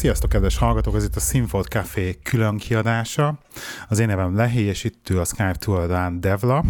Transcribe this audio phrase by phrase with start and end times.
[0.00, 0.94] Sziasztok, kedves hallgatók!
[0.94, 3.38] Ez itt a Sinfold Café külön kiadása.
[3.88, 6.64] Az én nevem Lehi, és itt ül a Skype túloldán Devla.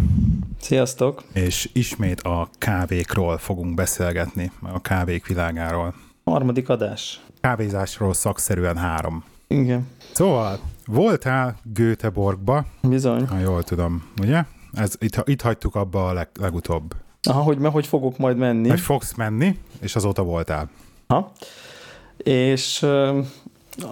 [0.61, 1.23] Sziasztok!
[1.33, 5.93] És ismét a kávékról fogunk beszélgetni, a kávék világáról.
[6.23, 7.21] Harmadik adás.
[7.41, 9.23] Kávézásról szakszerűen három.
[9.47, 9.87] Igen.
[10.13, 12.65] Szóval, voltál Göteborgba?
[12.81, 13.27] Bizony.
[13.27, 14.43] Ha jól tudom, ugye?
[14.73, 16.95] Ez, itt, itt hagytuk abba a leg, legutóbb.
[17.21, 18.69] Aha, hogy, hogy fogok majd menni.
[18.69, 20.69] Hogy fogsz menni, és azóta voltál.
[21.07, 21.31] Ha.
[22.23, 22.83] És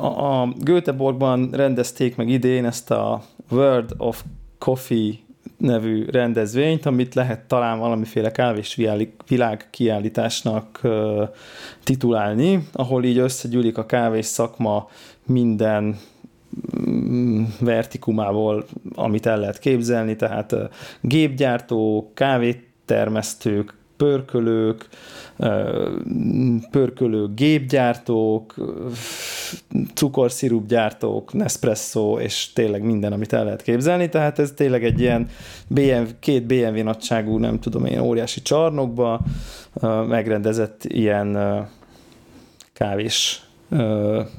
[0.02, 4.24] a, Göteborgban rendezték meg idén ezt a World of
[4.58, 5.14] Coffee
[5.58, 8.80] nevű rendezvényt, amit lehet talán valamiféle kávés
[9.28, 10.82] világ kiállításnak
[11.84, 14.90] titulálni, ahol így összegyűlik a kávés szakma
[15.26, 15.98] minden
[16.90, 20.56] mm, vertikumából, amit el lehet képzelni, tehát
[21.02, 24.88] gépgyártók, kávétermesztők, pörkölők,
[26.72, 28.56] pörkölő gépgyártók,
[29.94, 35.30] cukorszirupgyártók, Nespresso, és tényleg minden, amit el lehet képzelni, tehát ez tényleg egy ilyen
[35.68, 39.22] BMW, két BMW nagyságú, nem tudom én, óriási csarnokba
[40.08, 41.38] megrendezett ilyen
[42.74, 43.44] kávés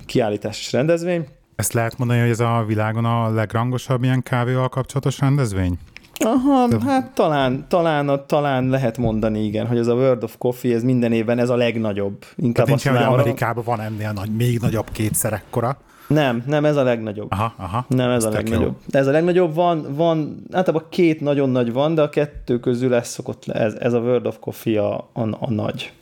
[0.07, 1.27] kiállítás és rendezvény.
[1.57, 5.79] Ezt lehet mondani, hogy ez a világon a legrangosabb ilyen kávéval kapcsolatos rendezvény?
[6.25, 6.79] Aha, De...
[6.87, 11.13] hát talán, talán, talán lehet mondani, igen, hogy ez a World of Coffee, ez minden
[11.13, 12.25] évben ez a legnagyobb.
[12.37, 15.79] Inkább hát nincs, hogy Amerikában van ennél nagy, még nagyobb kétszer ekkora.
[16.07, 17.31] Nem, nem, ez a legnagyobb.
[17.31, 17.85] Aha, aha.
[17.89, 18.77] Nem, ez, ez a legnagyobb.
[18.93, 19.01] Jó.
[19.01, 23.09] Ez a legnagyobb van, van, általában két nagyon nagy van, de a kettő közül ez
[23.09, 25.93] szokott, ez, ez a World of Coffee a, a, a nagy.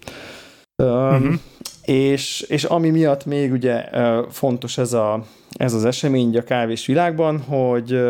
[0.83, 1.35] Uh-huh.
[1.85, 3.85] és, és ami miatt még ugye
[4.31, 5.25] fontos ez a,
[5.59, 8.01] ez az esemény a kávés világban, hogy,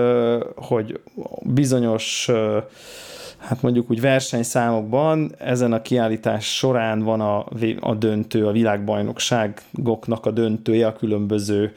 [0.56, 1.00] hogy
[1.42, 2.30] bizonyos
[3.38, 7.46] hát mondjuk úgy versenyszámokban ezen a kiállítás során van a,
[7.80, 11.72] a döntő, a világbajnokságoknak a döntője, a különböző,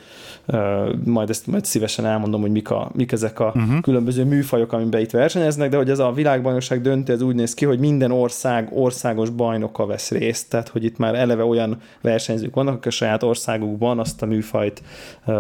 [1.04, 3.82] majd ezt majd szívesen elmondom, hogy mik, a, mik ezek a uh-huh.
[3.82, 7.66] különböző műfajok, amiben itt versenyeznek, de hogy ez a világbajnokság döntő, ez úgy néz ki,
[7.66, 12.74] hogy minden ország országos bajnoka vesz részt, tehát hogy itt már eleve olyan versenyzők vannak,
[12.74, 14.82] akik a saját országukban azt a műfajt
[15.26, 15.36] uh,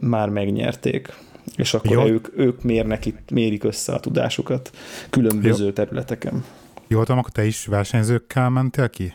[0.00, 1.12] már megnyerték
[1.56, 2.06] és akkor Jó.
[2.06, 4.70] ők, ők mérnek itt, mérik össze a tudásukat
[5.10, 5.70] különböző Jó.
[5.70, 6.44] területeken.
[6.88, 9.14] Jól tudom, akkor te is versenyzőkkel mentél ki?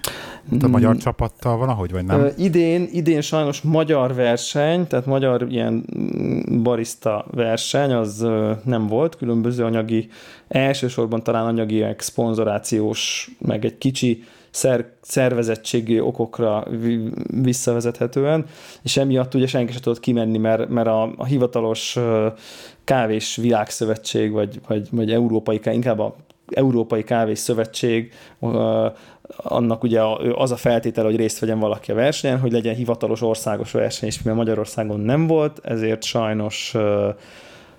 [0.62, 0.98] a magyar mm.
[0.98, 2.28] csapattal valahogy, vagy nem?
[2.38, 5.86] idén, idén sajnos magyar verseny, tehát magyar ilyen
[6.64, 8.28] barista verseny, az
[8.64, 10.10] nem volt, különböző anyagi,
[10.48, 16.68] elsősorban talán anyagi szponzorációs, meg egy kicsi szer, szervezettségi okokra
[17.42, 18.46] visszavezethetően,
[18.84, 21.98] és emiatt ugye senki sem tudott kimenni, mert, mert a, a hivatalos
[22.84, 26.16] kávés világszövetség, vagy, vagy, vagy európai, inkább a
[26.48, 28.14] Európai Kávés Szövetség,
[29.38, 30.02] annak ugye
[30.36, 34.18] az a feltétel, hogy részt vegyen valaki a versenyen, hogy legyen hivatalos országos verseny, és
[34.18, 36.76] mivel Magyarországon nem volt, ezért sajnos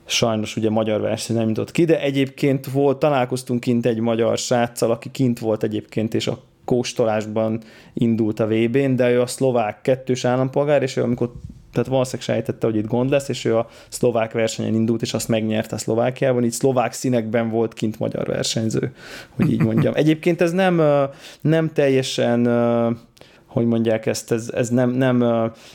[0.05, 4.91] sajnos ugye magyar verseny nem jutott ki, de egyébként volt, találkoztunk kint egy magyar sráccal,
[4.91, 7.61] aki kint volt egyébként, és a kóstolásban
[7.93, 11.33] indult a VB-n, de ő a szlovák kettős állampolgár, és ő amikor
[11.73, 15.29] tehát valószínűleg sejtette, hogy itt gond lesz, és ő a szlovák versenyen indult, és azt
[15.29, 18.93] megnyerte a Szlovákiában, így szlovák színekben volt kint magyar versenyző,
[19.37, 19.93] hogy így mondjam.
[20.03, 20.83] Egyébként ez nem,
[21.41, 22.47] nem teljesen
[23.53, 25.17] hogy mondják ezt, ez, ez nem, nem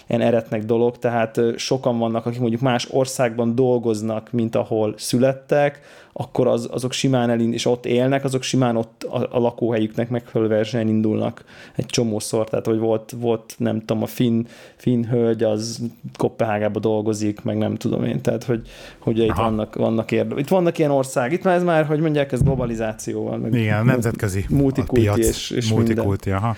[0.07, 5.81] ilyen eretnek dolog, tehát sokan vannak, akik mondjuk más országban dolgoznak, mint ahol születtek,
[6.19, 10.49] akkor az, azok simán elind, és ott élnek, azok simán ott a, a lakóhelyüknek megfelelő
[10.49, 11.43] versenyen indulnak
[11.75, 14.45] egy csomószor, tehát hogy volt, volt nem tudom, a finn,
[14.75, 15.81] finn hölgy, az
[16.17, 18.61] Kopenhágába dolgozik, meg nem tudom én, tehát hogy,
[18.99, 20.39] hogy itt vannak, vannak érde.
[20.39, 23.37] Itt vannak ilyen ország, itt már ez már, hogy mondják, ez globalizációval.
[23.37, 26.55] Meg Igen, nemzetközi multikulti és, és multikulti, aha.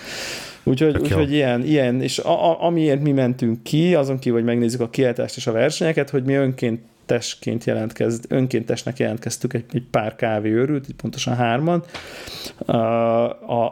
[0.63, 4.81] Úgyhogy, úgyhogy ilyen, ilyen, és a, a, amiért mi mentünk ki, azon kívül, hogy megnézzük
[4.81, 10.15] a kiáltást és a versenyeket, hogy mi önként önkéntesként jelentkez, önkéntesnek jelentkeztük egy, egy pár
[10.15, 11.83] kávéőrült, itt pontosan hárman.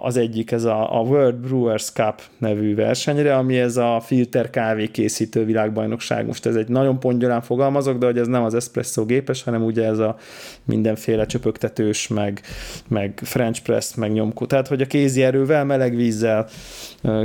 [0.01, 4.87] Az egyik ez a, a World Brewers Cup nevű versenyre, ami ez a filter kávé
[4.87, 6.25] készítő világbajnokság.
[6.25, 9.85] Most ez egy nagyon pongyolán fogalmazok, de hogy ez nem az espresso gépes, hanem ugye
[9.85, 10.15] ez a
[10.65, 12.41] mindenféle csöpögtetős, meg,
[12.87, 14.45] meg French press, meg nyomkó.
[14.45, 16.47] Tehát, hogy a kézi erővel, meleg vízzel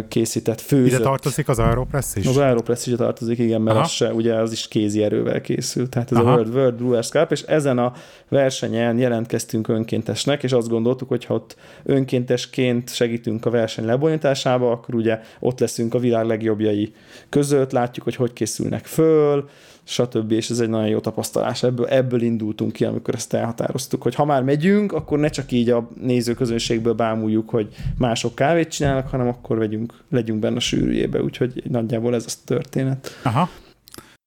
[0.09, 0.87] készített főzött.
[0.87, 2.26] Ide tartozik az Aeropress is?
[2.26, 6.12] Az Aeropress is tartozik, igen, mert az se, ugye az is kézi erővel készült tehát
[6.12, 6.31] ez Aha.
[6.31, 7.93] a World, World Brewers Cup, és ezen a
[8.28, 14.94] versenyen jelentkeztünk önkéntesnek, és azt gondoltuk, hogy ha ott önkéntesként segítünk a verseny lebonyításába, akkor
[14.94, 16.93] ugye ott leszünk a világ legjobbjai
[17.28, 19.49] között, látjuk, hogy hogy készülnek föl,
[19.84, 20.32] stb.
[20.32, 21.62] És ez egy nagyon jó tapasztalás.
[21.62, 25.70] Ebből, ebből indultunk ki, amikor ezt elhatároztuk, hogy ha már megyünk, akkor ne csak így
[25.70, 27.69] a nézőközönségből bámuljuk, hogy
[27.99, 31.22] mások kávét csinálnak, hanem akkor vegyünk, legyünk benne a sűrűjébe.
[31.22, 33.19] Úgyhogy nagyjából ez a történet.
[33.22, 33.49] Aha.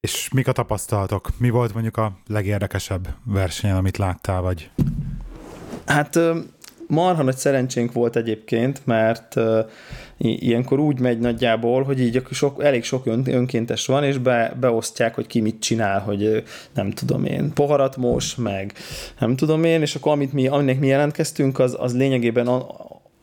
[0.05, 1.29] És mik a tapasztalatok?
[1.37, 4.69] Mi volt mondjuk a legérdekesebb versenyen, amit láttál, vagy?
[5.85, 6.19] Hát
[6.87, 9.35] marha nagy szerencsénk volt egyébként, mert
[10.17, 15.15] ilyenkor úgy megy nagyjából, hogy így sok, elég sok ön, önkéntes van, és be, beosztják,
[15.15, 16.43] hogy ki mit csinál, hogy
[16.73, 18.73] nem tudom én, poharat mos, meg
[19.19, 22.47] nem tudom én, és akkor amit mi, aminek mi jelentkeztünk, az, az lényegében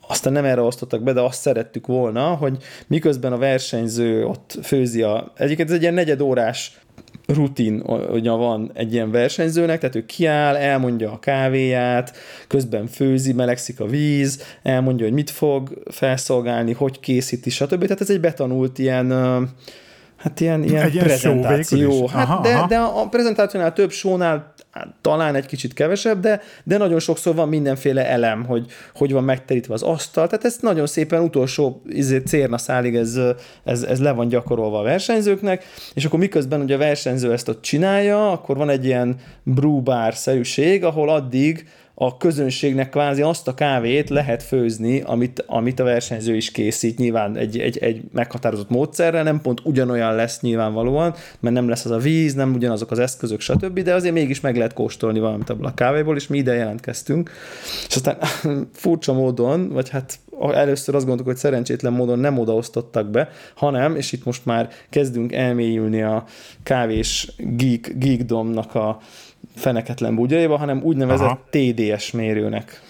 [0.09, 2.57] aztán nem erre osztottak be, de azt szerettük volna, hogy
[2.87, 5.33] miközben a versenyző ott főzi a...
[5.37, 6.81] Egyébként ez egy ilyen negyedórás
[7.27, 12.17] rutinja van egy ilyen versenyzőnek, tehát ő kiáll, elmondja a kávéját,
[12.49, 17.83] közben főzi, melegszik a víz, elmondja, hogy mit fog felszolgálni, hogy készíti, stb.
[17.83, 19.11] Tehát ez egy betanult ilyen
[20.17, 22.07] hát ilyen, ilyen egy prezentáció.
[22.07, 22.67] Hát aha, de, aha.
[22.67, 24.52] de a prezentációnál több sónál
[25.01, 29.75] talán egy kicsit kevesebb, de, de nagyon sokszor van mindenféle elem, hogy hogy van megterítve
[29.75, 33.19] az asztal, tehát ez nagyon szépen utolsó izé, cérna szálig ez,
[33.65, 35.65] ez, ez le van gyakorolva a versenyzőknek,
[35.95, 41.09] és akkor miközben ugye a versenyző ezt ott csinálja, akkor van egy ilyen brewbar-szerűség, ahol
[41.09, 41.67] addig
[42.05, 47.37] a közönségnek kvázi azt a kávét lehet főzni, amit, amit a versenyző is készít, nyilván
[47.37, 51.99] egy, egy, egy meghatározott módszerrel, nem pont ugyanolyan lesz nyilvánvalóan, mert nem lesz az a
[51.99, 55.75] víz, nem ugyanazok az eszközök, stb., de azért mégis meg lehet kóstolni valamit abból a
[55.75, 57.31] kávéból, és mi ide jelentkeztünk.
[57.89, 58.19] És aztán
[58.73, 64.13] furcsa módon, vagy hát először azt gondoltuk, hogy szerencsétlen módon nem odaosztottak be, hanem, és
[64.13, 66.25] itt most már kezdünk elmélyülni a
[66.63, 68.99] kávés geek, geekdomnak a
[69.55, 71.45] feneketlen búgyaiba, hanem úgynevezett Aha.
[71.51, 72.81] TDS mérőnek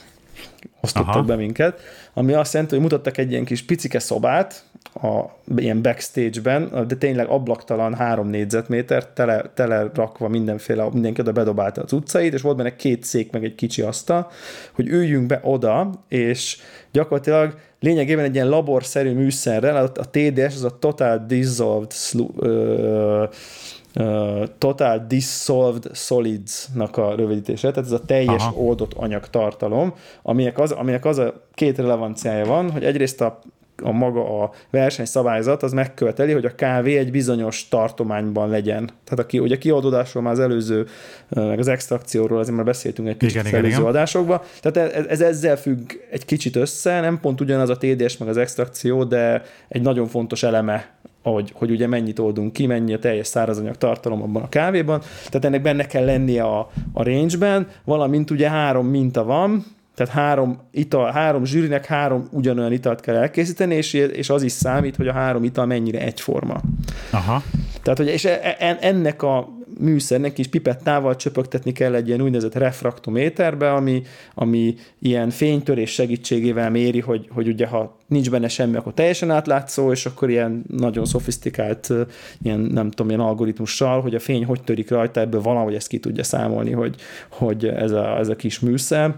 [0.81, 1.23] osztottak Aha.
[1.23, 1.81] be minket,
[2.15, 4.65] ami azt jelenti, hogy mutattak egy ilyen kis picike szobát,
[4.95, 5.25] a,
[5.57, 11.93] ilyen backstage-ben, de tényleg ablaktalan három négyzetméter, tele, tele rakva mindenféle, mindenki oda bedobálta az
[11.93, 14.31] utcait, és volt benne két szék, meg egy kicsi asztal,
[14.73, 16.59] hogy üljünk be oda, és
[16.93, 23.25] gyakorlatilag lényegében egy ilyen laborszerű műszerrel, a, a TDS, az a Total Dissolved Slu- ö,
[24.59, 28.55] Total Dissolved Solids-nak a rövidítése, tehát ez a teljes Aha.
[28.57, 33.39] oldott anyagtartalom, aminek az, aminek az a két relevanciája van, hogy egyrészt a
[33.83, 38.91] a maga a versenyszabályzat az megköveteli, hogy a kávé egy bizonyos tartományban legyen.
[39.05, 40.87] Tehát aki, ugye a kiadódásról már az előző,
[41.29, 43.85] meg az extrakcióról azért már beszéltünk egy kicsit igen, előző igen.
[43.87, 44.41] adásokban.
[44.61, 48.37] Tehát ez, ez, ezzel függ egy kicsit össze, nem pont ugyanaz a TDS meg az
[48.37, 50.91] extrakció, de egy nagyon fontos eleme
[51.23, 55.45] hogy, hogy ugye mennyit oldunk ki, mennyi a teljes szárazanyag tartalom abban a kávéban, tehát
[55.45, 59.65] ennek benne kell lennie a, a range-ben, valamint ugye három minta van,
[59.95, 64.97] tehát három, ital, három zsűrinek három ugyanolyan italt kell elkészíteni, és, és az is számít,
[64.97, 66.61] hogy a három ital mennyire egyforma.
[67.11, 67.43] Aha.
[67.83, 69.49] Tehát, hogy és e, e, ennek a
[69.83, 74.03] műszernek is pipettával csöpögtetni kell egy ilyen úgynevezett refraktométerbe, ami,
[74.35, 79.91] ami ilyen fénytörés segítségével méri, hogy, hogy ugye ha nincs benne semmi, akkor teljesen átlátszó,
[79.91, 81.93] és akkor ilyen nagyon szofisztikált,
[82.43, 85.99] ilyen nem tudom, ilyen algoritmussal, hogy a fény hogy törik rajta, ebből valahogy ezt ki
[85.99, 86.95] tudja számolni, hogy,
[87.29, 89.15] hogy ez, a, ez a kis műszer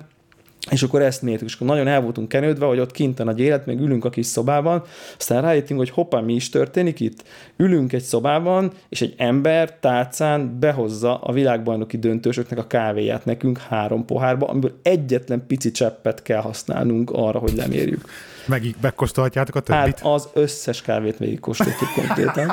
[0.70, 3.40] és akkor ezt mértük, és akkor nagyon el voltunk kenődve, hogy ott kint a nagy
[3.40, 4.82] élet, meg ülünk a kis szobában,
[5.18, 7.24] aztán rájöttünk, hogy hoppá, mi is történik itt?
[7.56, 14.04] Ülünk egy szobában, és egy ember tálcán behozza a világbajnoki döntősöknek a kávéját nekünk három
[14.04, 18.04] pohárba, amiből egyetlen pici cseppet kell használnunk arra, hogy lemérjük.
[18.46, 19.82] Meg, megkóstolhatjátok a többit?
[19.82, 22.52] Hát az összes kávét végigkóstoltuk konkrétan.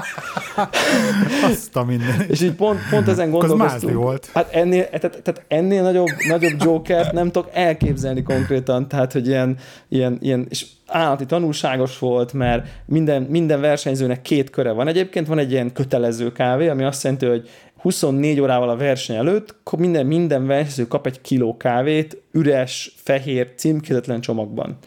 [1.51, 2.25] Azt a minden.
[2.27, 3.94] És így pont, pont ezen gondolkoztunk.
[3.94, 4.30] volt.
[4.34, 9.58] Hát ennél, tehát, tehát ennél nagyobb, nagyobb Jokert nem tudok elképzelni konkrétan, tehát hogy ilyen,
[9.88, 14.88] ilyen, ilyen és állati tanulságos volt, mert minden, minden versenyzőnek két köre van.
[14.88, 19.55] Egyébként van egy ilyen kötelező kávé, ami azt jelenti, hogy 24 órával a verseny előtt
[19.77, 24.77] minden, minden versenyző kap egy kiló kávét üres, fehér, címkézetlen csomagban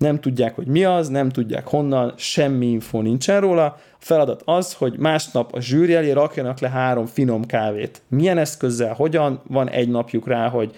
[0.00, 3.76] nem tudják, hogy mi az, nem tudják honnan, semmi info nincsen róla.
[4.00, 8.02] Feladat az, hogy másnap a zsűri elé rakjanak le három finom kávét.
[8.08, 10.74] Milyen eszközzel, hogyan, van egy napjuk rá, hogy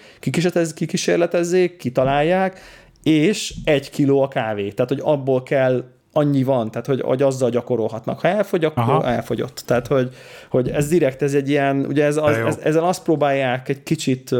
[0.73, 2.59] kikísérletezzék, kitalálják,
[3.03, 4.69] és egy kiló a kávé.
[4.69, 8.19] Tehát, hogy abból kell annyi van, tehát hogy, hogy azzal gyakorolhatnak.
[8.19, 9.05] Ha elfogy, akkor Aha.
[9.05, 9.63] elfogyott.
[9.65, 10.15] Tehát, hogy,
[10.49, 14.35] hogy ez direkt, ez egy ilyen, ugye ez, az, ez, ezzel azt próbálják egy kicsit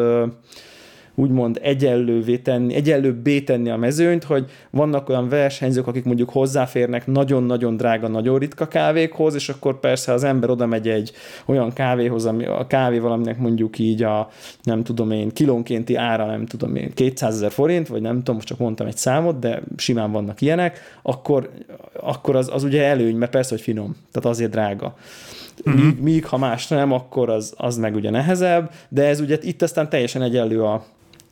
[1.15, 7.77] úgymond egyenlővé tenni, egyenlőbbé tenni a mezőnyt, hogy vannak olyan versenyzők, akik mondjuk hozzáférnek nagyon-nagyon
[7.77, 11.11] drága, nagyon ritka kávékhoz, és akkor persze az ember oda megy egy
[11.45, 14.29] olyan kávéhoz, ami a kávé valaminek mondjuk így a,
[14.63, 18.57] nem tudom én, kilónkénti ára, nem tudom én, 200 ezer forint, vagy nem tudom, csak
[18.57, 21.49] mondtam egy számot, de simán vannak ilyenek, akkor,
[21.99, 24.95] akkor az, az ugye előny, mert persze, hogy finom, tehát azért drága.
[25.65, 25.83] Uh-huh.
[25.83, 29.61] Míg, míg ha más nem, akkor az, az meg ugye nehezebb, de ez ugye itt
[29.61, 30.85] aztán teljesen egyenlő a,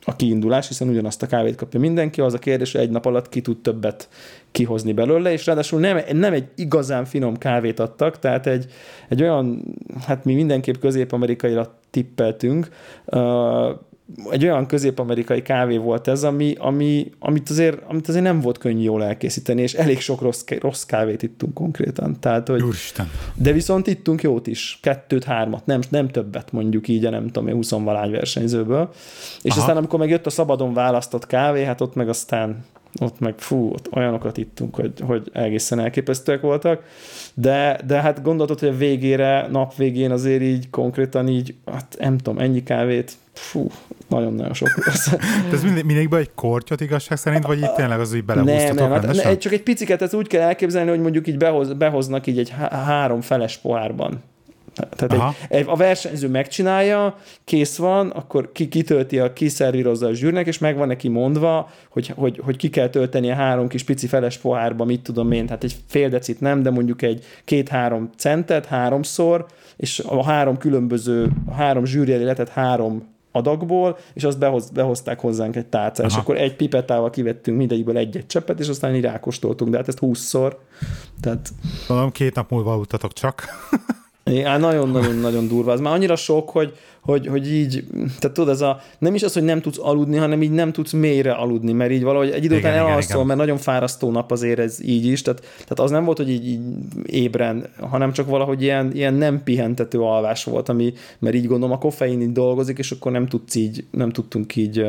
[0.04, 3.28] a kiindulás, hiszen ugyanazt a kávét kapja mindenki, az a kérdés, hogy egy nap alatt
[3.28, 4.08] ki tud többet
[4.50, 8.66] kihozni belőle, és ráadásul nem, nem egy igazán finom kávét adtak, tehát egy,
[9.08, 9.62] egy olyan,
[10.06, 12.68] hát mi mindenképp közép-amerikaira tippeltünk,
[13.06, 13.70] uh,
[14.30, 18.82] egy olyan közép-amerikai kávé volt ez, ami, ami, amit, azért, amit azért nem volt könnyű
[18.82, 22.20] jól elkészíteni, és elég sok rossz, rossz kávét ittunk konkrétan.
[22.20, 23.10] Tehát, hogy, Úristen.
[23.34, 27.70] De viszont ittunk jót is, kettőt, hármat, nem, nem többet mondjuk így, nem tudom, 20
[27.70, 28.90] valány versenyzőből.
[29.42, 29.60] És Aha.
[29.60, 32.64] aztán amikor megjött a szabadon választott kávé, hát ott meg aztán
[33.00, 36.82] ott meg fú, ott olyanokat ittunk, hogy, hogy egészen elképesztőek voltak,
[37.34, 42.18] de, de hát gondoltad, hogy a végére, nap végén azért így konkrétan így, hát nem
[42.18, 43.66] tudom, ennyi kávét, fú,
[44.08, 44.68] nagyon-nagyon sok
[45.52, 49.00] ez mindig, mindig be egy kortyot igazság szerint, vagy itt tényleg az, hogy belehúztatok Nem,
[49.00, 52.38] nem, hát csak egy piciket, ez úgy kell elképzelni, hogy mondjuk így behoz, behoznak így
[52.38, 54.22] egy há- három feles pohárban
[54.74, 60.58] tehát egy, a versenyző megcsinálja, kész van, akkor ki kitölti, a kiszervírozza a zsűrnek, és
[60.58, 64.38] meg van neki mondva, hogy, hogy, hogy ki kell tölteni a három kis pici feles
[64.38, 69.46] pohárba, mit tudom én, hát egy fél decit nem, de mondjuk egy két-három centet háromszor,
[69.76, 75.56] és a három különböző, a három zsűri letett három adagból, és azt behoz, behozták hozzánk
[75.56, 79.76] egy tárcát, és akkor egy pipetával kivettünk mindegyikből egy-egy cseppet, és aztán így rákóstoltunk, de
[79.76, 80.58] hát ezt húszszor.
[81.20, 81.48] Tehát...
[81.88, 83.44] Mondom, két nap múlva utatok csak.
[84.24, 85.72] Igen, nagyon-nagyon-nagyon durva.
[85.72, 87.84] Ez már annyira sok, hogy, hogy, hogy így,
[88.18, 90.92] tehát tudod, ez a, nem is az, hogy nem tudsz aludni, hanem így nem tudsz
[90.92, 94.82] mélyre aludni, mert így valahogy egy idő után elalszol, mert nagyon fárasztó nap azért ez
[94.84, 96.60] így is, tehát, tehát az nem volt, hogy így, így
[97.06, 101.78] ébren, hanem csak valahogy ilyen, ilyen nem pihentető alvás volt, ami, mert így gondolom a
[101.78, 104.86] koffein így dolgozik, és akkor nem tudsz így, nem tudtunk így,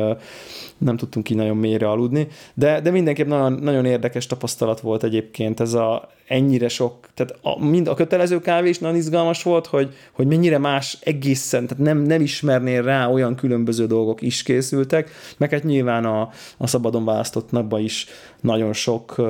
[0.78, 5.60] nem tudtunk így nagyon mélyre aludni, de, de mindenképp nagyon, nagyon érdekes tapasztalat volt egyébként
[5.60, 9.94] ez a ennyire sok, tehát a, mind a kötelező kávé is nagyon izgalmas volt, hogy,
[10.12, 15.50] hogy mennyire más egészen, tehát nem, nem ismernél rá olyan különböző dolgok is készültek, meg
[15.50, 18.06] hát nyilván a, a szabadon választott napban is
[18.40, 19.22] nagyon sok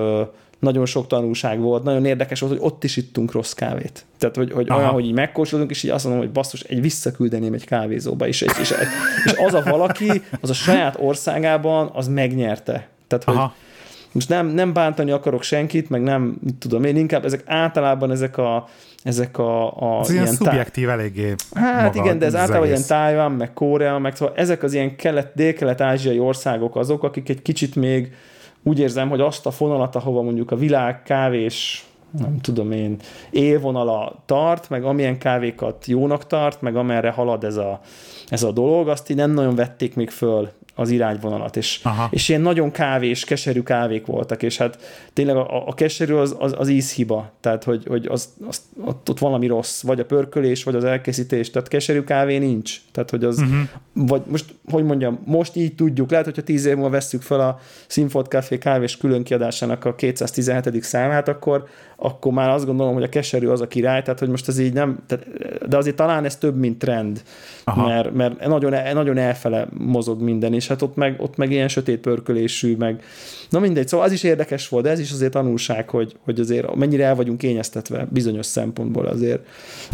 [0.59, 4.05] nagyon sok tanulság volt, nagyon érdekes volt, hogy ott is ittunk rossz kávét.
[4.19, 7.53] Tehát, hogy, hogy olyan, hogy így megkóstolunk, és így azt mondom, hogy basszus, egy visszaküldeném
[7.53, 8.41] egy kávézóba is.
[8.41, 8.75] És, és,
[9.25, 12.89] és az a valaki, az a saját országában, az megnyerte.
[13.07, 13.55] Tehát, hogy, Aha
[14.15, 18.67] most nem, nem bántani akarok senkit, meg nem tudom én, inkább ezek általában ezek a
[19.03, 20.93] ezek a, a ez ilyen, ilyen szubjektív tá...
[20.93, 24.97] eléggé Hát igen, de ez általában ilyen Tájván, meg Korea, meg szóval ezek az ilyen
[24.97, 28.15] kelet, dél-kelet-ázsiai országok azok, akik egy kicsit még
[28.63, 31.85] úgy érzem, hogy azt a fonalat, ahova mondjuk a világ kávés
[32.19, 32.97] nem tudom én,
[33.31, 37.81] élvonala tart, meg amilyen kávékat jónak tart, meg amerre halad ez a,
[38.29, 42.41] ez a dolog, azt így nem nagyon vették még föl az irányvonalat, és, és ilyen
[42.41, 44.79] nagyon kávés, keserű kávék voltak, és hát
[45.15, 49.19] tényleg a, a keserű az, az, az ízhiba, tehát hogy, hogy az, az, ott, ott
[49.19, 53.39] valami rossz, vagy a pörkölés, vagy az elkészítés, tehát keserű kávé nincs, tehát hogy az,
[53.39, 53.59] uh-huh.
[53.93, 57.59] vagy most, hogy mondjam, most így tudjuk, lehet, hogyha tíz év múlva vesszük fel a
[57.87, 60.83] Sinfot Café kávés külön kiadásának a 217.
[60.83, 61.67] számát, akkor,
[61.97, 64.73] akkor már azt gondolom, hogy a keserű az a király, tehát hogy most ez így
[64.73, 65.27] nem, tehát,
[65.69, 67.23] de azért talán ez több, mint trend,
[67.77, 72.01] mert, mert nagyon, nagyon elfele mozog minden, és hát ott meg, ott meg ilyen sötét
[72.01, 73.03] pörkölésű, meg
[73.55, 76.75] na mindegy, szóval az is érdekes volt, de ez is azért tanulság, hogy, hogy azért
[76.75, 79.47] mennyire el vagyunk kényeztetve bizonyos szempontból azért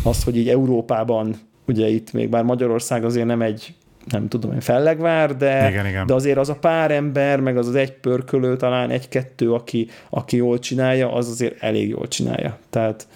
[0.02, 1.34] az, hogy így Európában
[1.66, 3.74] ugye itt még bár Magyarország azért nem egy
[4.10, 6.06] nem tudom én, fellegvár, de, igen, igen.
[6.06, 10.36] de azért az a pár ember, meg az az egy pörkölő, talán egy-kettő, aki, aki
[10.36, 12.58] jól csinálja, az azért elég jól csinálja.
[12.70, 13.06] Tehát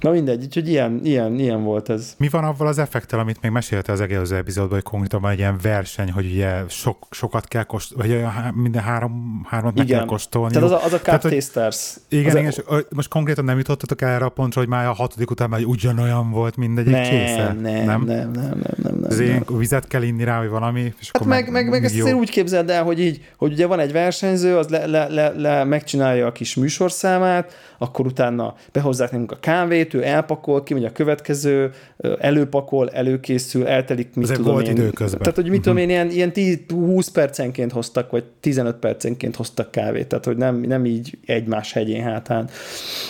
[0.00, 2.14] Na mindegy, úgyhogy ilyen, ilyen, ilyen volt ez.
[2.18, 5.38] Mi van avval az effektel, amit még mesélte az egész epizódban, hogy konkrétan van egy
[5.38, 10.52] ilyen verseny, hogy ugye sok, sokat kell kóstolni, vagy minden három, hármat meg kell kóstolni.
[10.52, 11.96] Tehát az a, az a tehát, tasters.
[12.08, 12.76] Igen, igen, a...
[12.76, 16.30] és most konkrétan nem jutottatok erre a pontra, hogy már a hatodik után már ugyanolyan
[16.30, 17.42] volt mindegyik nem, csésze?
[17.42, 19.10] Nem, nem, nem, nem, nem, nem, nem.
[19.10, 20.94] Ez ilyen vizet kell inni rá, vagy valami.
[21.00, 23.78] És hát meg, meg, meg, meg ezt úgy képzeld el, hogy így, hogy ugye van
[23.78, 29.32] egy versenyző, az le, le, le, le megcsinálja a kis műsorszámát, akkor utána behozzák nekünk
[29.32, 31.70] a kávét, ő elpakol, kimegy a következő,
[32.18, 34.76] előpakol, előkészül, eltelik, mit Ezek tudom volt én.
[34.76, 35.20] időközben.
[35.20, 35.74] Tehát, hogy mit uh-huh.
[35.74, 40.60] tudom én, ilyen, ilyen 10-20 percenként hoztak, vagy 15 percenként hoztak kávét, tehát, hogy nem,
[40.60, 42.48] nem így egymás hegyén hátán.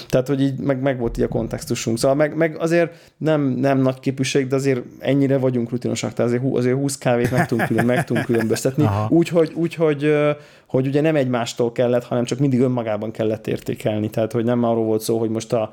[0.09, 1.99] Tehát, hogy így meg, meg volt így a kontextusunk.
[1.99, 6.55] Szóval meg, meg azért nem, nem nagy képűség, de azért ennyire vagyunk rutinosak, tehát azért,
[6.55, 8.89] azért 20 kávét meg tudunk, külön, meg tudunk különböztetni.
[9.09, 10.15] Úgyhogy úgy, hogy,
[10.67, 14.11] hogy ugye nem egymástól kellett, hanem csak mindig önmagában kellett értékelni.
[14.11, 15.71] Tehát, hogy nem arról volt szó, hogy most a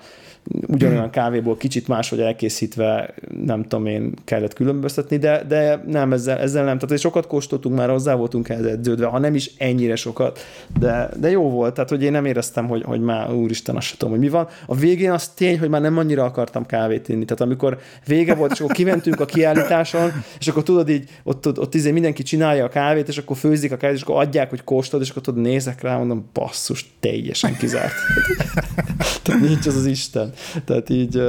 [0.68, 3.14] ugyanolyan kávéból kicsit máshogy elkészítve,
[3.46, 6.78] nem tudom én, kellett különböztetni, de, de nem, ezzel, ezzel nem.
[6.78, 10.40] Tehát sokat kóstoltunk már, hozzá voltunk ehhez edződve, ha nem is ennyire sokat,
[10.80, 14.14] de, de jó volt, tehát hogy én nem éreztem, hogy, hogy már úristen, azt tudom,
[14.14, 14.48] hogy mi van.
[14.66, 17.26] A végén az tény, hogy már nem annyira akartam kávét inni.
[17.26, 21.60] Tehát amikor vége volt, és akkor kimentünk a kiállításon, és akkor tudod így, ott, ott,
[21.60, 24.64] ott izé mindenki csinálja a kávét, és akkor főzik a kávét, és akkor adják, hogy
[24.64, 27.94] kóstolod, és akkor tudod, nézek rá, mondom, basszus, teljesen kizárt.
[29.24, 30.34] Tehát nincs az az Isten.
[30.66, 31.22] Tehát így,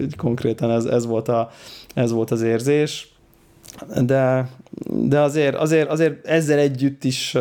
[0.00, 1.50] így konkrétan ez, ez, volt a,
[1.94, 3.08] ez volt az érzés.
[4.04, 4.48] De,
[4.86, 7.36] de azért, azért, azért ezzel együtt is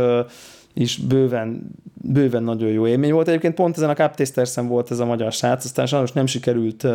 [0.75, 1.72] is bőven,
[2.02, 3.28] bőven nagyon jó élmény volt.
[3.28, 6.88] Egyébként pont ezen a Cup volt ez a magyar srác, aztán sajnos nem sikerült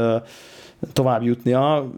[0.92, 1.90] tovább jutnia.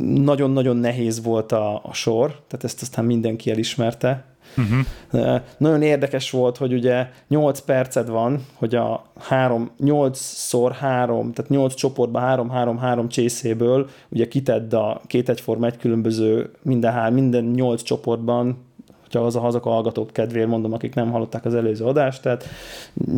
[0.00, 4.24] Nagyon-nagyon nehéz volt a, a sor, tehát ezt aztán mindenki elismerte.
[4.56, 5.40] Uh-huh.
[5.56, 11.74] Nagyon érdekes volt, hogy ugye 8 perced van, hogy a 3, 8-szor 3, tehát 8
[11.74, 18.56] csoportban 3-3-3 csészéből ugye kitedd a két egyforma egy különböző minden, minden 8 csoportban
[19.10, 22.44] hogyha az a hazak hallgatók kedvéért mondom, akik nem hallották az előző adást, tehát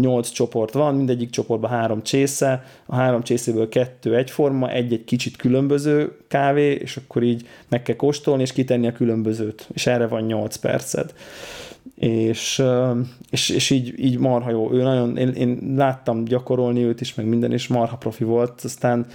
[0.01, 6.17] nyolc csoport van, mindegyik csoportban három csésze, a három csészéből kettő egyforma, egy-egy kicsit különböző
[6.29, 10.57] kávé, és akkor így meg kell kóstolni, és kitenni a különbözőt, és erre van nyolc
[10.57, 11.13] perced
[11.95, 12.63] és,
[13.31, 14.73] és, és így, így marha jó.
[14.73, 19.07] Ő nagyon, én, én láttam gyakorolni őt is, meg minden, és marha profi volt, aztán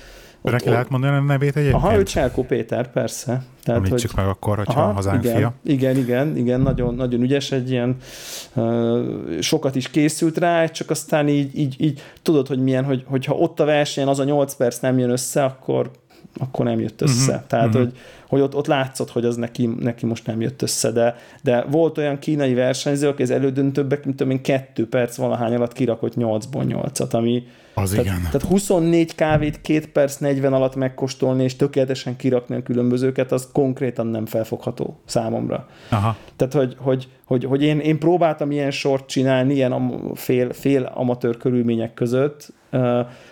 [0.48, 1.84] ott, Neki lehet mondani a nevét egyébként?
[1.84, 3.44] Aha, ő Cselko Péter, persze.
[3.64, 5.54] Tehát, Említsük hogy, meg akkor, hogyha aha, hazánk igen, fia.
[5.64, 7.96] Igen, igen, igen, nagyon, nagyon ügyes, egy ilyen
[8.54, 13.34] uh, sokat is készült rá, csak aztán így, így, így tudod, hogy milyen, hogy, hogyha
[13.34, 15.92] ott a versenyen az a 8 perc nem jön össze, akkor
[16.40, 17.32] akkor nem jött össze.
[17.32, 17.82] Uh-huh, Tehát, uh-huh.
[17.82, 21.66] hogy, hogy ott, ott látszott, hogy az neki, neki most nem jött össze, de, de
[21.72, 26.14] volt olyan kínai versenyző, aki az elődöntőbbek, mint tudom én, kettő perc valahány alatt kirakott
[26.16, 27.44] 8-ból 8-at, ami,
[27.74, 28.22] az tehát, igen.
[28.22, 34.08] Tehát 24 kávét 2 perc 40 alatt megkóstolni, és tökéletesen kirakni a különbözőket, az konkrétan
[34.08, 35.68] nem felfogható számomra.
[35.90, 36.16] Aha.
[36.36, 41.38] Tehát, hogy, hogy, hogy, hogy én, én próbáltam ilyen sort csinálni, ilyen fél, fél amatőr
[41.38, 42.54] körülmények között,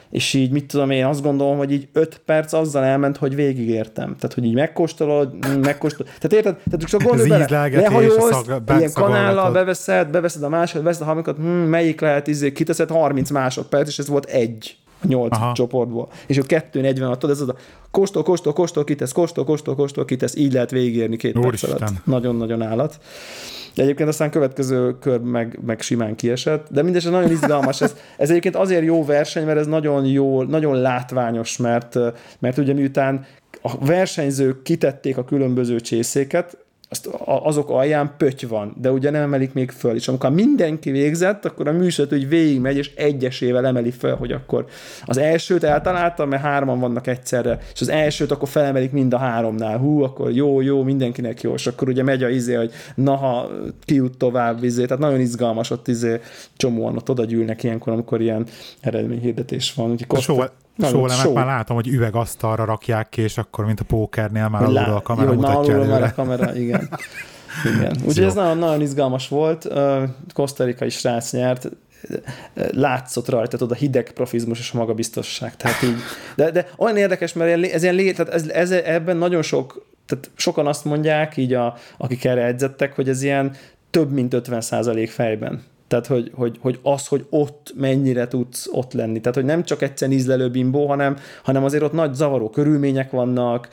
[0.09, 4.15] és így mit tudom én, azt gondolom, hogy így 5 perc azzal elment, hogy végigértem.
[4.15, 4.53] Tehát, hogy így
[4.85, 6.13] megkóstolod, megkóstolod.
[6.19, 6.55] Tehát érted?
[6.69, 8.45] Tehát csak gondolj bele, lehajolsz,
[8.77, 13.29] ilyen kanállal beveszed, beveszed a másod, veszed a harmadikat, hm, melyik lehet, izé, kiteszed 30
[13.29, 15.53] másodperc, és ez volt egy a nyolc Aha.
[15.53, 16.09] csoportból.
[16.27, 17.55] És kettő 40 attól, ez az a
[17.91, 21.91] kóstol, kóstol, kóstol, kitesz, kóstol, kóstol, kóstol, kitesz, így lehet végigérni két perc alatt.
[22.03, 22.99] Nagyon-nagyon állat.
[23.75, 27.81] De egyébként aztán következő kör meg, meg simán kiesett, de mindez nagyon izgalmas.
[27.81, 31.97] Ez, ez egyébként azért jó verseny, mert ez nagyon jó, nagyon látványos, mert,
[32.39, 33.25] mert ugye miután
[33.65, 36.57] a versenyzők kitették a különböző csészéket,
[36.89, 39.95] azt azok alján pöty van, de ugye nem emelik még föl.
[39.95, 44.65] És amikor mindenki végzett, akkor a műsor úgy végigmegy, és egyesével emeli föl, hogy akkor
[45.05, 49.77] az elsőt eltalálta, mert hárman vannak egyszerre, és az elsőt akkor felemelik mind a háromnál.
[49.77, 53.49] Hú, akkor jó, jó, mindenkinek jó, és akkor ugye megy a izé, hogy na, ha
[53.81, 56.19] ki jut tovább, izé, tehát nagyon izgalmas ott izé,
[56.55, 58.45] csomóan ott oda gyűlnek ilyenkor, amikor ilyen
[58.81, 59.91] eredményhirdetés van.
[59.91, 64.63] Úgyhogy Kosta, Sólemek már látom, hogy üvegasztalra rakják ki, és akkor, mint a pókernél már
[64.63, 66.89] alulról a kamera jó, mutatja már a kamera, igen.
[67.75, 67.95] igen.
[68.05, 69.67] Úgyhogy ez nagyon, nagyon izgalmas volt.
[70.33, 71.69] Kosztarikai srác nyert,
[72.71, 75.55] látszott rajta, tudod, a hideg profizmus és a magabiztosság.
[75.57, 75.95] Tehát így,
[76.35, 80.31] de, de olyan érdekes, mert ez ilyen lé, tehát ez, ez, ebben nagyon sok, tehát
[80.35, 83.55] sokan azt mondják, így a, akik erre edzettek, hogy ez ilyen
[83.89, 85.63] több mint 50% fejben.
[85.87, 89.19] Tehát, hogy, hogy, hogy az, hogy ott mennyire tudsz ott lenni.
[89.19, 93.67] Tehát, hogy nem csak egyszer ízlelő bimbó, hanem, hanem azért ott nagy zavaró körülmények vannak,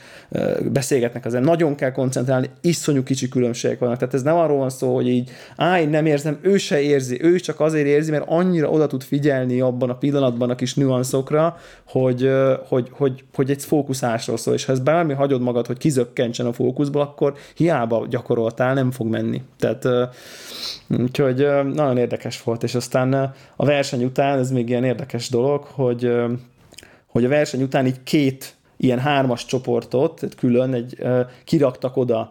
[0.71, 3.97] beszélgetnek azért, nagyon kell koncentrálni, iszonyú kicsi különbségek vannak.
[3.97, 7.39] Tehát ez nem arról van szó, hogy így, á, nem érzem, ő se érzi, ő
[7.39, 12.31] csak azért érzi, mert annyira oda tud figyelni abban a pillanatban a kis nüanszokra, hogy,
[12.67, 16.53] hogy, hogy, hogy egy fókuszásról szól, és ha ez bármi hagyod magad, hogy kizökkentsen a
[16.53, 19.41] fókuszból, akkor hiába gyakoroltál, nem fog menni.
[19.59, 19.87] Tehát
[20.97, 21.37] úgyhogy
[21.73, 23.13] nagyon érdekes volt, és aztán
[23.55, 26.11] a verseny után, ez még ilyen érdekes dolog, hogy,
[27.07, 31.03] hogy a verseny után így két ilyen hármas csoportot, külön egy,
[31.43, 32.29] kiraktak oda,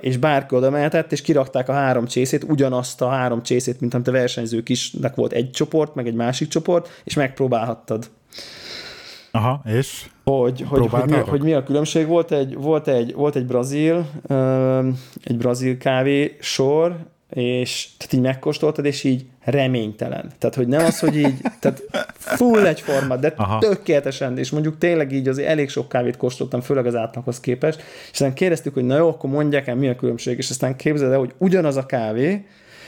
[0.00, 4.08] és bárki oda mehetett, és kirakták a három csészét, ugyanazt a három csészét, mint amit
[4.08, 8.10] a versenyzők isnek volt egy csoport, meg egy másik csoport, és megpróbálhattad.
[9.30, 10.10] Aha, és?
[10.24, 12.06] Hogy, hogy, hogy, mi, hogy mi a különbség?
[12.06, 14.06] Volt egy, volt egy, volt egy brazil,
[15.24, 16.96] egy brazil kávé sor,
[17.30, 20.32] és tehát így megkóstoltad, és így reménytelen.
[20.38, 21.82] Tehát, hogy nem az, hogy így, tehát
[22.14, 23.58] full egyforma, de Aha.
[23.58, 28.10] tökéletesen, és mondjuk tényleg így azért elég sok kávét kóstoltam, főleg az átlaghoz képest, és
[28.10, 31.18] aztán kérdeztük, hogy na jó, akkor mondják el, mi a különbség, és aztán képzeld el,
[31.18, 32.44] hogy ugyanaz a kávé,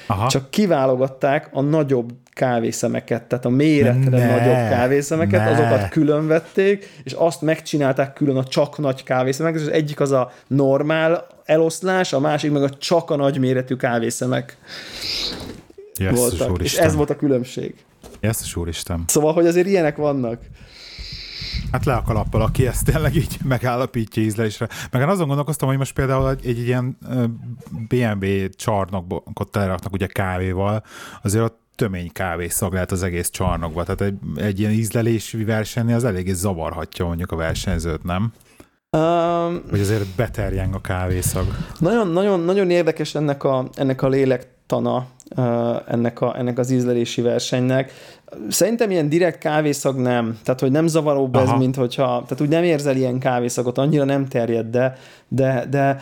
[0.06, 0.28] Aha.
[0.28, 5.50] csak kiválogatták a nagyobb kávészemeket, tehát a méretre ne, nagyobb kávészemeket, ne.
[5.50, 10.10] azokat külön vették, és azt megcsinálták külön a csak nagy kávészemeket, és az egyik az
[10.10, 14.58] a normál eloszlás, a másik meg a csak a nagyméretű kávészemek
[15.98, 16.62] yes, voltak.
[16.62, 17.74] És ez volt a különbség.
[18.20, 19.04] Jesszus úristen.
[19.06, 20.40] Szóval, hogy azért ilyenek vannak.
[21.72, 24.68] Hát le a kalappal, aki ezt tényleg így megállapítja ízlelésre.
[24.90, 26.98] Meg én azon gondolkoztam, hogy most például egy, egy ilyen
[27.88, 30.84] BMW csarnokot teleraknak ugye kávéval,
[31.22, 36.04] azért ott tömény kávészag lehet az egész csarnokban, tehát egy, egy ilyen ízlelési versenynél az
[36.04, 38.32] eléggé zavarhatja mondjuk a versenyzőt, nem?
[38.96, 41.46] Um, Hogy azért beterjeng a kávészag.
[41.78, 45.06] Nagyon, nagyon, nagyon érdekes ennek a, ennek a lélektana
[45.86, 47.92] ennek, a, ennek az ízlelési versenynek.
[48.48, 51.52] Szerintem ilyen direkt kávészag nem, tehát hogy nem zavaróbb Aha.
[51.52, 54.96] ez, mint hogyha, tehát úgy nem érzel ilyen kávészagot, annyira nem terjed, de,
[55.28, 56.00] de, de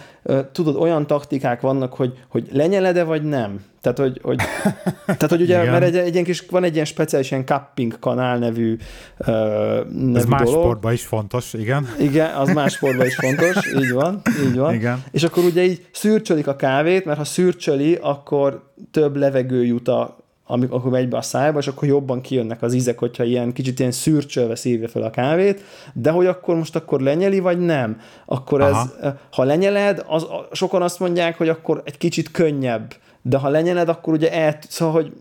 [0.52, 3.60] tudod, olyan taktikák vannak, hogy, hogy lenyeled-e vagy nem.
[3.80, 4.36] Tehát, hogy, hogy,
[5.06, 5.72] tehát, hogy ugye, Igen.
[5.72, 8.76] mert egy, egy ilyen kis, van egy ilyen speciális ilyen cupping kanál nevű,
[9.18, 10.62] uh, nevű Ez más dolog.
[10.62, 11.88] sportban is fontos, igen.
[11.98, 14.74] Igen, az más sportban is fontos, így van, így van.
[14.74, 15.04] Igen.
[15.10, 20.16] És akkor ugye így szürcsölik a kávét, mert ha szürcsöli, akkor több levegő jut a
[20.50, 23.92] amikor megy be a szájba, és akkor jobban kijönnek az ízek, hogyha ilyen kicsit ilyen
[23.92, 25.62] szürcsölve szívja fel a kávét,
[25.94, 28.00] de hogy akkor most akkor lenyeli, vagy nem?
[28.26, 28.90] Akkor Aha.
[29.00, 33.88] ez, ha lenyeled, az, sokan azt mondják, hogy akkor egy kicsit könnyebb, de ha lenyeled,
[33.88, 35.12] akkor ugye el, szóval, hogy,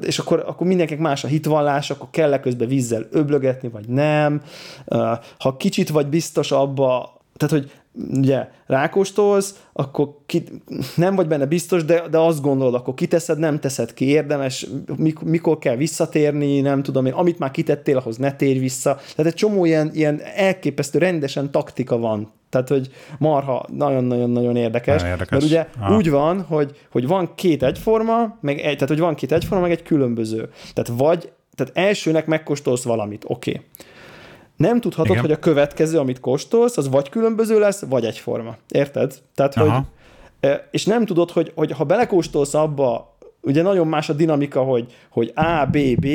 [0.00, 4.42] és akkor, akkor mindenkinek más a hitvallás, akkor kell közben vízzel öblögetni, vagy nem.
[5.38, 10.44] Ha kicsit vagy biztos abba, tehát, hogy ugye rákóstolsz, akkor ki,
[10.96, 15.28] nem vagy benne biztos, de, de azt gondolod, akkor kiteszed, nem teszed ki, érdemes, mikor,
[15.28, 18.94] mikor kell visszatérni, nem tudom én, amit már kitettél, ahhoz ne térj vissza.
[18.94, 22.32] Tehát egy csomó ilyen, ilyen elképesztő, rendesen taktika van.
[22.48, 24.94] Tehát, hogy marha nagyon-nagyon-nagyon érdekes.
[24.94, 25.30] Nagyon érdekes.
[25.30, 25.96] Mert ugye ah.
[25.96, 29.70] úgy van, hogy, hogy van két egyforma, meg egy, tehát, hogy van két egyforma, meg
[29.70, 30.48] egy különböző.
[30.72, 33.50] Tehát vagy, tehát elsőnek megkóstolsz valamit, oké.
[33.50, 33.64] Okay
[34.62, 35.20] nem tudhatod, Igen.
[35.20, 38.56] hogy a következő, amit kóstolsz, az vagy különböző lesz, vagy egyforma.
[38.68, 39.14] Érted?
[39.34, 39.74] Tehát, Aha.
[39.74, 39.82] hogy
[40.70, 43.11] és nem tudod, hogy, hogy ha belekóstolsz abba,
[43.42, 46.06] ugye nagyon más a dinamika, hogy, hogy A, B, B,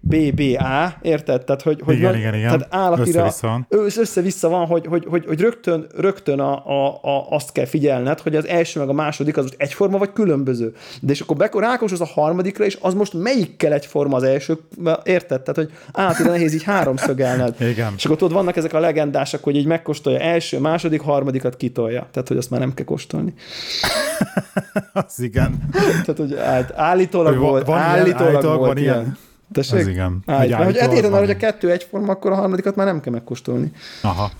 [0.00, 1.44] B, B, A, érted?
[1.44, 2.48] Tehát, hogy, hogy igen, nagy, igen, igen.
[2.48, 7.26] Tehát állatira össze-vissza van, össze-vissza van hogy, hogy, hogy, hogy rögtön, rögtön a, a, a,
[7.30, 10.74] azt kell figyelned, hogy az első meg a második az most egyforma vagy különböző.
[11.00, 14.58] De és akkor bekor az a harmadikra, és az most melyikkel egyforma az első,
[15.02, 15.42] érted?
[15.42, 17.56] Tehát, hogy állatira nehéz így háromszögelned.
[17.70, 17.92] igen.
[17.96, 22.08] És akkor tudod, vannak ezek a legendások, hogy így megkóstolja első, második, harmadikat kitolja.
[22.10, 23.34] Tehát, hogy azt már nem kell kóstolni.
[24.92, 25.68] az igen.
[26.04, 28.94] Tehát, hogy át, állítólag volt, van állítólag, állítólag volt van ilyen.
[28.94, 29.18] ilyen.
[29.52, 29.80] Tessék?
[29.80, 30.22] Az igen.
[30.26, 33.72] Állít, mert hogy hát hogy a kettő egyforma, akkor a harmadikat már nem kell megkóstolni.
[34.02, 34.30] Aha.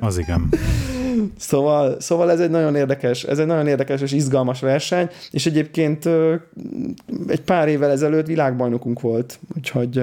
[0.00, 0.48] Az igen.
[1.38, 6.08] Szóval, szóval ez egy nagyon érdekes, ez egy nagyon érdekes és izgalmas verseny, és egyébként
[7.26, 10.02] egy pár évvel ezelőtt világbajnokunk volt, úgyhogy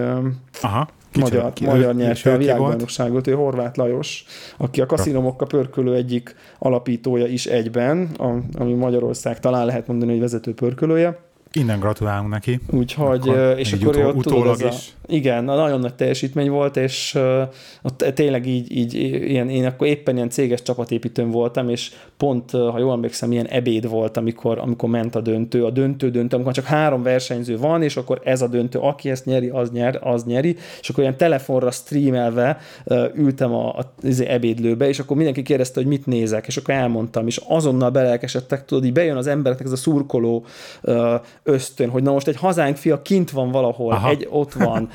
[0.62, 0.88] Aha.
[1.12, 4.24] Kicsit, magyar, ki, magyar nyerte a világbajnokságot, ő Horváth Lajos,
[4.58, 8.10] aki a Kaszinomokka pörkölő egyik alapítója is egyben,
[8.58, 11.20] ami Magyarország talán lehet mondani, hogy vezető pörkölője.
[11.54, 12.60] Innen gratulálunk neki.
[12.70, 14.94] Úgyhogy, akkor, és akkor utó, ott tudod, ez a, is.
[15.08, 18.94] igen, nagyon nagy teljesítmény volt, és uh, tényleg így, így
[19.30, 23.90] ilyen, én akkor éppen ilyen céges csapatépítőn voltam, és pont, ha jól emlékszem, ilyen ebéd
[23.90, 27.98] volt, amikor, amikor ment a döntő, a döntő döntő, amikor csak három versenyző van, és
[27.98, 31.72] akkor ez a döntő, aki ezt nyeri, az, nyer, az nyeri, és akkor ilyen telefonra
[31.72, 36.48] streamelve uh, ültem a, a, a izé, ebédlőbe, és akkor mindenki kérdezte, hogy mit nézek,
[36.48, 40.46] és akkor elmondtam, és azonnal belelkesedtek, tudod, így bejön az embereknek ez a szurkoló
[40.84, 44.10] uh, ösztön, hogy na most egy hazánk fia kint van valahol, Aha.
[44.10, 44.90] egy ott van,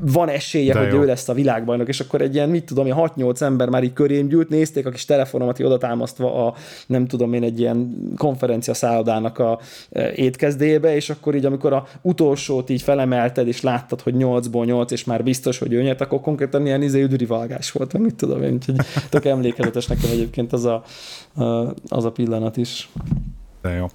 [0.00, 1.00] van esélye, De hogy jó.
[1.00, 4.28] ő lesz a világbajnok, és akkor egy ilyen, mit tudom, 6-8 ember már így körém
[4.28, 6.54] gyűlt, nézték a kis telefonomat oda támasztva a,
[6.86, 9.58] nem tudom én, egy ilyen konferencia szállodának a
[10.14, 15.04] étkezdébe, és akkor így, amikor a utolsót így felemelted, és láttad, hogy 8-ból 8, és
[15.04, 18.76] már biztos, hogy ő nyert, akkor konkrétan ilyen izé üdürivalgás volt, mit tudom én, úgyhogy
[19.10, 20.82] tök emlékezetes nekem egyébként az a,
[21.88, 22.88] az a pillanat is.
[23.62, 23.86] De jó.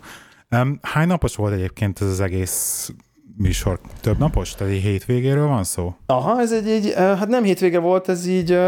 [0.52, 2.92] Um, hány napos volt egyébként ez az egész
[3.38, 3.80] műsor?
[4.02, 4.56] Több napos?
[4.56, 5.96] Tehát egy hétvégéről van szó?
[6.06, 8.60] Aha, ez egy, egy hát nem hétvége volt, ez így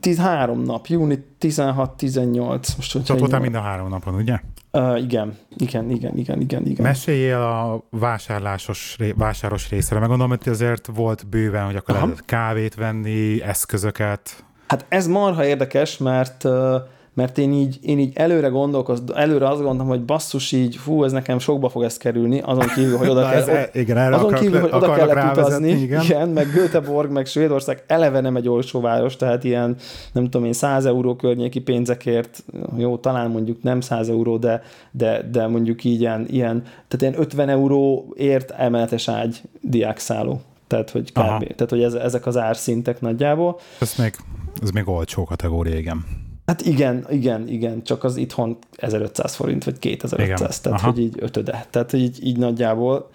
[0.00, 2.76] 13 nap, júni 16-18.
[2.76, 4.40] Most, Tehát voltál mind a három napon, ugye?
[4.72, 6.86] Uh, igen, igen, igen, igen, igen, igen.
[6.86, 12.74] Meséljél a vásárlásos, vásáros részre, meg gondolom, hogy azért volt bőven, hogy akkor lehetett kávét
[12.74, 14.44] venni, eszközöket.
[14.66, 16.74] Hát ez marha érdekes, mert uh,
[17.18, 21.12] mert én így, én így előre gondolkoz, előre azt gondolom, hogy basszus így, fú, ez
[21.12, 24.42] nekem sokba fog ezt kerülni, azon kívül, hogy oda kell, ez, igen, erre azon akarok,
[24.42, 26.02] kívül, hogy oda kellett utazni, igen.
[26.02, 29.76] igen, meg Göteborg, meg Svédország eleve nem egy olcsó város, tehát ilyen,
[30.12, 32.44] nem tudom én, 100 euró környéki pénzekért,
[32.76, 37.20] jó, talán mondjuk nem 100 euró, de, de, de mondjuk így ilyen, ilyen tehát ilyen
[37.20, 40.40] 50 euróért emeletes ágy diákszálló.
[40.66, 41.18] Tehát, hogy kb.
[41.18, 41.38] Aha.
[41.38, 43.60] Tehát, hogy ez, ezek az árszintek nagyjából.
[43.80, 44.14] Ez még,
[44.62, 46.26] ez még olcsó kategória, igen.
[46.48, 50.36] Hát igen, igen, igen, csak az itthon 1500 forint, vagy 2500, igen.
[50.36, 50.90] tehát Aha.
[50.90, 53.10] hogy így ötöde, tehát így, így nagyjából.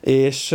[0.00, 0.54] És,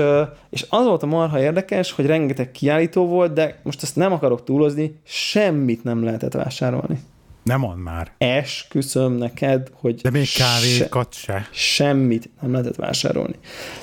[0.50, 4.44] és az volt a marha érdekes, hogy rengeteg kiállító volt, de most ezt nem akarok
[4.44, 7.00] túlozni, semmit nem lehetett vásárolni.
[7.44, 8.12] Nem mond már.
[8.17, 10.02] Esküszöm neked, hogy...
[10.02, 11.48] De még kávékat se, se.
[11.52, 13.36] Semmit nem lehetett vásárolni.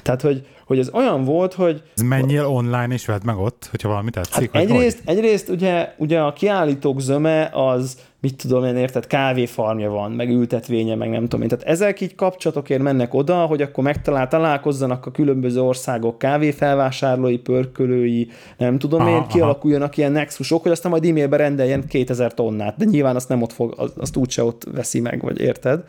[0.02, 1.82] Tehát, hogy, hogy ez olyan volt, hogy...
[1.96, 4.52] Ez menjél online és vedd meg ott, hogyha valami tetszik?
[4.52, 10.12] Hát egyrészt, egyrészt ugye, ugye a kiállítók zöme az mit tudom én, érted, kávéfarmja van,
[10.12, 11.48] meg ültetvénye, meg nem tudom én.
[11.48, 18.28] Tehát ezek így kapcsolatokért mennek oda, hogy akkor megtalál, találkozzanak a különböző országok kávéfelvásárlói, pörkölői,
[18.56, 20.00] nem tudom aha, én, kialakuljanak aha.
[20.00, 23.92] ilyen nexusok, hogy aztán majd e-mailbe rendeljen 2000 tonnát, de nyilván azt nem ott fog,
[23.96, 25.84] azt úgyse ott veszi meg, vagy érted?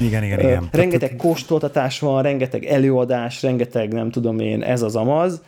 [0.00, 0.68] Igen, igen, igen.
[0.72, 5.40] Rengeteg kóstoltatás van, rengeteg előadás, rengeteg nem tudom én, ez az amaz,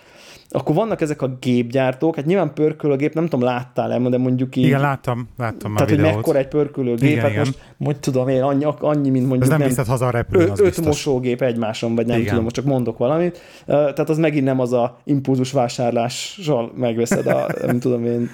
[0.53, 4.65] akkor vannak ezek a gépgyártók, hát nyilván pörkölőgép, nem tudom, láttál-e, de mondjuk így...
[4.65, 7.43] Igen, láttam, láttam Tehát, hogy mekkora egy pörkölőgép, igen, hát igen.
[7.45, 9.53] most, hogy tudom én, annyi, annyi mint mondjuk...
[9.53, 10.87] Ez nem, nem haza a repülőn, az Öt biztos.
[10.87, 12.29] mosógép egymáson, vagy nem igen.
[12.29, 13.41] tudom, most csak mondok valamit.
[13.67, 18.31] Tehát az megint nem az a impulzus vásárlással megveszed a, nem tudom én,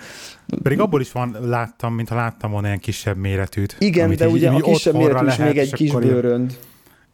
[0.62, 3.76] pedig abból is van, láttam, mintha láttam volna ilyen kisebb méretűt.
[3.78, 6.59] Igen, de ugye a kisebb méretű is még egy kis bőrönd.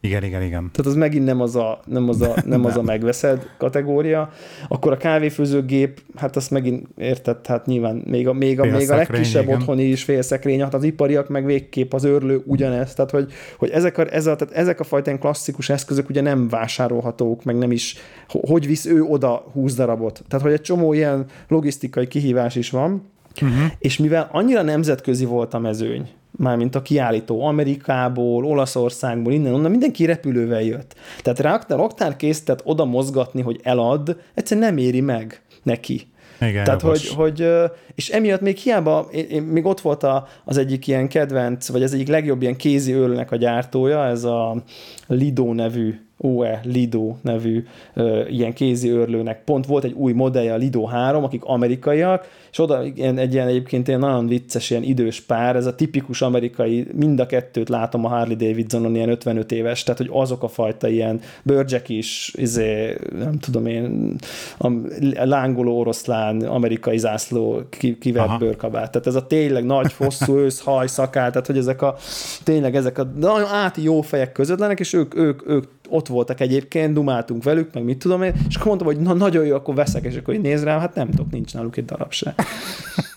[0.05, 0.69] Igen, igen, igen.
[0.71, 4.29] Tehát az megint nem az a, nem az a, nem az a megveszed kategória.
[4.67, 8.95] Akkor a kávéfőzőgép, hát azt megint érted, hát nyilván még a, még a, még a
[8.95, 9.55] legkisebb igen.
[9.55, 12.93] otthoni is félszekrény, hát az ipariak meg végképp az őrlő ugyanez.
[12.93, 16.47] Tehát, hogy, hogy ezek, a, ez a, tehát ezek a fajta klasszikus eszközök ugye nem
[16.47, 17.95] vásárolhatók, meg nem is,
[18.27, 20.23] hogy visz ő oda 20 darabot.
[20.27, 23.03] Tehát, hogy egy csomó ilyen logisztikai kihívás is van,
[23.41, 23.71] uh-huh.
[23.79, 30.05] és mivel annyira nemzetközi volt a mezőny, mármint a kiállító Amerikából, Olaszországból, innen, onnan mindenki
[30.05, 30.95] repülővel jött.
[31.21, 36.07] Tehát raktár, raktár készített oda mozgatni, hogy elad, egyszerűen nem éri meg neki.
[36.41, 37.47] Igen, Tehát, hogy, hogy,
[37.95, 41.83] és emiatt még hiába, én, én, még ott volt a, az egyik ilyen kedvenc, vagy
[41.83, 44.63] az egyik legjobb ilyen kézi ölnek a gyártója, ez a
[45.07, 50.57] Lido nevű OE Lido nevű ö, ilyen kézi őrlőnek pont volt egy új modellje, a
[50.57, 55.21] Lido 3, akik amerikaiak, és oda ilyen, egy ilyen egyébként ilyen nagyon vicces, ilyen idős
[55.21, 59.83] pár, ez a tipikus amerikai, mind a kettőt látom a Harley Davidsonon ilyen 55 éves,
[59.83, 64.15] tehát hogy azok a fajta ilyen bőrcsek is, izé, nem tudom én,
[64.57, 67.61] a lángoló oroszlán, amerikai zászló
[67.99, 68.91] kivert bőrkabát.
[68.91, 71.95] Tehát ez a tényleg nagy, hosszú ősz, haj, szakál, tehát hogy ezek a
[72.43, 76.39] tényleg ezek a nagyon áti jó fejek között lennek, és ők, ők, ők ott voltak
[76.39, 79.75] egyébként, dumáltunk velük, meg mit tudom én, és akkor mondtam, hogy na nagyon jó, akkor
[79.75, 82.35] veszek, és akkor így néz rám, hát nem tudok, nincs náluk egy darab se.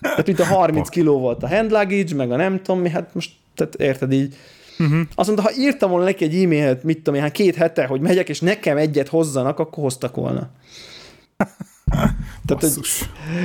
[0.01, 3.15] Tehát itt a 30 kiló volt a hand luggage, meg a nem tudom mi, hát
[3.15, 4.37] most, tehát érted így,
[4.81, 5.01] Uh-huh.
[5.15, 8.01] Azt mondta, ha írtam volna neki egy e-mailt, mit tudom én, hát két hete, hogy
[8.01, 10.51] megyek, és nekem egyet hozzanak, akkor hoztak volna.
[12.47, 12.73] Tehát, hogy,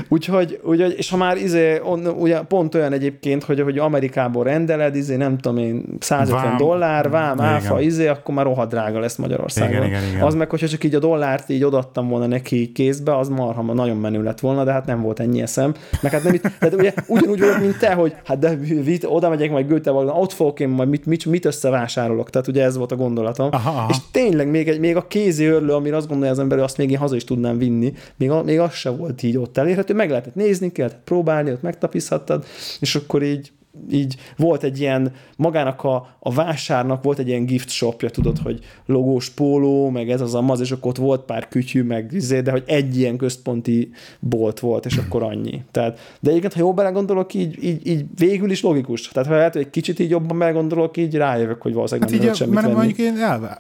[0.08, 4.96] úgyhogy, úgyhogy, és ha már izé, on, ugye pont olyan egyébként, hogy, hogy Amerikából rendeled,
[4.96, 6.58] izé, nem tudom én, 150 vám.
[6.58, 7.48] dollár, vám, igen.
[7.48, 9.72] áfa, izé, akkor már rohadt drága lesz Magyarországon.
[9.72, 10.22] Igen, igen, igen.
[10.22, 13.98] Az meg, hogyha csak így a dollárt így odattam volna neki kézbe, az marha nagyon
[13.98, 15.74] menő lett volna, de hát nem volt ennyi eszem.
[16.02, 19.30] Meg hát nem itt, tehát ugye ugyanúgy vagyok, mint te, hogy hát de vit, oda
[19.30, 22.30] megyek majd Göteborgba, ott fogok én majd mit, mit, mit összevásárolok.
[22.30, 23.48] Tehát ugye ez volt a gondolatom.
[23.52, 23.88] Aha, aha.
[23.90, 26.78] És tényleg még, egy, még a kézi örlő, amire azt gondolja az ember, hogy azt
[26.78, 30.10] még én haza is tudnám vinni, még, még az sem volt így ott elérhető, meg
[30.10, 32.46] lehetett nézni, kellett próbálni, ott megtapizhattad,
[32.80, 33.52] és akkor így
[33.92, 38.60] így volt egy ilyen, magának a, a vásárnak volt egy ilyen gift shopja, tudod, hogy
[38.86, 42.52] logós póló, meg ez az amaz, és akkor ott volt pár kütyű, meg izé, de
[42.52, 45.62] hogy egy ilyen központi bolt volt, és akkor annyi.
[45.72, 49.08] Tehát, de egyébként, ha jól belegondolok, így, így, így végül is logikus.
[49.08, 52.30] Tehát ha lehet, hogy egy kicsit így jobban belegondolok, így rájövök, hogy valószínűleg hát nem
[52.30, 52.78] így, semmit mert venni.
[52.78, 53.60] mondjuk én el,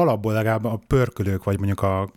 [0.00, 2.08] alapból legalább a pörkölők, vagy mondjuk a,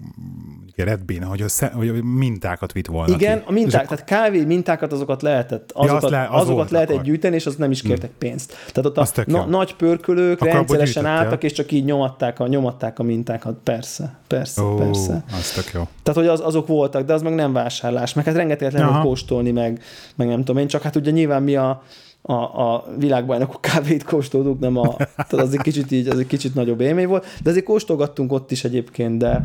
[0.65, 3.45] mondjuk a Red Bean, hogy, a, hogy mintákat vitt volna Igen, ki.
[3.47, 7.05] a minták, tehát kávé mintákat azokat lehetett, azokat, ja, le, az azokat lehetett akkor.
[7.05, 7.89] gyűjteni, és az nem is hmm.
[7.89, 8.53] kértek pénzt.
[8.71, 12.99] Tehát ott a na, nagy pörkölők akkor rendszeresen álltak, és csak így nyomatták a, nyomatták
[12.99, 13.57] a mintákat.
[13.63, 15.23] Persze, persze, Ó, persze.
[15.31, 15.87] Az tök jó.
[16.03, 18.13] Tehát, hogy az, azok voltak, de az meg nem vásárlás.
[18.13, 19.81] Meg hát rengeteget lehet kóstolni, meg,
[20.15, 21.83] meg nem tudom én, csak hát ugye nyilván mi a
[22.25, 26.55] a, a világbajnokok kávét kóstoltuk, nem a, tehát az egy kicsit így, az egy kicsit
[26.55, 29.41] nagyobb élmény volt, de azért kóstolgattunk ott is egyébként, de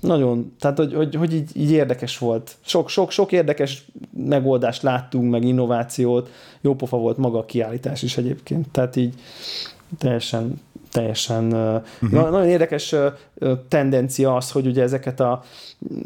[0.00, 2.56] nagyon, tehát hogy, hogy, hogy így, így érdekes volt.
[2.64, 8.16] Sok, sok, sok érdekes megoldást láttunk, meg innovációt, jó pofa volt maga a kiállítás is
[8.16, 8.68] egyébként.
[8.70, 9.14] Tehát így
[9.98, 10.60] teljesen
[10.92, 12.30] teljesen uh-huh.
[12.30, 12.94] nagyon érdekes
[13.68, 15.42] tendencia az, hogy ugye ezeket a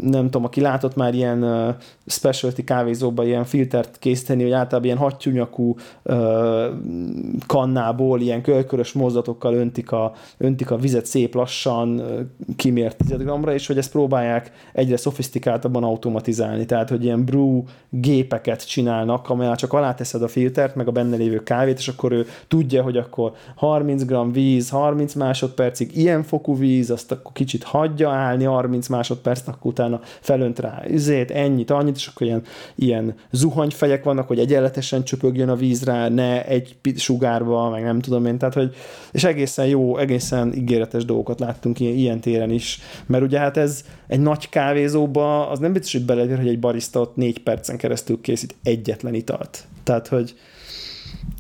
[0.01, 5.77] nem tudom, aki látott már ilyen specialty kávézóba ilyen filtert készíteni, hogy általában ilyen hattyúnyakú
[7.47, 12.03] kannából ilyen körkörös mozdatokkal öntik a, öntik a vizet szép lassan
[12.57, 18.69] kimért 10 gramra, és hogy ezt próbálják egyre szofisztikáltabban automatizálni, tehát hogy ilyen brew gépeket
[18.69, 22.83] csinálnak, amelyel csak aláteszed a filtert, meg a benne lévő kávét, és akkor ő tudja,
[22.83, 28.45] hogy akkor 30 gram víz, 30 másodpercig ilyen fokú víz, azt akkor kicsit hagyja állni
[28.45, 32.43] 30 másodperc, akkor utána felönt rá izét, ennyit, annyit, és akkor ilyen,
[32.75, 38.27] ilyen zuhanyfejek vannak, hogy egyenletesen csöpögjön a víz rá, ne egy sugárba, meg nem tudom
[38.27, 38.75] én, tehát hogy,
[39.13, 43.85] és egészen jó, egészen ígéretes dolgokat láttunk ilyen, ilyen téren is, mert ugye hát ez
[44.07, 48.21] egy nagy kávézóba, az nem biztos, hogy belegyér, hogy egy barista ott négy percen keresztül
[48.21, 49.65] készít egyetlen italt.
[49.83, 50.35] Tehát, hogy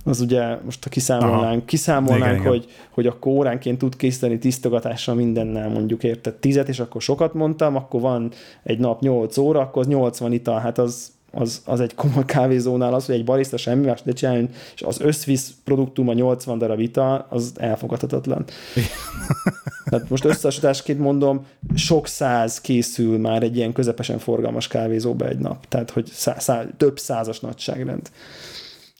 [0.04, 1.64] az ugye most ha kiszámolnánk, Aha.
[1.64, 2.76] kiszámolnánk, igen, hogy, igen.
[2.90, 8.00] hogy akkor óránként tud készíteni tisztogatással mindennel mondjuk érted tizet, és akkor sokat mondtam, akkor
[8.00, 8.30] van
[8.62, 12.94] egy nap 8 óra, akkor az 80 ital, hát az, az, az egy komoly kávézónál
[12.94, 16.80] az, hogy egy barista semmi más ne csináljon, és az összvisz produktum a 80 darab
[16.80, 18.44] ital, az elfogadhatatlan.
[19.90, 25.68] Tehát most összehasonlításként mondom, sok száz készül már egy ilyen közepesen forgalmas kávézóba egy nap.
[25.68, 28.10] Tehát, hogy szá, szá, több százas nagyságrend.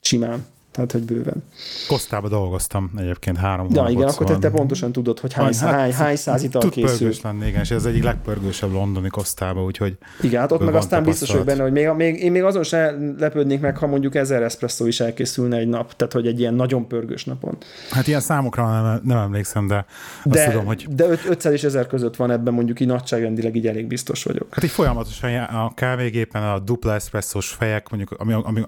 [0.01, 0.47] Simán.
[0.77, 1.43] Tehát, hogy bőven.
[1.89, 5.93] Kosztába dolgoztam egyébként három Ja, igen, akkor te, te pontosan tudod, hogy hány, hát, hány,
[5.93, 6.99] hány száz ital tud készül.
[6.99, 9.99] pörgős lenni, igen, és ez egyik legpörgősebb londoni kosztába, úgyhogy...
[10.21, 13.17] Igen, hát ott meg aztán biztos hogy benne, hogy még, még, én még azon sem
[13.19, 16.89] lepődnék meg, ha mondjuk ezer espresso is elkészülne egy nap, tehát hogy egy ilyen nagyon
[16.89, 17.57] pörgős napon.
[17.91, 19.87] Hát ilyen számokra nem, nem emlékszem, de,
[20.25, 20.87] de azt tudom, hogy...
[20.91, 24.47] De 500 és 1000 között van ebben mondjuk így nagyságrendileg így elég biztos vagyok.
[24.51, 28.63] Hát így folyamatosan a kávégépen a dupla espresszós fejek, mondjuk ami, ami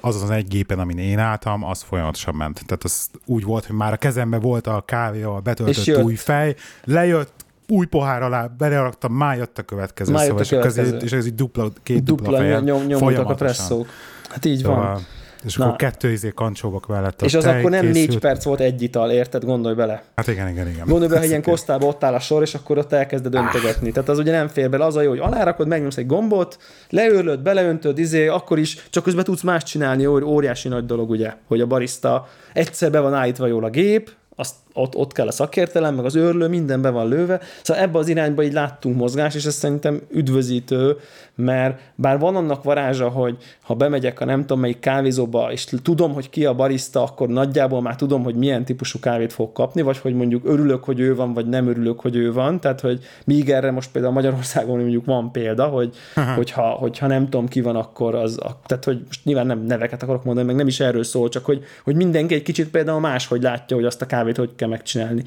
[0.00, 2.62] az az egy gépen, amin én álltam, az folyamatosan ment.
[2.66, 6.54] Tehát az úgy volt, hogy már a kezembe volt a kávé, a betöltött új fej,
[6.84, 10.12] lejött, új pohár alá beleraktam, már jött a következő.
[10.12, 10.96] Már jött a szóval, következő.
[10.96, 13.86] És ez így dupla, két dupla, dupla feje, nyom, nyomultak a presszók.
[14.28, 15.06] Hát így szóval, van.
[15.44, 15.64] És Na.
[15.64, 17.22] akkor kettő izé kancsóbak mellett.
[17.22, 18.08] És az akkor nem készült.
[18.08, 19.44] négy perc volt egy ital, érted?
[19.44, 20.02] Gondolj bele.
[20.16, 20.86] Hát igen, igen, igen.
[20.86, 23.86] Gondolj bele, hogy ilyen kosztába ott áll a sor, és akkor ott elkezded öntögetni.
[23.86, 23.94] Ah.
[23.94, 24.84] Tehát az ugye nem fér bele.
[24.84, 26.58] Az a jó, hogy alárakod, megnyomsz egy gombot,
[26.90, 31.60] leőrlöd, beleöntöd, izé, akkor is csak közben tudsz más csinálni, óriási nagy dolog, ugye, hogy
[31.60, 35.94] a barista egyszer be van állítva jól a gép, azt ott, ott kell a szakértelem,
[35.94, 37.40] meg az őrlő, minden be van lőve.
[37.62, 40.96] Szóval ebbe az irányba így láttunk mozgás, és ez szerintem üdvözítő,
[41.34, 46.12] mert bár van annak varázsa, hogy ha bemegyek a nem tudom melyik kávézóba, és tudom,
[46.12, 49.98] hogy ki a barista, akkor nagyjából már tudom, hogy milyen típusú kávét fog kapni, vagy
[49.98, 52.60] hogy mondjuk örülök, hogy ő van, vagy nem örülök, hogy ő van.
[52.60, 55.96] Tehát, hogy míg erre most például Magyarországon mondjuk van példa, hogy,
[56.36, 60.24] hogyha, hogyha nem tudom ki van, akkor az, tehát, hogy most nyilván nem neveket akarok
[60.24, 63.76] mondani, meg nem is erről szól, csak hogy, hogy mindenki egy kicsit például máshogy látja,
[63.76, 65.22] hogy azt a kávét hogy kell megcsinálni.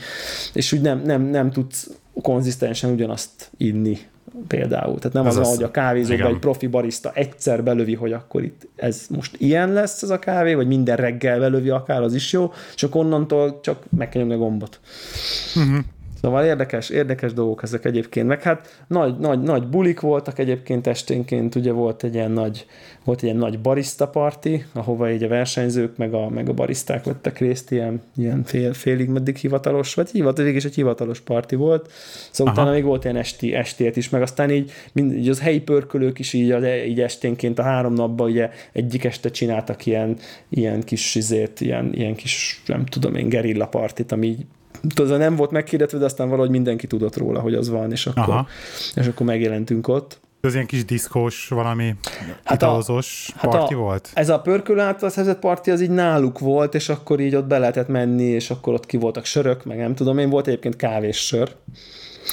[0.53, 1.89] És úgy nem, nem, nem tudsz
[2.21, 3.97] konzisztensen ugyanazt inni
[4.47, 4.97] például.
[4.97, 8.43] Tehát nem ez az, az, hogy a kávézóban egy profi barista egyszer belövi, hogy akkor
[8.43, 12.31] itt ez most ilyen lesz ez a kávé, vagy minden reggel belövi akár, az is
[12.31, 14.79] jó, csak onnantól csak meg kell nyomni a gombot.
[15.55, 15.77] Uh-huh.
[16.25, 18.27] Szóval érdekes, érdekes dolgok ezek egyébként.
[18.27, 22.65] Meg hát nagy, nagy, nagy bulik voltak egyébként esténként, ugye volt egy ilyen nagy,
[23.03, 27.03] volt egy ilyen nagy barista party, ahova így a versenyzők meg a, meg a baristák
[27.03, 31.91] vettek részt, ilyen, ilyen fél, félig meddig hivatalos, vagy hivatalos, is egy hivatalos parti volt.
[32.31, 32.61] Szóval Aha.
[32.61, 36.19] utána még volt ilyen esti, estét is, meg aztán így, mind, így az helyi pörkölők
[36.19, 40.17] is így, az, így esténként a három napban ugye egyik este csináltak ilyen,
[40.49, 44.37] ilyen kis izét, ilyen, ilyen kis, nem tudom én, gerilla partit, ami
[44.95, 48.45] tudod, nem volt meghirdetve, de aztán valahogy mindenki tudott róla, hogy az van, és akkor,
[48.95, 50.19] és akkor megjelentünk ott.
[50.41, 51.95] Ez ilyen kis diszkós, valami
[52.43, 54.09] hát italozós a, parti hát a, volt?
[54.13, 57.57] Ez a pörkölő által szerzett parti az így náluk volt, és akkor így ott be
[57.57, 61.33] lehetett menni, és akkor ott ki voltak sörök, meg nem tudom én, volt egyébként kávés
[61.33, 61.41] Ó,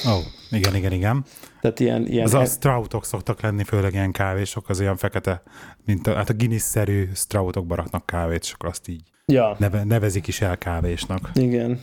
[0.09, 0.19] oh,
[0.51, 1.23] igen, igen, igen.
[1.61, 5.43] Tehát ilyen, ilyen az a stroutok szoktak lenni, főleg ilyen kávésok, az ilyen fekete,
[5.85, 9.55] mint a, hát a Guinness-szerű strautokba raknak kávét, és akkor azt így ja.
[9.59, 11.29] neve, nevezik is el kávésnak.
[11.33, 11.79] Igen.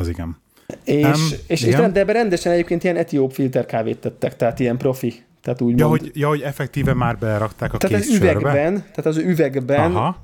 [0.00, 0.36] Az igen.
[0.84, 1.86] És, um, és, igen.
[1.86, 5.22] és de ebben rendesen egyébként ilyen etióp filter kávét tettek, tehát ilyen profi.
[5.42, 6.00] Tehát úgy ja, mond...
[6.00, 10.22] hogy, ja, hogy effektíve már berakták a tehát kész az üvegben, Tehát az üvegben Aha.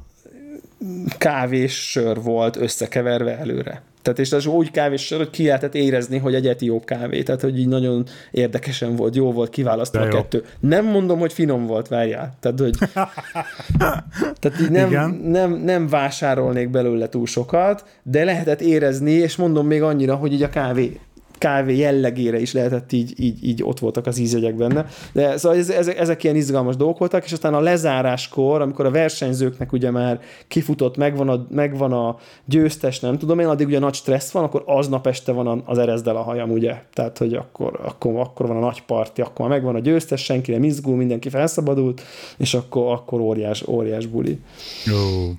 [1.19, 3.83] kávés sör volt összekeverve előre.
[4.05, 7.23] Tehát és az úgy kávés, hogy ki lehetett érezni, hogy egy etióp kávé.
[7.23, 10.45] Tehát, hogy így nagyon érdekesen volt, jó volt kiválasztva a kettő.
[10.61, 12.35] Nem mondom, hogy finom volt, várjál.
[12.41, 12.79] Tehát, hogy
[14.41, 19.83] tehát így nem, nem, nem vásárolnék belőle túl sokat, de lehetett érezni, és mondom még
[19.83, 21.01] annyira, hogy így a kávé
[21.39, 24.87] kávé jellegére is lehetett így, így, így ott voltak az ízjegyek benne.
[25.13, 28.91] De szóval ez, ezek, ezek ilyen izgalmas dolgok voltak, és aztán a lezáráskor, amikor a
[28.91, 33.95] versenyzőknek ugye már kifutott, megvan a, megvan a győztes, nem tudom én, addig ugye nagy
[33.95, 36.83] stressz van, akkor aznap este van az erezdel a hajam, ugye?
[36.93, 40.53] Tehát, hogy akkor, akkor, akkor van a nagy parti, akkor már megvan a győztes, senki
[40.53, 42.03] nem izgul, mindenki felszabadult,
[42.37, 44.41] és akkor, akkor óriás, óriás buli.
[44.85, 45.33] Jó.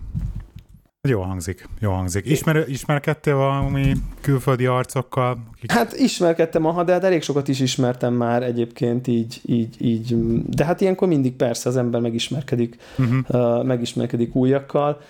[1.08, 2.26] Jó hangzik, jó hangzik.
[2.26, 5.38] Ismer, ismerkedtél valami külföldi arcokkal?
[5.56, 5.72] Akik...
[5.72, 10.16] Hát ismerkedtem, aha, de hát elég sokat is ismertem már egyébként így, így, így.
[10.50, 13.18] De hát ilyenkor mindig persze az ember megismerkedik, uh-huh.
[13.30, 15.02] uh, megismerkedik újakkal.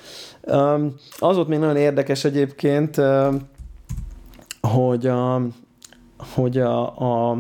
[1.17, 3.01] Az volt még nagyon érdekes egyébként,
[4.61, 5.41] hogy a,
[6.17, 6.81] hogy a,
[7.31, 7.37] a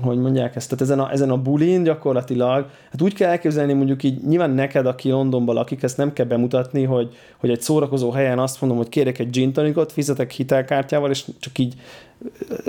[0.00, 4.02] hogy mondják ezt, tehát ezen a, ezen a bulin gyakorlatilag, hát úgy kell elképzelni mondjuk
[4.02, 8.38] így, nyilván neked, aki Londonban lakik, ezt nem kell bemutatni, hogy, hogy egy szórakozó helyen
[8.38, 11.74] azt mondom, hogy kérek egy gin tonicot, fizetek hitelkártyával, és csak így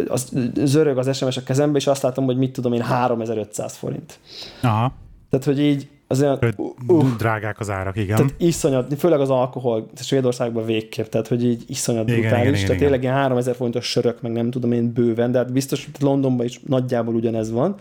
[0.07, 0.31] az,
[0.63, 4.19] zörög az SMS a kezembe, és azt látom, hogy mit tudom én, 3500 forint.
[4.61, 4.93] Aha.
[5.29, 8.15] Tehát, hogy így azért uh, uh, drágák az árak, igen.
[8.15, 12.65] Tehát iszonyat, főleg az alkohol, Svédországban végképp, tehát hogy így iszonyat igen, brutális, igen, igen,
[12.65, 12.77] tehát igen.
[12.77, 16.45] tényleg ilyen 3000 forintos sörök, meg nem tudom én bőven, de hát biztos, hogy Londonban
[16.45, 17.75] is nagyjából ugyanez van.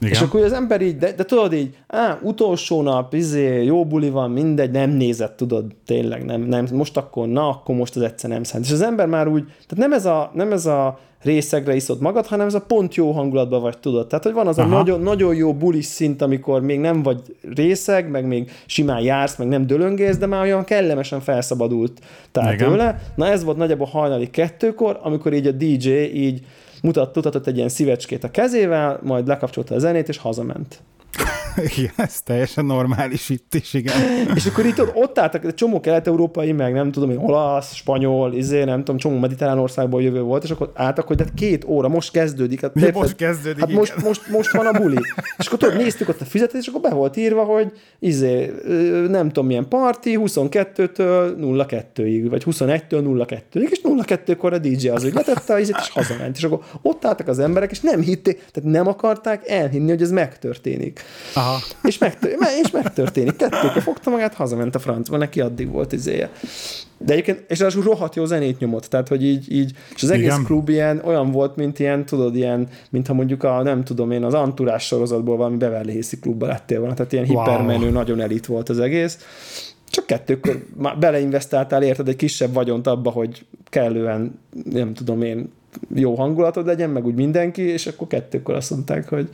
[0.00, 0.12] Igen.
[0.12, 4.10] És akkor az ember így, de, de tudod így, á, utolsó nap, izé, jó buli
[4.10, 8.30] van, mindegy, nem nézett, tudod, tényleg, nem, nem, most akkor, na, akkor most az egyszer
[8.30, 8.64] nem szent.
[8.64, 12.26] És az ember már úgy, tehát nem ez a, nem ez a részegre iszod magad,
[12.26, 14.06] hanem ez a pont jó hangulatban vagy, tudod.
[14.06, 14.68] Tehát, hogy van az Aha.
[14.68, 17.20] a nagyon, nagyon jó bulis szint, amikor még nem vagy
[17.54, 22.00] részeg, meg még simán jársz, meg nem dölöngész, de már olyan kellemesen felszabadult
[22.32, 23.02] tehát tőle.
[23.14, 26.40] Na ez volt nagyjából hajnali kettőkor, amikor így a DJ így
[26.82, 30.80] mutat, mutatott egy ilyen szívecskét a kezével, majd lekapcsolta a zenét, és hazament.
[31.76, 33.94] Igen, ez teljesen normális itt is, igen.
[34.34, 38.64] és akkor itt ott álltak, egy csomó kelet-európai, meg nem tudom, hogy olasz, spanyol, izé,
[38.64, 42.10] nem tudom, csomó mediterrán országból jövő volt, és akkor álltak, hogy hát két óra, most
[42.10, 42.60] kezdődik.
[42.60, 44.98] Hát, Mi most kezdődik, Hát most, most, most, van a buli.
[45.38, 48.52] és akkor tudod, néztük ott a fizetést, és akkor be volt írva, hogy izé,
[49.08, 55.14] nem tudom milyen parti, 22-től 02-ig, vagy 21-től 02-ig, és 02-kor a DJ az, hogy
[55.14, 56.36] letette az és hazament.
[56.36, 60.10] És akkor ott álltak az emberek, és nem hitték, tehát nem akarták elhinni, hogy ez
[60.10, 61.00] megtörténik.
[61.40, 61.58] Aha.
[61.82, 63.36] És, megtör, és megtörténik.
[63.36, 66.30] Kettőkor fogta magát, hazament a francba, neki addig volt izéje.
[66.98, 70.26] De egyébként, és az rohadt jó zenét nyomott, tehát, hogy így, így és az egész
[70.26, 70.44] Igen.
[70.44, 74.34] klub ilyen, olyan volt, mint ilyen, tudod, ilyen, mintha mondjuk a, nem tudom én, az
[74.34, 77.38] Anturás sorozatból valami Beverly Hills klubba lettél volna, tehát ilyen wow.
[77.38, 79.18] hipermenő, nagyon elit volt az egész.
[79.90, 85.52] Csak kettőkor már beleinvestáltál, érted egy kisebb vagyont abba, hogy kellően, nem tudom én,
[85.94, 89.28] jó hangulatod legyen, meg úgy mindenki, és akkor kettőkor azt mondták, hogy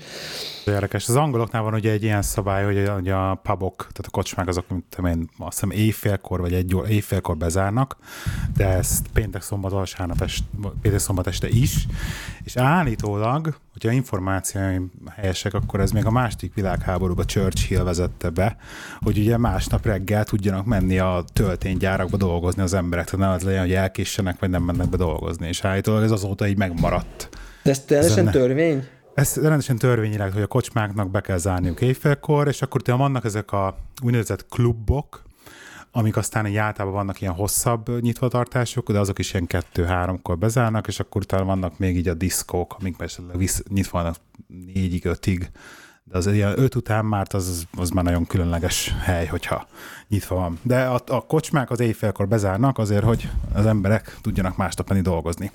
[0.66, 1.08] Érdekes.
[1.08, 4.68] Az angoloknál van ugye egy ilyen szabály, hogy, hogy a pubok, tehát a kocsmák azok,
[4.68, 7.96] mint én, azt hiszem éjfélkor vagy egy éjfélkor bezárnak,
[8.56, 10.42] de ezt péntek, szombat, vasárnap est,
[10.82, 11.86] péntek, szombat este is,
[12.44, 18.56] és állítólag, hogyha információim helyesek, akkor ez még a második világháborúban Churchill vezette be,
[19.00, 23.60] hogy ugye másnap reggel tudjanak menni a tölténygyárakba dolgozni az emberek, tehát nem az legyen,
[23.60, 27.28] hogy elkéssenek, vagy nem mennek be dolgozni, és állítólag ez azóta így megmaradt.
[27.62, 28.86] De ez teljesen törvény?
[29.16, 33.52] Ez rendesen törvényileg, hogy a kocsmáknak be kell zárniuk éjfélkor, és akkor utána vannak ezek
[33.52, 35.22] a úgynevezett klubok,
[35.90, 41.00] amik aztán egy általában vannak ilyen hosszabb nyitvatartások, de azok is ilyen kettő-háromkor bezárnak, és
[41.00, 44.16] akkor utána vannak még így a diszkók, amik esetleg visz, nyitva vannak
[44.74, 45.50] négyig, ötig,
[46.04, 49.66] de az ilyen öt után már az, az már nagyon különleges hely, hogyha
[50.08, 50.58] nyitva van.
[50.62, 55.50] De a, a kocsmák az éjfélkor bezárnak azért, hogy az emberek tudjanak másnap menni dolgozni.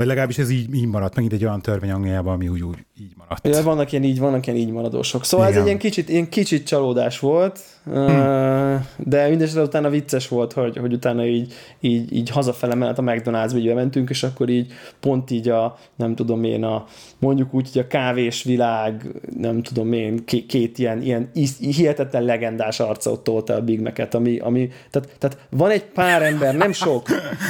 [0.00, 3.12] Vagy legalábbis ez így, így maradt, megint egy olyan törvény Angliában, ami úgy, úgy így
[3.16, 3.46] maradt.
[3.46, 5.24] Ja, vannak ilyen így, vannak ilyen így maradósok.
[5.24, 5.58] Szóval Igen.
[5.58, 7.60] ez egy ilyen kicsit, ilyen kicsit csalódás volt,
[7.92, 8.86] Hmm.
[8.96, 13.56] De mindesetre utána vicces volt, hogy, hogy utána így, így, így hazafele mellett a McDonald's-ba
[13.56, 16.84] így mentünk, és akkor így pont így a, nem tudom én, a,
[17.18, 22.80] mondjuk úgy, hogy a kávés világ, nem tudom én, két, két ilyen, ilyen hihetetlen legendás
[22.80, 26.72] arca ott tolta a Big Mac-et, ami, ami tehát, tehát, van egy pár ember, nem
[26.72, 27.08] sok,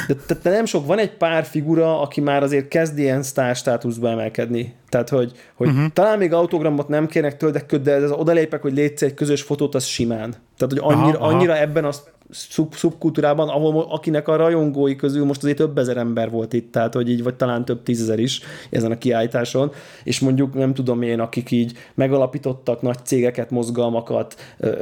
[0.09, 4.09] de, tehát nem sok, van egy pár figura, aki már azért kezd ilyen sztár státuszba
[4.09, 4.75] emelkedni.
[4.91, 5.93] Tehát, hogy, hogy uh-huh.
[5.93, 9.85] talán még autogramot nem kérnek tőle, de ez odalépek, hogy létsz egy közös fotót, az
[9.85, 10.31] simán.
[10.31, 11.37] Tehát, hogy annyira, aha, aha.
[11.37, 16.31] annyira ebben az szub, szubkultúrában, ahol akinek a rajongói közül most azért több ezer ember
[16.31, 19.73] volt itt, tehát hogy így, vagy talán több tízezer is ezen a kiállításon,
[20.05, 24.37] és mondjuk nem tudom én, akik így megalapítottak nagy cégeket, mozgalmakat,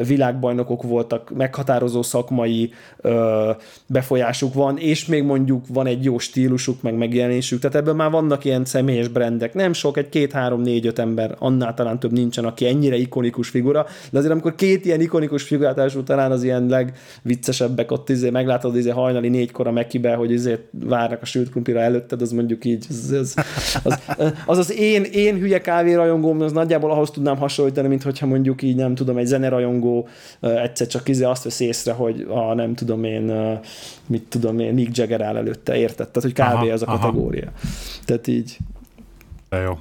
[0.06, 2.72] világbajnokok voltak, meghatározó szakmai
[3.86, 8.44] befolyásuk van, és még mondjuk van egy jó stílusuk, meg megjelenésük, tehát ebben már vannak
[8.44, 12.44] ilyen személyes brendek, nem sok, egy két, három, négy, öt ember, annál talán több nincsen,
[12.44, 16.96] aki ennyire ikonikus figura, de azért amikor két ilyen ikonikus figurátású talán az ilyen leg
[17.38, 21.80] viccesebbek, ott izé, meglátod izé hajnali négykor a Mekibe, hogy izé várnak a sült krumplira
[21.80, 23.34] előtted, az mondjuk így, az az,
[23.82, 23.98] az,
[24.46, 28.76] az, az én, én hülye kávérajongóm, az nagyjából ahhoz tudnám hasonlítani, mint hogyha mondjuk így
[28.76, 30.08] nem tudom, egy zenerajongó
[30.40, 33.58] egyszer csak izé azt vesz észre, hogy a nem tudom én,
[34.06, 36.08] mit tudom én, Mick Jagger áll előtte, érted?
[36.08, 36.54] Tehát, hogy.
[36.54, 37.46] Aha, ez a kategória.
[37.46, 37.68] Aha.
[38.04, 38.56] Tehát így.
[39.48, 39.78] De jó.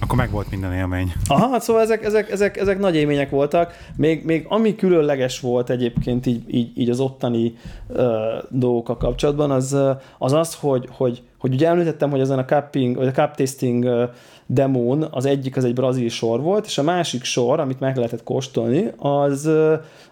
[0.00, 1.12] Akkor meg volt minden élmény.
[1.26, 3.72] Aha, hát szóval ezek, ezek, ezek, ezek nagy élmények voltak.
[3.96, 7.54] Még, még ami különleges volt egyébként így, így, így az ottani
[7.88, 8.04] uh,
[8.48, 9.76] dolgokkal kapcsolatban, az
[10.18, 13.84] az, az hogy, hogy, hogy ugye említettem, hogy ezen a cupping, vagy a cup tasting
[13.84, 14.02] uh,
[14.46, 18.22] demón az egyik az egy brazil sor volt, és a másik sor, amit meg lehetett
[18.22, 19.50] kóstolni, az,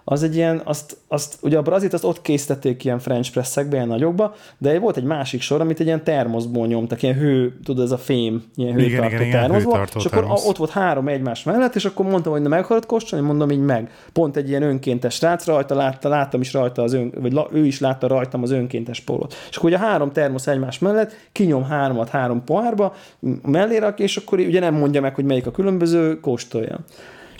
[0.04, 3.88] az egy ilyen, azt, azt, ugye a brazilt azt ott készítették ilyen french pressekbe, ilyen
[3.88, 7.90] nagyokba, de volt egy másik sor, amit egy ilyen termoszból nyomtak, ilyen hő, tudod, ez
[7.90, 10.46] a fém, ilyen hőtartó igen, termoszból, igen, és akkor termosz.
[10.46, 13.60] ott volt három egymás mellett, és akkor mondtam, hogy na meg akarod kóstolni, mondom így
[13.60, 13.90] meg.
[14.12, 17.80] Pont egy ilyen önkéntes srác rajta, látta, láttam is rajta az ön, vagy ő is
[17.80, 19.34] látta rajtam az önkéntes pólót.
[19.50, 22.94] És akkor ugye a három termosz egymás mellett, kinyom háromat három pohárba,
[23.42, 26.78] mellé rak, és akkor ugye nem mondja meg, hogy melyik a különböző, kóstolja.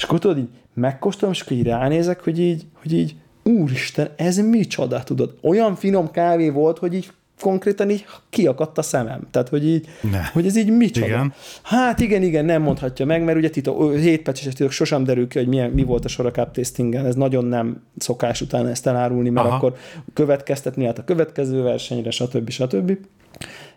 [0.03, 4.37] És akkor tudod, így megkóstolom, és akkor így ránézek, hogy így, hogy így úristen, ez
[4.37, 5.35] micsoda, tudod?
[5.43, 9.21] Olyan finom kávé volt, hogy így konkrétan így kiakadt a szemem.
[9.31, 10.25] Tehát, hogy így, ne.
[10.33, 11.07] hogy ez így micsoda.
[11.07, 11.33] Igen.
[11.63, 15.49] Hát igen, igen, nem mondhatja meg, mert ugye titok, hétpecses titok sosem derül ki, hogy
[15.49, 19.29] milyen, mi volt a sor a cup tastingen, ez nagyon nem szokás után ezt elárulni,
[19.29, 19.57] mert Aha.
[19.57, 19.77] akkor
[20.13, 22.51] következtetni át a következő versenyre, stb.
[22.51, 22.99] stb.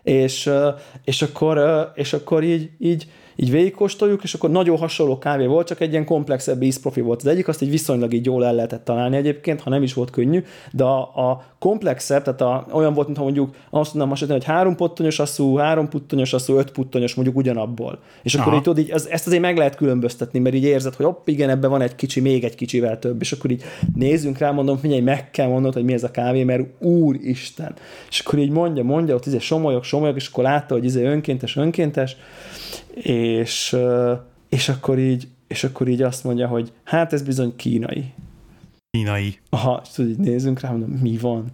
[0.02, 0.50] És,
[1.04, 3.06] és, akkor, és akkor így, így
[3.36, 7.26] így végigkóstoljuk, és akkor nagyon hasonló kávé volt, csak egy ilyen komplexebb ízprofi volt az
[7.26, 10.44] egyik, azt így viszonylag így jól el lehetett találni egyébként, ha nem is volt könnyű,
[10.72, 14.76] de a, a komplexebb, tehát a, olyan volt, mintha mondjuk azt tudnám hasonlítani, hogy három
[14.76, 17.98] puttonyos asszú, három puttonyos asszú, öt puttonyos, mondjuk ugyanabból.
[18.22, 18.42] És Aha.
[18.42, 21.28] akkor így tudod, így, az, ezt azért meg lehet különböztetni, mert így érzed, hogy hopp,
[21.28, 23.62] igen, ebben van egy kicsi, még egy kicsivel több, és akkor így
[23.94, 27.74] nézzünk rá, mondom, figyelj, meg kell mondod, hogy mi ez a kávé, mert úristen.
[28.08, 31.56] És akkor így mondja, mondja, ott izé somolyok, somolyok, és akkor látta, hogy izé önkéntes,
[31.56, 32.16] önkéntes,
[32.94, 38.12] és, és akkor így és akkor így azt mondja, hogy hát ez bizony kínai.
[38.90, 39.38] Kínai.
[39.50, 41.44] Aha, és tudod, így nézzünk rá, mondom, mi van?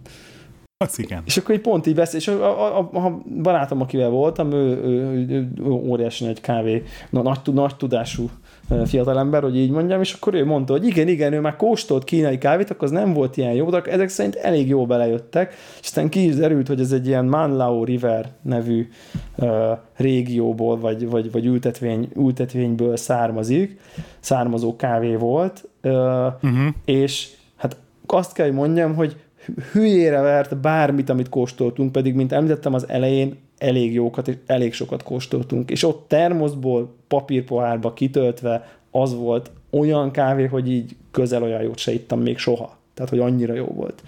[0.77, 1.23] Az igen.
[1.25, 4.83] És akkor így pont így beszél, és a, a, a, a barátom, akivel voltam, ő,
[4.83, 8.29] ő, ő, ő óriási nagy kávé, nagy, nagy tudású
[8.85, 12.37] fiatalember, hogy így mondjam, és akkor ő mondta, hogy igen, igen, ő már kóstolt kínai
[12.37, 16.09] kávét, akkor az nem volt ilyen jó, de ezek szerint elég jó belejöttek, és aztán
[16.09, 18.87] ki is derült, hogy ez egy ilyen Manlao River nevű
[19.35, 23.79] uh, régióból, vagy, vagy, vagy ültetvény, ültetvényből származik,
[24.19, 26.67] származó kávé volt, uh, uh-huh.
[26.85, 29.15] és hát azt kell, hogy mondjam, hogy
[29.71, 35.03] hülyére vert bármit, amit kóstoltunk, pedig, mint említettem az elején, elég jókat és elég sokat
[35.03, 41.77] kóstoltunk, és ott termoszból, papírpohárba kitöltve az volt olyan kávé, hogy így közel olyan jót
[41.77, 42.77] se ittam még soha.
[42.93, 44.03] Tehát, hogy annyira jó volt.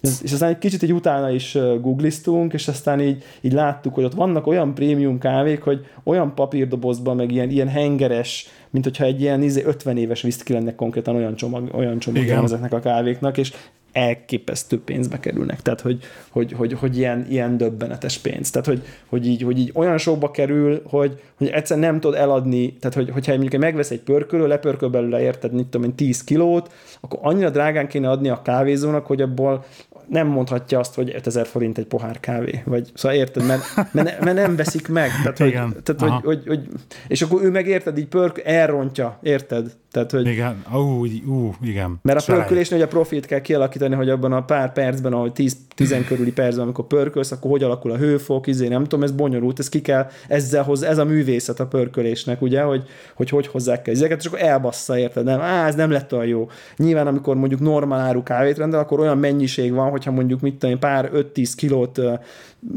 [0.00, 4.14] És aztán egy kicsit így utána is googliztunk, és aztán így, így láttuk, hogy ott
[4.14, 9.42] vannak olyan prémium kávék, hogy olyan papírdobozban, meg ilyen, ilyen hengeres, mint hogyha egy ilyen
[9.42, 13.52] 50 izé, éves viszki lenne konkrétan olyan csomag, olyan csomag ezeknek a kávéknak, és
[13.92, 15.62] elképesztő pénzbe kerülnek.
[15.62, 15.98] Tehát, hogy,
[16.30, 18.50] hogy, hogy, hogy ilyen, ilyen döbbenetes pénz.
[18.50, 22.72] Tehát, hogy, hogy, így, hogy így olyan sokba kerül, hogy, hogy egyszer nem tud eladni,
[22.72, 26.72] tehát, hogy, hogyha mondjuk megvesz egy pörkölő, lepörköl belőle, érted, mit tudom én, 10 kilót,
[27.00, 29.64] akkor annyira drágán kéne adni a kávézónak, hogy abból
[30.10, 32.62] nem mondhatja azt, hogy 5000 forint egy pohár kávé.
[32.64, 33.62] Vagy, szóval érted, mert,
[33.92, 35.08] mert, mert nem veszik meg.
[35.22, 35.76] Tehát, hogy, Igen.
[35.82, 36.68] tehát hogy, hogy, hogy,
[37.08, 39.76] és akkor ő meg érted, így pörk, elrontja, érted?
[39.90, 41.98] Tehát, hogy, igen, ú, ú, igen.
[42.02, 45.56] Mert a pörkölésnél ugye a profit kell kialakítani, hogy abban a pár percben, ahogy 10,
[45.74, 49.58] 10 körüli percben, amikor pörkölsz, akkor hogy alakul a hőfok, izé, nem tudom, ez bonyolult,
[49.58, 52.84] ez ki kell, ezzel hoz, ez a művészet a pörkölésnek, ugye, hogy
[53.14, 55.24] hogy, hogy hozzák kell ezeket, és akkor elbassza, érted?
[55.24, 56.48] Nem, á, ez nem lett olyan jó.
[56.76, 60.78] Nyilván, amikor mondjuk normál áru kávét rendel, akkor olyan mennyiség van, hogyha mondjuk mit tudom,
[60.78, 62.00] pár 5-10 kilót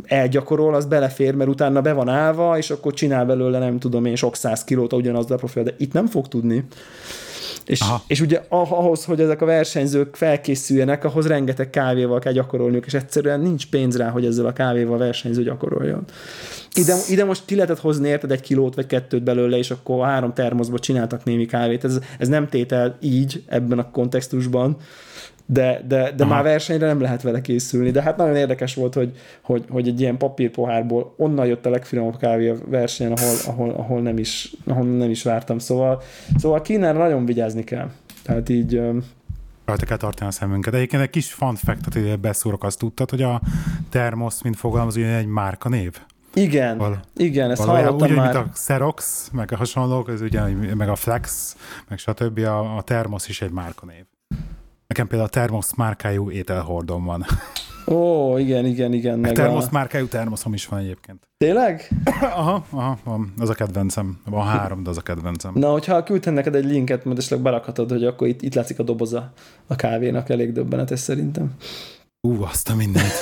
[0.04, 4.16] elgyakorol, az belefér, mert utána be van állva, és akkor csinál belőle, nem tudom én,
[4.16, 6.66] sok száz kilót ugyanaz a profil, de itt nem fog tudni.
[7.66, 12.94] És, és ugye ahhoz, hogy ezek a versenyzők felkészüljenek, ahhoz rengeteg kávéval kell gyakorolniuk, és
[12.94, 16.04] egyszerűen nincs pénz rá, hogy ezzel a kávéval versenyző gyakoroljon.
[16.74, 20.34] Ide, ide most ki lehetett hozni érted egy kilót vagy kettőt belőle, és akkor három
[20.34, 21.84] termoszba csináltak némi kávét.
[21.84, 24.78] Ez, ez nem tétel így ebben a kontextusban,
[25.46, 27.92] de, de, de már versenyre nem lehet vele készülni.
[27.92, 32.18] De hát nagyon érdekes volt, hogy, hogy, hogy egy ilyen papírpohárból onnan jött a legfinomabb
[32.18, 35.60] kávé a versenyen, ahol, ahol, ahol, nem, is, ahol nem is vártam.
[35.60, 36.02] Szóval,
[36.38, 37.90] szóval Kínára nagyon vigyázni kell.
[38.24, 38.82] Tehát így
[39.66, 40.74] rajta kell tartani a szemünket.
[40.74, 43.42] Egyébként egy kis fun fact, hogy beszúrok, azt tudtad, hogy a
[43.90, 46.00] Termos, mint fogalmaz, egy márka név?
[46.34, 48.34] Igen, Val- igen, ezt hallottam úgy, már.
[48.34, 50.42] mint a Xerox, meg a hasonlók, ez ugye,
[50.76, 51.56] meg a Flex,
[51.88, 52.38] meg stb.
[52.38, 54.04] A, a Termos is egy márkanév.
[54.94, 57.26] Nekem például a Thermos márkájú ételhordom van.
[57.88, 59.20] Ó, igen, igen, igen.
[59.20, 59.70] Meg termosz a...
[59.72, 61.28] márkájú termoszom is van egyébként.
[61.38, 61.90] Tényleg?
[62.22, 63.34] aha, aha, van.
[63.38, 64.20] Az a kedvencem.
[64.26, 65.52] Van három, de az a kedvencem.
[65.56, 68.84] Na, hogyha küldtem neked egy linket, majd esetleg berakhatod, hogy akkor itt, itt látszik a
[68.84, 69.34] doboza
[69.68, 71.54] a kávénak, elég döbbenetes szerintem.
[72.28, 73.14] Ú, azt a mindent.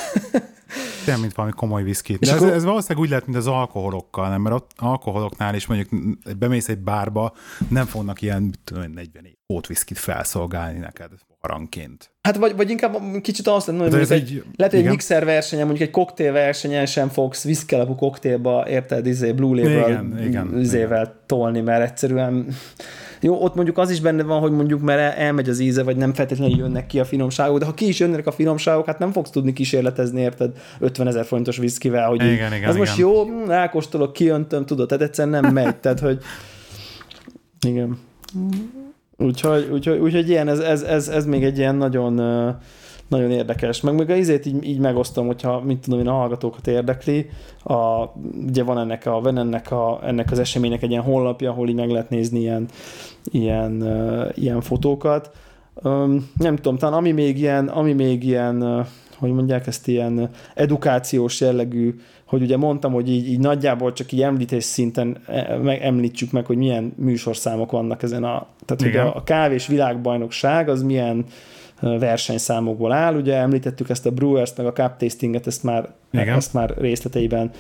[1.06, 2.20] Nem, mint valami komoly viszkit.
[2.20, 4.42] De ez, ez valószínűleg úgy lehet, mint az alkoholokkal, nem?
[4.42, 5.90] Mert ott alkoholoknál is mondjuk
[6.38, 7.34] bemész egy bárba,
[7.68, 9.34] nem fognak ilyen 40 év
[9.68, 11.12] viszkit felszolgálni neked
[11.42, 12.12] aranként.
[12.22, 15.66] Hát vagy, vagy inkább kicsit azt mondom, hogy egy, egy, lehet, hogy egy mixer versenyen,
[15.66, 20.06] mondjuk egy koktél versenyen sem fogsz viszki alapú koktélba, érted, izé, Blue Label
[20.60, 22.48] izével tolni, mert egyszerűen
[23.22, 26.14] jó, ott mondjuk az is benne van, hogy mondjuk mert elmegy az íze, vagy nem
[26.14, 29.30] feltétlenül jönnek ki a finomságok, de ha ki is jönnek a finomságok, hát nem fogsz
[29.30, 32.78] tudni kísérletezni, érted, 50 ezer forintos viszkivel, hogy igen, igen, ez igen.
[32.78, 36.18] most jó, elkóstolok, kiöntöm, tudod, tehát egyszerűen nem megy, tehát hogy
[37.68, 37.98] igen.
[39.22, 42.14] Úgyhogy, úgyhogy, úgyhogy ilyen, ez, ez, ez, ez, még egy ilyen nagyon,
[43.08, 43.82] nagyon érdekes.
[43.82, 47.30] Meg még a izét így, így megosztom, hogyha mit tudom én, a hallgatókat érdekli.
[47.64, 48.06] A,
[48.48, 51.76] ugye van ennek, a, van ennek, a, ennek az eseménynek egy ilyen honlapja, ahol így
[51.76, 52.66] meg lehet nézni ilyen,
[53.24, 53.84] ilyen,
[54.36, 55.32] ilyen fotókat.
[55.84, 58.86] Um, nem tudom, talán ami még ilyen, ami még ilyen
[59.22, 61.96] hogy mondják ezt ilyen edukációs jellegű,
[62.32, 66.46] hogy ugye mondtam, hogy így, így nagyjából csak így említés szinten e, meg, említsük meg,
[66.46, 68.92] hogy milyen műsorszámok vannak ezen a, tehát Igen.
[68.92, 71.26] ugye a kávés világbajnokság az milyen
[71.82, 73.16] versenyszámokból áll.
[73.16, 76.36] Ugye említettük ezt a Brewers-t, meg a Cup Tastinget, ezt már, Igen.
[76.36, 77.52] ezt már részleteiben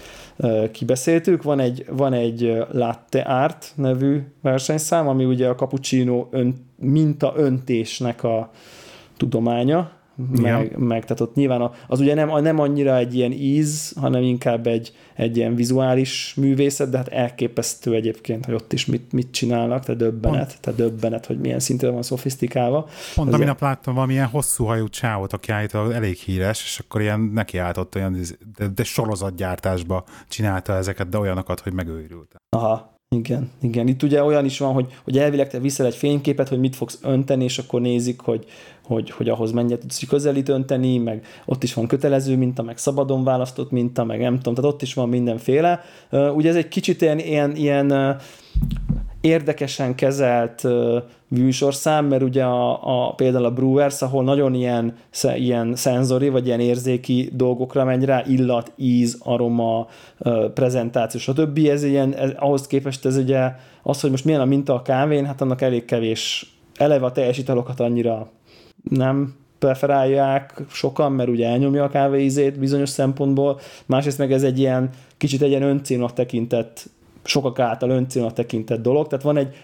[0.71, 1.43] kibeszéltük.
[1.43, 8.23] Van egy, van egy Latte Art nevű versenyszám, ami ugye a cappuccino ön, minta öntésnek
[8.23, 8.51] a
[9.17, 9.91] tudománya,
[10.41, 14.67] meg, meg, tehát ott nyilván az ugye nem, nem annyira egy ilyen íz, hanem inkább
[14.67, 19.83] egy, egy ilyen vizuális művészet, de hát elképesztő egyébként, hogy ott is mit, mit csinálnak,
[19.83, 20.59] te döbbenet, Pont.
[20.61, 22.87] te döbbenet, hogy milyen szinten van szofisztikálva.
[23.15, 27.19] Pont a minap láttam valamilyen hosszú hajú csávot, aki állítólag elég híres, és akkor ilyen
[27.19, 28.17] nekiállított olyan,
[28.57, 32.35] de, de sorozatgyártásba csinálta ezeket, de olyanokat, hogy megőrült.
[32.49, 33.87] Aha, igen, igen.
[33.87, 36.99] Itt ugye olyan is van, hogy, hogy elvileg te viszel egy fényképet, hogy mit fogsz
[37.03, 38.45] önteni, és akkor nézik, hogy,
[38.91, 43.23] hogy, hogy ahhoz mennyit tudsz közelít önteni, meg ott is van kötelező minta, meg szabadon
[43.23, 45.81] választott minta, meg nem tudom, tehát ott is van mindenféle.
[46.09, 48.17] Ugye ez egy kicsit ilyen, ilyen, ilyen
[49.21, 50.67] érdekesen kezelt
[51.27, 54.95] műsorszám, mert ugye a, a, például a Brewers, ahol nagyon ilyen,
[55.35, 59.87] ilyen szenzori, vagy ilyen érzéki dolgokra megy rá, illat, íz, aroma,
[60.53, 61.57] prezentáció, stb.
[61.57, 63.51] Ez ilyen, ez, ahhoz képest ez ugye
[63.83, 66.53] az, hogy most milyen a minta a kávén, hát annak elég kevés.
[66.77, 68.29] Eleve a teljes italokat annyira
[68.83, 74.89] nem preferálják sokan, mert ugye elnyomja a kávéízét bizonyos szempontból, másrészt meg ez egy ilyen
[75.17, 76.89] kicsit egy ilyen öncélnak tekintett
[77.23, 79.55] sokak által öncélnak tekintett dolog, tehát van egy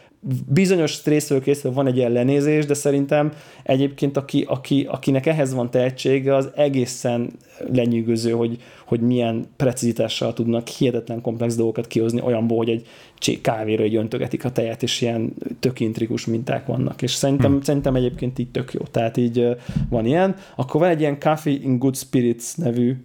[0.47, 3.31] bizonyos részről készül van egy ellenézés, de szerintem
[3.63, 7.31] egyébként aki, aki, akinek ehhez van tehetsége, az egészen
[7.73, 13.95] lenyűgöző, hogy, hogy milyen precizitással tudnak hihetetlen komplex dolgokat kihozni olyanból, hogy egy kávéra egy
[13.95, 17.61] öntögetik a tejet, és ilyen tök intrikus minták vannak, és szerintem, hmm.
[17.61, 19.47] szerintem egyébként így tök jó, tehát így
[19.89, 20.35] van ilyen.
[20.55, 22.95] Akkor van egy ilyen Coffee in Good Spirits nevű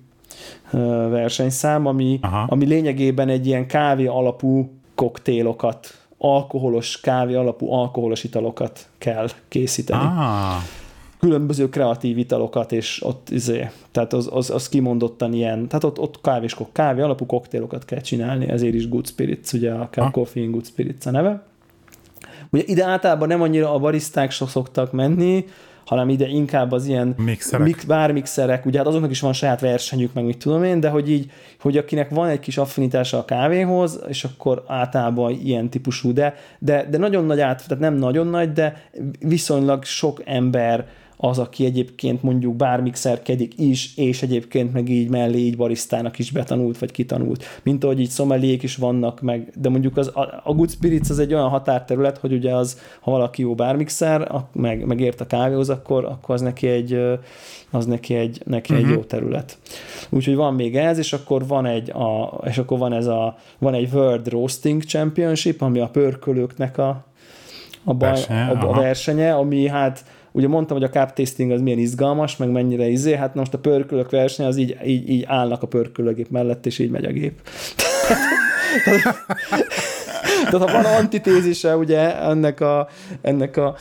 [1.11, 9.29] versenyszám, ami, ami lényegében egy ilyen kávé alapú koktélokat alkoholos, kávé alapú alkoholos italokat kell
[9.49, 10.03] készíteni.
[10.03, 10.63] Ah.
[11.19, 16.21] Különböző kreatív italokat, és ott izé, tehát az, az, az kimondottan ilyen, tehát ott, ott
[16.21, 20.11] kávés, kávé alapú koktélokat kell csinálni, ezért is Good Spirits, ugye a ah.
[20.11, 21.43] Coffee Good Spirits a neve.
[22.51, 25.45] Ugye ide általában nem annyira a bariszták sok szoktak menni,
[25.93, 27.67] hanem ide inkább az ilyen mixerek.
[27.67, 31.11] Mix, bármixerek, ugye hát azoknak is van saját versenyük, meg mit tudom én, de hogy
[31.11, 31.31] így,
[31.61, 36.87] hogy akinek van egy kis affinitása a kávéhoz, és akkor általában ilyen típusú, de, de,
[36.91, 38.89] de nagyon nagy át, tehát nem nagyon nagy, de
[39.19, 40.87] viszonylag sok ember
[41.25, 46.79] az, aki egyébként mondjuk bármixerkedik is, és egyébként meg így mellé így barisztának is betanult,
[46.79, 47.45] vagy kitanult.
[47.63, 50.11] Mint ahogy így szomeliék is vannak, meg, de mondjuk az,
[50.45, 54.87] a, Good Spirits az egy olyan határterület, hogy ugye az, ha valaki jó bármixer, meg,
[54.87, 57.01] meg ért a kávéhoz, akkor, akkor az neki egy,
[57.71, 58.79] az neki egy, neki uh-huh.
[58.79, 59.01] egy mhm.
[59.01, 59.59] jó terület.
[60.09, 63.75] Úgyhogy van még ez, és akkor van egy, a, és akkor van ez a, van
[63.75, 67.05] egy World Roasting Championship, ami a pörkölőknek a,
[67.85, 71.61] a, baj, versenye, a, a versenye, ami hát ugye mondtam, hogy a cup tasting az
[71.61, 75.63] milyen izgalmas, meg mennyire izé, hát most a pörkölök verseny az így, így, így állnak
[75.63, 77.41] a pörkölőgép mellett, és így megy a gép.
[80.51, 82.89] Tehát ha van antitézise ugye ennek a,
[83.21, 83.75] ennek a,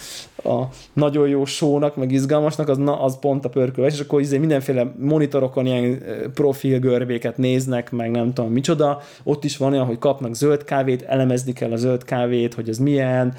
[0.43, 4.37] a nagyon jó sónak, meg izgalmasnak, az, na, az pont a pörkölés, és akkor izé
[4.37, 9.97] mindenféle monitorokon ilyen profil görbéket néznek, meg nem tudom micsoda, ott is van olyan, hogy
[9.97, 13.33] kapnak zöld kávét, elemezni kell a zöld kávét, hogy ez milyen,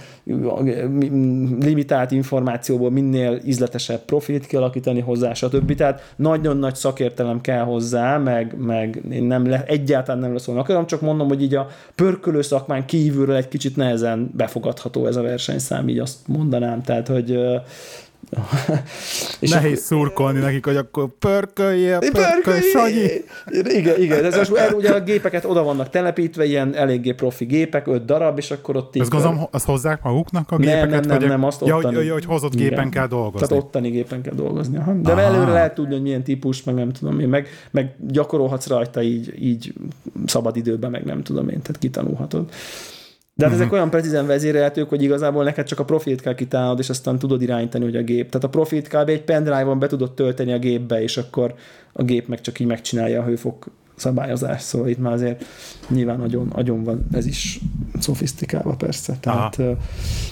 [1.61, 5.75] limitált információból minél ízletesebb profilt kialakítani hozzá, stb.
[5.75, 10.87] Tehát nagyon nagy szakértelem kell hozzá, meg, meg én nem le, egyáltalán nem lesz akarom,
[10.87, 15.89] csak mondom, hogy így a pörkölő szakmán kívülről egy kicsit nehezen befogadható ez a versenyszám,
[15.89, 17.39] így azt mondanám, tehát hogy
[19.41, 23.07] és Nehéz akkor, szurkolni nekik, hogy akkor pörköljél, pörkölj, Sanyi.
[23.65, 24.25] Igen, igen.
[24.25, 28.51] Ez most, ugye a gépeket oda vannak telepítve, ilyen eléggé profi gépek, öt darab, és
[28.51, 28.97] akkor ott...
[28.97, 30.91] Ezt gondolom, azt hozzák maguknak a gépeket?
[30.91, 32.05] Nem, nem, nem, nem azt ja, ottani.
[32.05, 32.69] Ja, hogy hozott igen.
[32.69, 33.47] gépen kell dolgozni.
[33.47, 34.77] Tehát ottani gépen kell dolgozni.
[34.77, 34.93] Aha.
[34.93, 35.21] De Aha.
[35.21, 39.35] előre lehet tudni, hogy milyen típus, meg nem tudom én, meg, meg gyakorolhatsz rajta így,
[39.43, 39.73] így
[40.27, 42.51] szabad időben, meg nem tudom én, tehát kitanulhatod.
[43.35, 43.63] De hát uh-huh.
[43.63, 47.43] ezek olyan precízen vezérelhetők, hogy igazából neked csak a profilt kell kitálnod, és aztán tudod
[47.43, 48.31] irányítani, hogy a gép.
[48.31, 49.09] Tehát a profilt kb.
[49.09, 51.55] egy pendrive-on be tudod tölteni a gépbe, és akkor
[51.93, 55.45] a gép meg csak így megcsinálja a hőfok szabályozás, szóval itt már azért
[55.89, 57.61] nyilván nagyon, nagyon van ez is
[57.99, 59.17] szofisztikálva persze.
[59.21, 59.57] Tehát,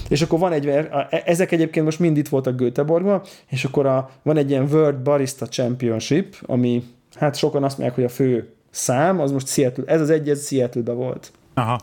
[0.09, 4.09] és akkor van egy, e- ezek egyébként most mind itt voltak Göteborgban, és akkor a,
[4.23, 6.83] van egy ilyen World Barista Championship, ami
[7.15, 10.47] hát sokan azt mondják, hogy a fő szám, az most Seattle, ez az egy, ez
[10.47, 11.31] Seattle-be volt.
[11.53, 11.79] Aha.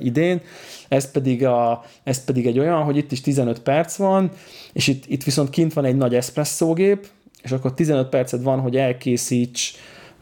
[0.00, 0.40] idén.
[0.88, 4.30] Ez pedig, a, ez pedig egy olyan, hogy itt is 15 perc van,
[4.72, 7.06] és itt, itt viszont kint van egy nagy eszpresszógép,
[7.42, 9.72] és akkor 15 percet van, hogy elkészíts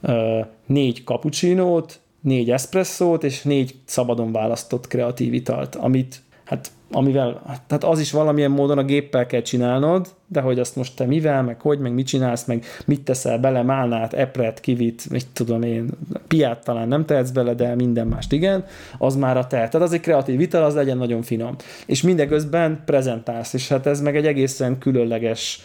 [0.01, 7.85] uh, négy cappuccinót, négy eszpresszót, és négy szabadon választott kreatív italt, amit hát amivel, tehát
[7.85, 11.61] az is valamilyen módon a géppel kell csinálnod, de hogy azt most te mivel, meg
[11.61, 15.91] hogy, meg mit csinálsz, meg mit teszel bele, málnát, epret, kivit, mit tudom én,
[16.29, 18.65] piát talán nem tehetsz bele, de minden mást igen,
[18.99, 19.57] az már a te.
[19.57, 21.57] Tehát az egy kreatív vital, az legyen nagyon finom.
[21.87, 25.61] És mindeközben prezentálsz, és hát ez meg egy egészen különleges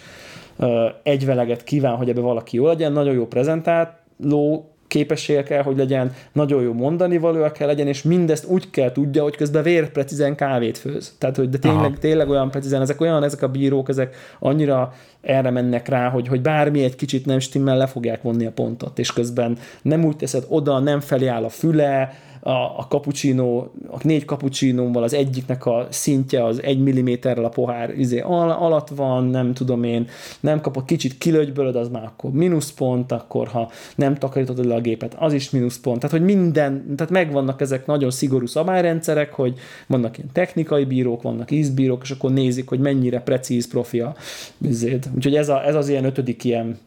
[1.03, 6.61] egyveleget kíván, hogy ebbe valaki jó legyen, nagyon jó prezentáló, képessége kell, hogy legyen, nagyon
[6.61, 11.15] jó mondani valója kell legyen, és mindezt úgy kell tudja, hogy közben vérprecízen kávét főz.
[11.17, 15.49] Tehát, hogy de tényleg, tényleg olyan precízen, ezek olyan, ezek a bírók, ezek annyira erre
[15.49, 19.13] mennek rá, hogy, hogy bármi egy kicsit nem stimmel, le fogják vonni a pontot, és
[19.13, 24.25] közben nem úgy teszed oda, nem felé áll a füle, a, a cappuccino, a négy
[24.25, 29.53] cappuccinóval az egyiknek a szintje az egy milliméterrel a pohár izé, al, alatt van, nem
[29.53, 30.07] tudom én,
[30.39, 35.15] nem kapok kicsit kilögybölöd, az már akkor mínuszpont, akkor ha nem takarítod le a gépet,
[35.19, 35.99] az is mínuszpont.
[35.99, 41.51] Tehát, hogy minden, tehát megvannak ezek nagyon szigorú szabályrendszerek, hogy vannak ilyen technikai bírók, vannak
[41.51, 44.15] ízbírók, és akkor nézik, hogy mennyire precíz profi a
[44.57, 45.09] vizéd.
[45.15, 46.77] Úgyhogy ez, a, ez az ilyen ötödik ilyen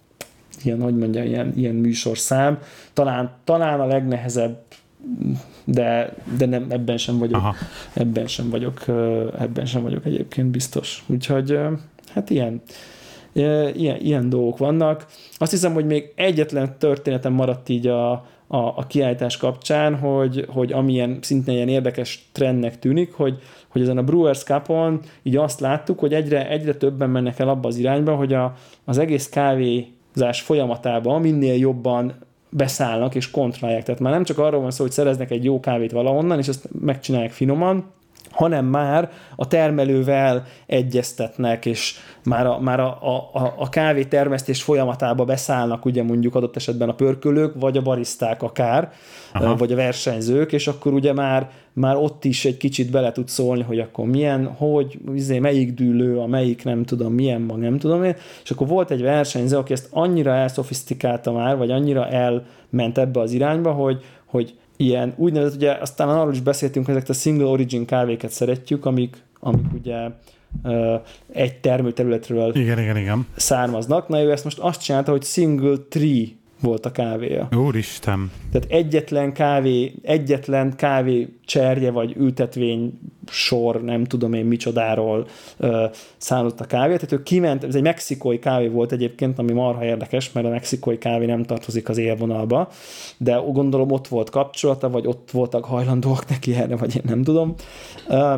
[0.64, 2.59] ilyen, hogy mondja, ilyen, ilyen műsorszám.
[2.92, 4.62] Talán, talán a legnehezebb
[5.64, 7.55] de, de nem, ebben sem vagyok, Aha.
[7.92, 8.84] ebben sem vagyok,
[9.38, 11.05] ebben sem vagyok egyébként biztos.
[11.07, 11.59] Úgyhogy
[12.14, 12.62] hát ilyen,
[13.32, 15.07] ilyen, ilyen dolgok vannak.
[15.36, 18.12] Azt hiszem, hogy még egyetlen történetem maradt így a,
[18.46, 23.38] a, a kiállítás kapcsán, hogy, hogy amilyen szintén ilyen érdekes trendnek tűnik, hogy,
[23.68, 27.68] hogy ezen a Brewers Cup-on így azt láttuk, hogy egyre, egyre többen mennek el abba
[27.68, 32.12] az irányba, hogy a, az egész kávézás folyamatában minél jobban
[32.53, 33.84] beszállnak és kontrollálják.
[33.84, 36.68] Tehát már nem csak arról van szó, hogy szereznek egy jó kávét valahonnan, és ezt
[36.80, 37.92] megcsinálják finoman,
[38.33, 42.87] hanem már a termelővel egyeztetnek, és már a, már a,
[43.33, 48.43] a, a kávé termesztés folyamatába beszállnak ugye mondjuk adott esetben a pörkölők, vagy a bariszták
[48.43, 48.93] akár,
[49.33, 49.57] Aha.
[49.57, 53.62] vagy a versenyzők, és akkor ugye már, már ott is egy kicsit bele tud szólni,
[53.62, 58.05] hogy akkor milyen, hogy, izé, melyik dűlő, a melyik nem tudom, milyen mag, nem tudom
[58.05, 63.20] én, és akkor volt egy versenyző, aki ezt annyira elszofisztikálta már, vagy annyira elment ebbe
[63.20, 67.47] az irányba, hogy, hogy ilyen úgynevezett, ugye aztán arról is beszéltünk, hogy ezeket a single
[67.47, 70.09] origin kávéket szeretjük, amik, amik ugye
[71.33, 73.27] egy termőterületről igen, igen, igen.
[73.37, 74.09] származnak.
[74.09, 76.27] Na ő ezt most azt csinálta, hogy single tree
[76.62, 77.48] volt a kávéja.
[77.56, 78.30] Úristen!
[78.52, 85.84] Tehát egyetlen kávé, egyetlen kávé cserje vagy ültetvény sor, nem tudom én micsodáról ö,
[86.16, 86.94] szállott a kávé.
[86.94, 90.98] Tehát ő kiment, ez egy mexikói kávé volt egyébként, ami marha érdekes, mert a mexikói
[90.98, 92.68] kávé nem tartozik az élvonalba,
[93.16, 97.54] de gondolom ott volt kapcsolata, vagy ott voltak hajlandóak neki erre, vagy én nem tudom.
[98.08, 98.34] Ö,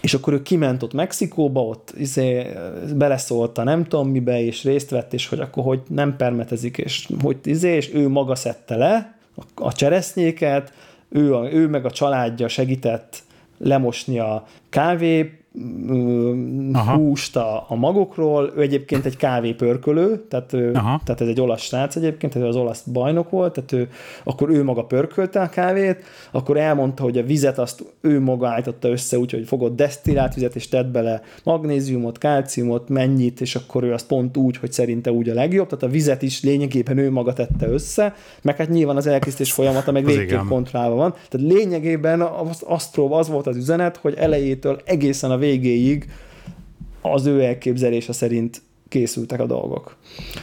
[0.00, 2.46] és akkor ő kiment ott Mexikóba, ott izé,
[2.96, 7.36] beleszólta nem tudom mibe, és részt vett, és hogy akkor hogy nem permetezik, és hogy
[7.44, 10.72] izé, és ő maga szedte le a, a cseresznyéket,
[11.08, 13.22] ő, a, ő meg a családja segített
[13.58, 15.38] lemosni a kávé
[16.72, 16.94] Aha.
[16.94, 21.96] húst a, a magokról, ő egyébként egy kávépörkölő, tehát, ő, tehát ez egy olasz srác
[21.96, 23.88] egyébként, tehát ő az olasz bajnok volt, tehát ő,
[24.24, 28.88] akkor ő maga pörkölte a kávét, akkor elmondta, hogy a vizet azt ő maga állította
[28.88, 34.06] össze, úgyhogy fogott desztillált vizet, és tett bele magnéziumot, kálciumot, mennyit, és akkor ő azt
[34.06, 37.68] pont úgy, hogy szerinte úgy a legjobb, tehát a vizet is lényegében ő maga tette
[37.68, 41.14] össze, meg hát nyilván az elkészítés folyamata meg végképp kontrollálva van.
[41.28, 46.10] Tehát lényegében az, azt próbál, az volt az üzenet, hogy elejétől egészen a végéig
[47.00, 49.96] az ő elképzelése szerint készültek a dolgok.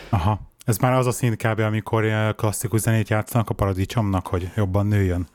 [0.10, 0.40] Aha.
[0.66, 1.60] Ez már az a szint kb.
[1.60, 5.28] amikor klasszikus zenét játszanak a paradicsomnak, hogy jobban nőjön.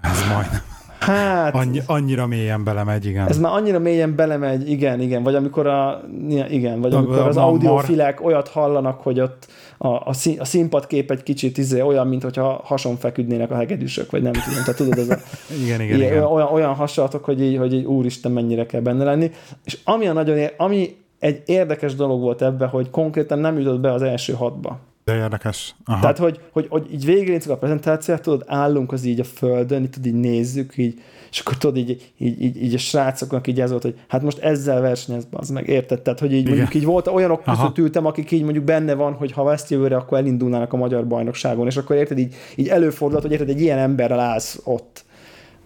[0.00, 0.62] Ez majdnem.
[0.98, 3.28] Hát, Annyi, annyira mélyen belemegy, igen.
[3.28, 5.22] Ez már annyira mélyen belemegy, igen, igen.
[5.22, 6.02] Vagy amikor, a,
[6.48, 9.46] igen, vagy amikor a, az audiofilek olyat hallanak, hogy ott
[9.78, 14.10] a, a, szín, a színpadkép egy kicsit izé, olyan, mint hogyha hason feküdnének a hegedűsök,
[14.10, 14.58] vagy nem tudom.
[14.64, 15.16] Tehát tudod, ez a,
[15.64, 16.24] igen, igen, ilyen, igen.
[16.24, 19.30] Olyan, olyan hasonlatok, hogy így, hogy így úristen, mennyire kell benne lenni.
[19.64, 23.92] És ami a nagyon, ami egy érdekes dolog volt ebben, hogy konkrétan nem jutott be
[23.92, 24.78] az első hatba.
[25.06, 25.74] De érdekes.
[25.84, 26.00] Aha.
[26.00, 29.90] Tehát, hogy, hogy, hogy így végignézzük a prezentációt, tudod, állunk az így a földön, így,
[29.90, 31.00] tudod, így nézzük, így,
[31.30, 34.38] és akkor tudod, így, így, így, így a srácoknak így ez volt, hogy hát most
[34.38, 36.00] ezzel versenyez, az meg, érted?
[36.00, 36.56] Tehát, hogy így Igen.
[36.56, 39.96] mondjuk így volt, olyanok között ültem, akik így mondjuk benne van, hogy ha ezt jövőre,
[39.96, 43.78] akkor elindulnának a magyar bajnokságon, és akkor érted, így, így előfordulhat, hogy érted, egy ilyen
[43.78, 45.04] emberrel állsz ott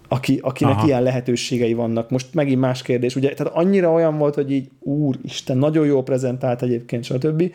[0.09, 0.87] aki, akinek Aha.
[0.87, 2.11] ilyen lehetőségei vannak.
[2.11, 6.63] Most megint más kérdés, ugye, tehát annyira olyan volt, hogy így, úristen, nagyon jó prezentált
[6.63, 7.53] egyébként, stb.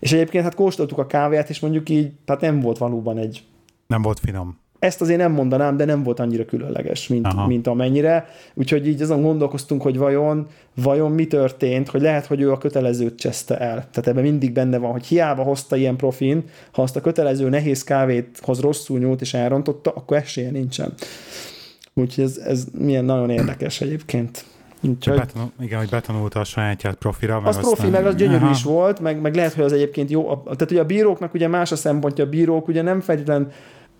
[0.00, 3.42] És egyébként hát kóstoltuk a kávéát, és mondjuk így, tehát nem volt valóban egy...
[3.86, 4.58] Nem volt finom.
[4.80, 8.26] Ezt azért nem mondanám, de nem volt annyira különleges, mint, mint amennyire.
[8.54, 13.18] Úgyhogy így azon gondolkoztunk, hogy vajon, vajon mi történt, hogy lehet, hogy ő a kötelezőt
[13.18, 13.74] cseszte el.
[13.74, 17.84] Tehát ebben mindig benne van, hogy hiába hozta ilyen profin, ha azt a kötelező nehéz
[17.84, 20.92] kávét hoz rosszul nyúlt és elrontotta, akkor esélye nincsen.
[21.94, 24.44] Úgyhogy ez, ez milyen nagyon érdekes egyébként.
[24.80, 25.16] Úgyhogy...
[25.16, 27.40] Betanul, igen, hogy betanulta a sajátját profira.
[27.40, 28.50] Meg az profi, meg az gyönyörű Aha.
[28.50, 30.42] is volt, meg, meg lehet, hogy az egyébként jó.
[30.44, 33.52] Tehát ugye a bíróknak ugye más a szempontja, a bírók ugye nem feltétlenül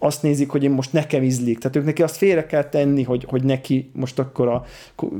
[0.02, 1.58] azt nézik, hogy én most nekem ízlik.
[1.58, 4.64] Tehát ők neki azt félre kell tenni, hogy, hogy neki most akkor a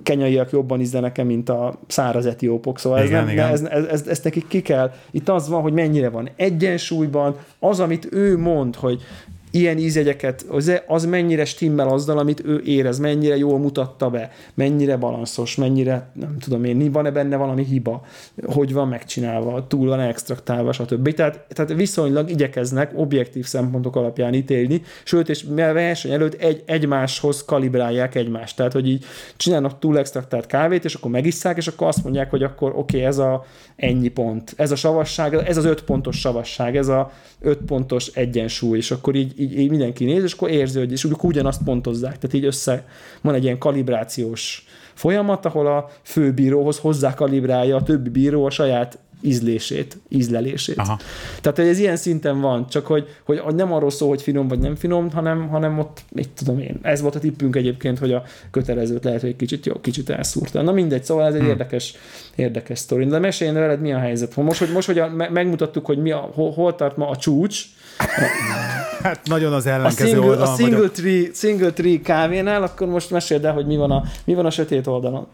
[0.03, 2.79] kenyaiak jobban ízle nekem, mint a száraz etiópok.
[2.79, 4.93] Szóval igen, ez, nem, ez, ez, ez, ez nekik ki kell.
[5.11, 9.03] Itt az van, hogy mennyire van egyensúlyban, az, amit ő mond, hogy
[9.51, 14.97] ilyen ízjegyeket, az, az mennyire stimmel azzal, amit ő érez, mennyire jól mutatta be, mennyire
[14.97, 18.05] balanszos, mennyire, nem tudom én, van-e benne valami hiba,
[18.45, 21.15] hogy van megcsinálva, túl van extraktálva, stb.
[21.15, 28.15] Tehát, tehát viszonylag igyekeznek objektív szempontok alapján ítélni, sőt, és verseny előtt egy, egymáshoz kalibrálják
[28.15, 28.57] egymást.
[28.57, 29.05] Tehát, hogy így
[29.37, 33.03] csinálnak túl extraktált kávét, és akkor megisszák, és akkor azt mondják, hogy akkor oké, okay,
[33.09, 33.45] ez a
[33.77, 38.77] ennyi pont, ez a savasság, ez az öt pontos savasság, ez a öt pontos egyensúly,
[38.77, 42.19] és akkor így így, így mindenki néz, és akkor érzi, hogy és ugyanazt pontozzák.
[42.19, 42.87] Tehát így össze
[43.21, 44.65] van egy ilyen kalibrációs
[44.95, 50.79] folyamat, ahol a főbíróhoz hozzá kalibrálja a többi bíró a saját ízlését, ízlelését.
[50.79, 50.99] Aha.
[51.41, 54.59] Tehát ez ilyen szinten van, csak hogy, hogy, hogy nem arról szól, hogy finom vagy
[54.59, 58.23] nem finom, hanem, hanem ott, mit tudom én, ez volt a tippünk egyébként, hogy a
[58.51, 60.63] kötelezőt lehet, hogy egy kicsit jó, kicsit elszúrta.
[60.63, 61.49] Na mindegy, szóval ez egy hmm.
[61.49, 61.95] érdekes,
[62.35, 63.05] érdekes sztori.
[63.05, 64.37] De meséljen veled, mi a helyzet?
[64.37, 67.65] Most, hogy, most, hogy a, megmutattuk, hogy mi a, hol, hol tart ma a csúcs,
[69.03, 73.11] Hát nagyon az ellenkező a single, oldalon A single tree, single tree kávénál, akkor most
[73.11, 75.27] meséld el, hogy mi van a, mi van a sötét oldalon.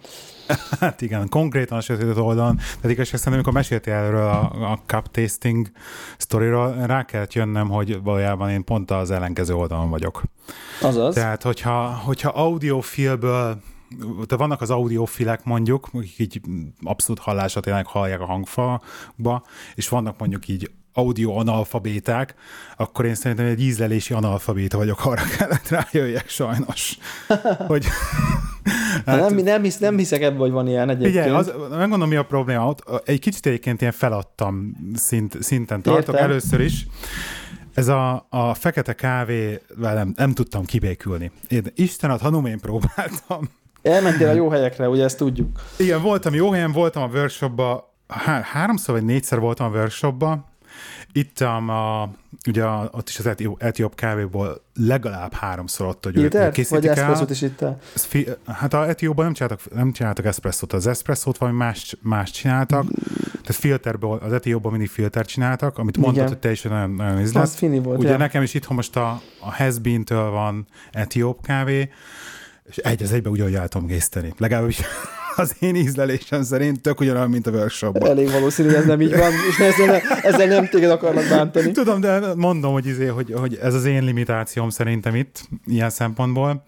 [0.81, 2.57] Hát igen, konkrétan a sötét oldalon.
[2.57, 5.71] Tehát igazság szerint, amikor meséltél erről a, a cup tasting
[6.17, 10.23] sztoriról, rá kellett jönnöm, hogy valójában én pont az ellenkező oldalon vagyok.
[10.81, 11.15] Azaz.
[11.15, 13.61] Tehát, hogyha, hogyha audiofilből
[14.27, 16.41] de vannak az audiofilek mondjuk, akik így
[16.83, 19.43] abszolút hallásra tényleg hallják a hangfalba,
[19.75, 22.35] és vannak mondjuk így audio analfabéták,
[22.77, 26.99] akkor én szerintem egy ízlelési analfabéta vagyok, arra kellett rájöjjek sajnos.
[27.67, 27.87] hogy,
[29.07, 31.27] hát, nem, nem, hisz, nem hiszek ebben, hogy van ilyen egyébként.
[31.27, 32.75] Ugye, az, megmondom, mi a probléma.
[33.05, 36.31] Egy kicsit egyébként ilyen feladtam szint, szinten tartok Értem.
[36.31, 36.87] először is.
[37.75, 41.31] Ez a, a fekete kávé, nem, nem tudtam kibékülni.
[41.49, 43.49] Én Isten ad, hanum, én próbáltam.
[43.83, 45.61] Elmentél a jó helyekre, ugye ezt tudjuk.
[45.77, 50.45] Igen, voltam jó helyen, voltam a workshopba, há, háromszor vagy négyszer voltam a workshopba,
[51.17, 52.11] itt a,
[52.49, 57.27] ugye a, ott is az etióp kávéból legalább háromszor ott, hogy ők készítik vagy el.
[57.31, 61.97] is itt fi, Hát a etióban nem csináltak, nem csináltak eszpresszót, az eszpresszót valami más,
[62.03, 62.87] más csináltak,
[63.43, 66.29] tehát filterből, az etióban mindig filter csináltak, amit mondtad, Igen.
[66.29, 67.43] hogy te is nagyon, nagyon ízlet.
[67.43, 68.17] Az fini volt, Ugye ja.
[68.17, 71.91] nekem is itthon most a, a Hasbin-től van etióp kávé,
[72.65, 74.35] és egy az egybe úgy, ahogy el tudom gészteni.
[74.37, 74.81] Legalábbis
[75.37, 78.11] az én ízlelésem szerint tök ugyanolyan, mint a workshopban.
[78.11, 81.71] Elég valószínű, hogy ez nem így van, és ezzel, ne, ezzel nem téged akarnak bántani.
[81.71, 86.65] Tudom, de mondom, hogy, izé, hogy, hogy ez az én limitációm szerintem itt, ilyen szempontból.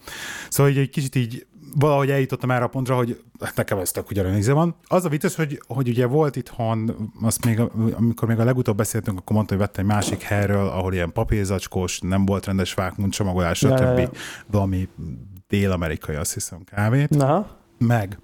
[0.48, 3.20] Szóval hogy egy kicsit így valahogy eljutottam erre a pontra, hogy
[3.54, 4.76] nekem ez tök ugyanolyan íze van.
[4.86, 7.60] Az a vicces, hogy, hogy ugye volt itthon, azt még,
[7.96, 12.00] amikor még a legutóbb beszéltünk, akkor mondta, hogy vettem egy másik helyről, ahol ilyen papírzacskós,
[12.00, 14.16] nem volt rendes vákmunk csomagolás, stb.
[14.50, 14.88] Valami
[15.48, 17.08] dél-amerikai, azt hiszem, kávét.
[17.08, 17.46] Na.
[17.78, 18.18] Meg.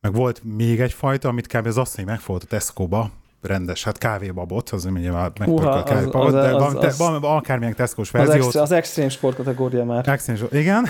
[0.00, 1.66] Meg volt még egy fajta, amit kb.
[1.66, 3.10] az asszony megfogott a Tesco-ba,
[3.42, 8.38] rendes, hát kávébabot, az nyilván megpörkölt kávébabot, de van, az, van, akármilyen Tesco-s verziót.
[8.38, 10.08] Az, extra, az extrém sport kategória már.
[10.08, 10.86] Extrém, igen.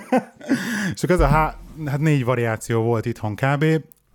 [0.94, 1.56] és akkor ez a há,
[1.86, 3.64] hát négy variáció volt itthon kb.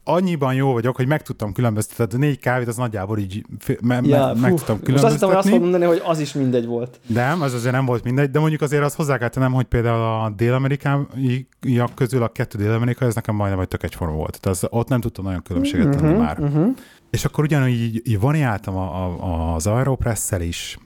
[0.03, 3.45] Annyiban jó vagyok, hogy meg tudtam különböztetni, négy kávét az nagyjából így
[3.81, 4.91] me, me, meg tudtam különböztetni.
[4.91, 6.99] Most azt hittem, hogy azt mondani, hogy az is mindegy volt.
[7.07, 10.23] Nem, az azért nem volt mindegy, de mondjuk azért az hozzá kell tennem, hogy például
[10.23, 14.39] a dél-amerikaiak közül a kettő dél-amerikai, ez nekem majdnem vagy tök egyforma volt.
[14.39, 16.39] Tehát az, ott nem tudtam nagyon különbséget tenni uh-huh, már.
[16.39, 16.75] Uh-huh.
[17.09, 20.77] És akkor ugyanúgy így, így variáltam a, a, az Aeropress-szel is,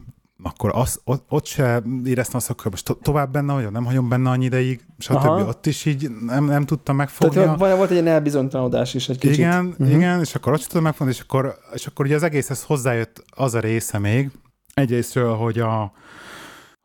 [0.48, 4.10] akkor az, ott, ott se éreztem azt, hogy most to- tovább benne vagyok, nem hagyom
[4.10, 5.16] benne annyi ideig, stb.
[5.16, 5.46] Aha.
[5.46, 7.36] Ott is így nem, nem tudtam megfogni.
[7.36, 9.38] Tehát volt egy ilyen elbizonytalanodás is egy kicsit.
[9.38, 9.92] Igen, uh-huh.
[9.92, 13.54] igen, és akkor sem tudtam megfogni, és akkor, és akkor ugye az egészhez hozzájött az
[13.54, 14.32] a része még,
[14.74, 15.92] egyrésztről, hogy a,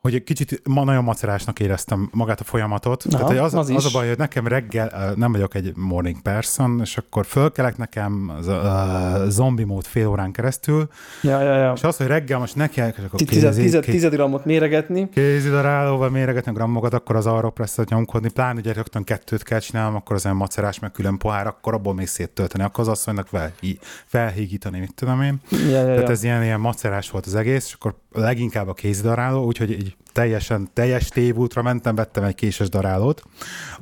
[0.02, 3.04] hogy egy kicsit ma nagyon macerásnak éreztem magát a folyamatot.
[3.10, 6.80] Aha, Tehát az, az, az a baj, hogy nekem reggel nem vagyok egy morning person,
[6.82, 10.88] és akkor fölkelek nekem az a, zombi mód fél órán keresztül,
[11.22, 11.72] ja, ja, ja.
[11.76, 15.08] és az, hogy reggel most nekiállok, akkor tized, tized, tized grammot méregetni.
[15.08, 20.16] Kézidarálóval méregetni grammokat, akkor az arra presszet nyomkodni, pláne ugye rögtön kettőt kell csinálnom, akkor
[20.16, 24.78] az olyan macerás, meg külön pohár, akkor abból még széttölteni, akkor az asszonynak felhí, felhígítani,
[24.78, 25.40] mit tudom én.
[25.50, 26.10] Ja, ja, Tehát ja.
[26.10, 30.68] ez ilyen, ilyen macerás volt az egész, és akkor leginkább a kézidaráló, úgyhogy így teljesen
[30.72, 33.22] teljes tévútra mentem, vettem egy késes darálót.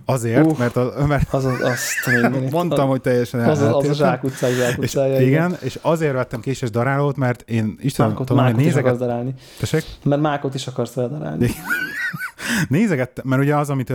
[0.04, 1.92] Azért, uh, mert, a, mert az, az, azt
[2.50, 5.20] mondtam, hogy teljesen az, az, az a zsákutcai zsákutcája.
[5.20, 8.76] És, igen, és azért vettem késes darálót, mert én Isten mákot, tudom, mákot nézeget...
[8.76, 9.34] is akarsz darálni.
[9.58, 9.84] Tessék?
[10.04, 11.50] Mert mákot is akarsz vele darálni.
[12.68, 13.92] nézegettem, mert ugye az, amit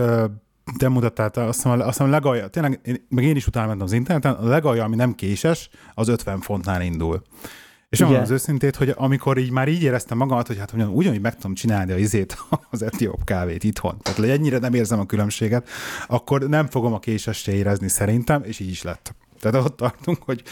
[0.78, 3.92] te mutattál, azt hiszem, azt hiszem legalja, tényleg, én, meg én is utána mentem az
[3.92, 7.22] interneten, a legalja, ami nem késes, az 50 fontnál indul.
[7.96, 11.20] És mondom az őszintét, hogy amikor így már így éreztem magamat, hogy hát mondjam, ugyanúgy
[11.20, 12.38] meg tudom csinálni a izét,
[12.70, 15.68] az etióp kávét itthon, tehát hogy ennyire nem érzem a különbséget,
[16.06, 19.14] akkor nem fogom a késest érezni szerintem, és így is lett.
[19.40, 20.42] Tehát ott tartunk, hogy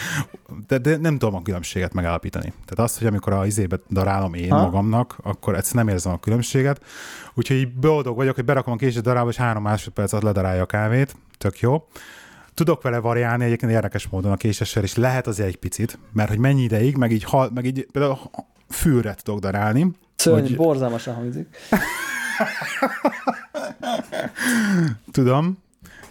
[0.66, 2.53] de, de nem tudom a különbséget megállapítani.
[2.64, 4.62] Tehát az, hogy amikor a izébe darálom én ha?
[4.62, 6.80] magamnak, akkor egyszerűen nem érzem a különbséget.
[7.34, 10.66] Úgyhogy így boldog vagyok, hogy berakom a későt darálba, és három másodperc alatt ledarálja a
[10.66, 11.16] kávét.
[11.38, 11.86] Tök jó.
[12.55, 16.39] Tudok vele variálni egyébként érdekes módon a késessel, és lehet azért egy picit, mert hogy
[16.39, 18.19] mennyi ideig, meg így, hal, meg így például
[18.69, 19.91] fűre tudok darálni.
[20.17, 20.57] Szörny, hogy...
[20.57, 21.57] borzalmasan hangzik.
[25.13, 25.63] Tudom.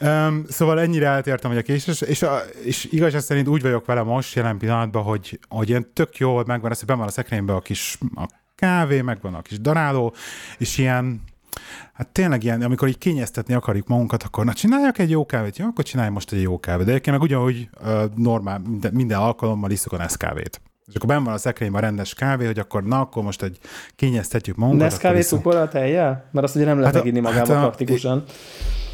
[0.01, 4.01] Um, szóval ennyire eltértem, hogy a késés, és, a, és igazság szerint úgy vagyok vele
[4.01, 7.97] most jelen pillanatban, hogy, hogy ilyen tök jó, megvan, hogy van a szekrényben a kis
[8.15, 10.13] a kávé, megvan a kis daráló,
[10.57, 11.21] és ilyen
[11.93, 15.65] Hát tényleg ilyen, amikor így kényeztetni akarjuk magunkat, akkor na csináljak egy jó kávét, jó,
[15.65, 16.85] akkor csinálj most egy jó kávét.
[16.85, 20.61] De egyébként meg ugyanúgy uh, normál, minden, minden alkalommal iszok a Nescavét.
[20.87, 23.57] És akkor benn van a szekrényben a rendes kávé, hogy akkor na, akkor most egy
[23.95, 24.89] kényeztetjük magunkat.
[24.89, 26.29] Nescavé cukorral tejjel?
[26.31, 28.23] Mert azt ugye nem lehet hát meginni magába hát a, praktikusan.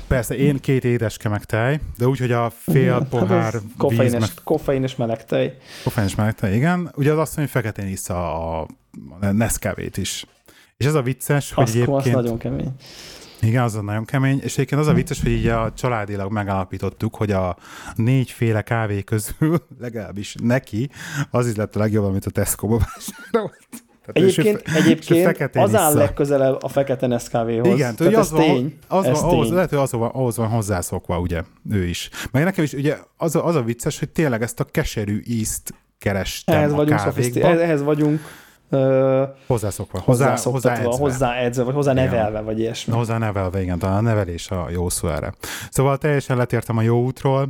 [0.08, 4.12] Persze, én két édeske meg tej, de úgy, hogy a fél hát pohár hát koffeines,
[4.12, 4.30] víz, meg...
[4.44, 5.58] koffeines meleg tej.
[5.84, 6.92] Koffeines meleg tej, igen.
[6.96, 8.16] Ugye az azt mondja, hogy feketén iszza
[8.60, 8.68] a,
[9.20, 10.26] a Nescavét is.
[10.80, 11.98] És ez a vicces, hogy egyébként...
[11.98, 12.72] Az nagyon kemény.
[13.42, 17.32] Igen, az nagyon kemény, és egyébként az a vicces, hogy így a családilag megállapítottuk, hogy
[17.32, 17.58] a
[17.96, 20.90] négyféle kávé közül, legalábbis neki,
[21.32, 23.68] az is lett a legjobb, amit a Tesco-ba vásárolt.
[24.12, 27.74] Egyébként, ő, egyébként az áll legközelebb a fekete Nescaféhoz.
[27.74, 28.78] Igen, Tehát az ez van, tény.
[28.88, 29.40] Az ez van, tény.
[29.40, 32.10] Ahhoz, lehet, hogy az, ahhoz van hozzászokva, ugye, ő is.
[32.32, 35.74] Meg nekem is, ugye, az a, az a vicces, hogy tényleg ezt a keserű ízt
[35.98, 37.60] kerestem ehhez a vagyunk kávékban.
[37.60, 38.22] Ehhez vagyunk
[38.72, 42.46] Uh, hozzászokva, hozzá, hozzá, hozzá edzve, vagy hozzá nevelve, igen.
[42.46, 42.94] vagy ilyesmi.
[42.94, 45.34] Hozzá nevelve, igen, talán a nevelés a jó szó erre.
[45.70, 47.48] Szóval teljesen letértem a jó útról.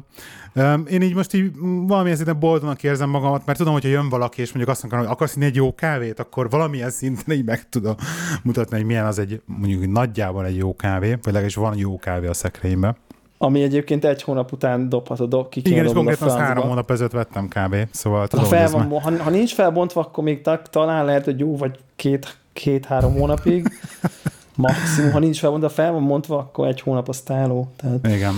[0.90, 1.52] Én így most így
[1.88, 5.10] valamilyen szinten boldognak érzem magamat, mert tudom, hogyha jön valaki, és mondjuk azt mondja, hogy
[5.10, 7.96] akarsz egy jó kávét, akkor valamilyen szinten így meg tudom
[8.44, 12.28] mutatni, hogy milyen az egy, mondjuk nagyjából egy jó kávé, vagy legalábbis van jó kávé
[12.28, 12.96] a szekrényben.
[13.42, 17.48] Ami egyébként egy hónap után dobhatod, ki Igen, és konkrétan az három hónap ezelőtt vettem
[17.48, 17.76] kb.
[17.92, 21.58] Szóval tudom, ha, fel van, ha, ha, nincs felbontva, akkor még talán lehet, hogy jó,
[21.58, 23.68] vagy két, két-három hónapig.
[24.56, 27.72] Maximum, ha nincs felbontva, fel van mondva, akkor egy hónap az táló.
[27.78, 28.08] Tehát...
[28.08, 28.34] Igen.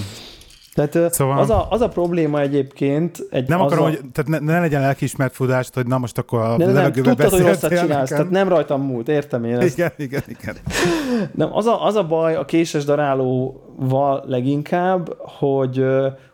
[0.73, 1.39] Tehát szóval...
[1.39, 3.27] az, a, az a probléma egyébként...
[3.29, 3.87] Egy, nem akarom, a...
[3.87, 7.29] hogy tehát ne, ne legyen lelkiismert fudást, hogy na most akkor a nem, nem, tudtad,
[7.29, 9.77] hogy rosszat csinálsz, tehát nem rajtam múlt, értem én ezt.
[9.77, 10.55] Igen, igen, igen.
[11.35, 12.83] Nem, az a, az a baj a késes
[13.81, 15.85] darálóval leginkább, hogy,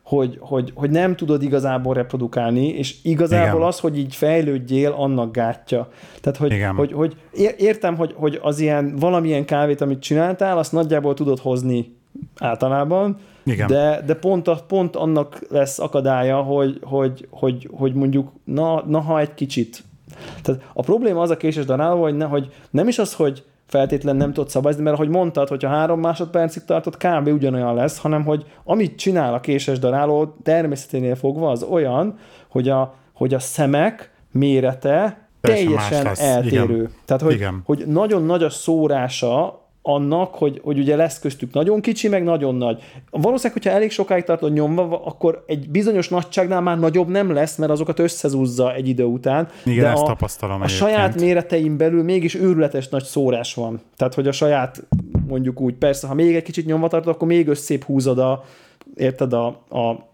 [0.03, 3.67] hogy, hogy, hogy nem tudod igazából reprodukálni, és igazából igen.
[3.67, 5.89] az, hogy így fejlődjél, annak gátja.
[6.21, 7.15] Tehát, hogy, hogy, hogy
[7.57, 11.95] értem, hogy, hogy az ilyen valamilyen kávét, amit csináltál, azt nagyjából tudod hozni
[12.39, 13.67] általában, Igen.
[13.67, 18.99] de, de pont, a, pont annak lesz akadálya, hogy, hogy, hogy, hogy mondjuk na, na,
[18.99, 19.83] ha egy kicsit.
[20.41, 24.15] Tehát a probléma az a késés daráló, hogy, ne, hogy nem is az, hogy feltétlen
[24.15, 27.27] nem tudod szabályozni, mert ahogy mondtad, hogyha három másodpercig tartott, kb.
[27.27, 32.93] ugyanolyan lesz, hanem hogy amit csinál a késes daráló természeténél fogva, az olyan, hogy a,
[33.13, 36.75] hogy a szemek mérete Teljesen teljesen eltérő.
[36.75, 36.91] Igen.
[37.05, 37.61] Tehát, hogy, Igen.
[37.65, 42.55] hogy nagyon nagy a szórása annak, hogy, hogy ugye lesz köztük nagyon kicsi, meg nagyon
[42.55, 42.83] nagy.
[43.09, 47.71] Valószínűleg, hogyha elég sokáig tartod nyomva, akkor egy bizonyos nagyságnál már nagyobb nem lesz, mert
[47.71, 49.47] azokat összezúzza egy idő után.
[49.65, 50.89] Igen, de ezt a, tapasztalom a egyébként.
[50.89, 53.81] saját méreteim belül mégis őrületes nagy szórás van.
[53.95, 54.83] Tehát, hogy a saját,
[55.27, 58.43] mondjuk úgy, persze, ha még egy kicsit nyomva tartod, akkor még összép húzod a,
[58.95, 60.07] érted, a, a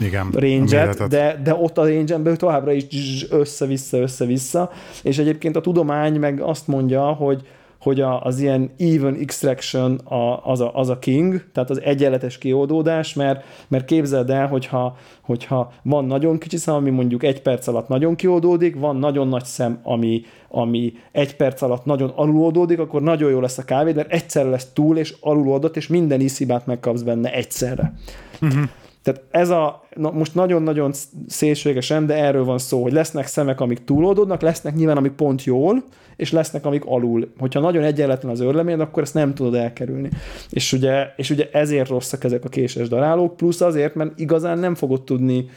[0.00, 4.70] Igen, range de, de ott a range belül továbbra is össze-vissza, össze-vissza,
[5.02, 7.42] és egyébként a tudomány meg azt mondja, hogy
[7.82, 12.38] hogy a, az ilyen even extraction a, az, a, az a king, tehát az egyenletes
[12.38, 17.66] kioldódás, mert, mert képzeld el, hogyha, hogyha van nagyon kicsi szem, ami mondjuk egy perc
[17.66, 23.02] alatt nagyon kioldódik, van nagyon nagy szem, ami, ami egy perc alatt nagyon aluloldódik, akkor
[23.02, 27.02] nagyon jó lesz a kávéd, mert egyszerre lesz túl és aluloldott, és minden iszibát megkapsz
[27.02, 27.94] benne egyszerre.
[28.40, 28.62] Uh-huh.
[29.02, 30.92] Tehát ez a, na most nagyon-nagyon
[31.26, 35.84] szélsőségesen, de erről van szó, hogy lesznek szemek, amik túloldódnak, lesznek nyilván, amik pont jól,
[36.22, 37.28] és lesznek, amik alul.
[37.38, 40.08] Hogyha nagyon egyenletlen az örlemény, akkor ezt nem tudod elkerülni.
[40.50, 44.74] És ugye, és ugye ezért rosszak ezek a késes darálók, plusz azért, mert igazán nem
[44.74, 45.48] fogod tudni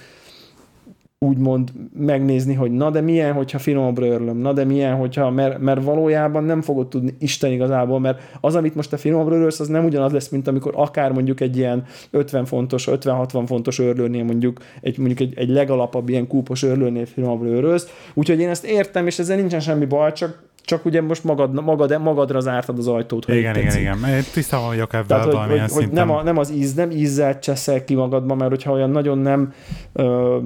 [1.19, 5.83] úgymond megnézni, hogy na de milyen, hogyha finomabbra örlöm, na de milyen, hogyha, mert, mert
[5.83, 9.85] valójában nem fogod tudni Isten igazából, mert az, amit most a finomabbra örlsz, az nem
[9.85, 14.97] ugyanaz lesz, mint amikor akár mondjuk egy ilyen 50 fontos, 50-60 fontos örlőnél mondjuk egy,
[14.97, 17.87] mondjuk egy, egy legalapabb ilyen kúpos örlőnél finomabbra örlsz.
[18.13, 22.01] Úgyhogy én ezt értem, és ezzel nincsen semmi baj, csak csak ugye most magad, magad,
[22.01, 23.27] magadra zártad az ajtót.
[23.27, 23.81] Igen, igen, tetszik.
[23.81, 24.05] igen.
[24.09, 27.39] Én tisztában vagyok ebben Tehát, hogy, hogy, hogy nem, a, nem az íz, nem ízzel
[27.39, 29.53] cseszel ki magadba, mert hogyha olyan nagyon nem
[29.93, 30.37] ö,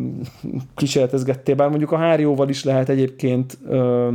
[0.76, 4.10] kísérletezgettél, bár mondjuk a hárióval is lehet egyébként ö,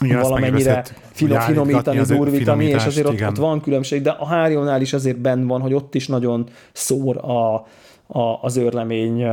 [0.00, 4.92] igen, valamennyire finom, finomítani, durvítani, és azért ott, ott van különbség, de a háriónál is
[4.92, 7.54] azért benn van, hogy ott is nagyon szór a,
[8.18, 9.26] a, az őrlemény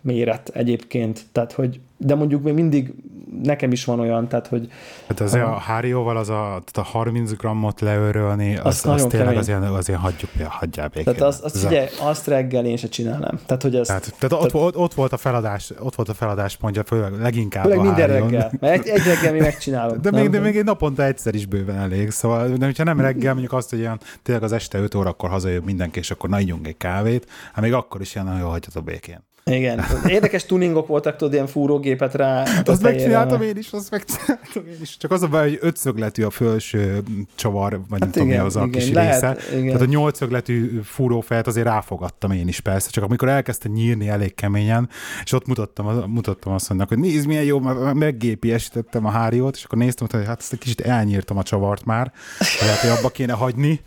[0.00, 1.20] méret egyébként.
[1.32, 2.94] Tehát, hogy de mondjuk még mindig
[3.42, 4.68] nekem is van olyan, tehát hogy...
[5.06, 9.36] Hát az a, a hárióval az a, a 30 grammot leörölni, az, az, az tényleg
[9.36, 11.14] azért, azért hagyjuk, hagyjál békén.
[11.14, 13.38] Tehát az, az ugye, azt reggel én se csinálnám.
[13.46, 16.58] Tehát, hogy az, tehát, tehát, ott, ott, ott, volt a feladás, ott volt a feladás,
[16.60, 18.30] mondja, főleg leginkább főleg a minden hárión.
[18.30, 20.00] reggel, mert egy, egy reggel mi megcsinálom.
[20.00, 23.32] De még, de még egy naponta egyszer is bőven elég, szóval, de hogyha nem reggel,
[23.32, 26.76] mondjuk azt, hogy ilyen, tényleg az este 5 órakor hazajön mindenki, és akkor na egy
[26.78, 29.30] kávét, hát még akkor is ilyen, hogy hagyjatok békén.
[29.44, 29.84] Igen.
[30.06, 32.46] Érdekes tuningok voltak, tudod, ilyen fúrógépet rá.
[32.46, 34.96] Hát azt megcsináltam én is, azt megcsináltam én is.
[34.96, 37.02] Csak az a baj, hogy ötszögletű a felső
[37.34, 39.56] csavar, vagy hát nem igen, tudom, az a igen, kis lehet, része.
[39.56, 39.66] Igen.
[39.66, 42.90] Tehát a nyolcszögletű fúrófejet azért ráfogadtam én is persze.
[42.90, 44.88] Csak amikor elkezdte nyírni elég keményen,
[45.24, 47.58] és ott mutattam, mutattam azt mondnak, hogy nézd milyen jó,
[47.92, 52.12] meggépiesítettem a háriót, és akkor néztem, hogy hát ezt egy kicsit elnyírtam a csavart már,
[52.60, 53.80] lehet, hogy abba kéne hagyni.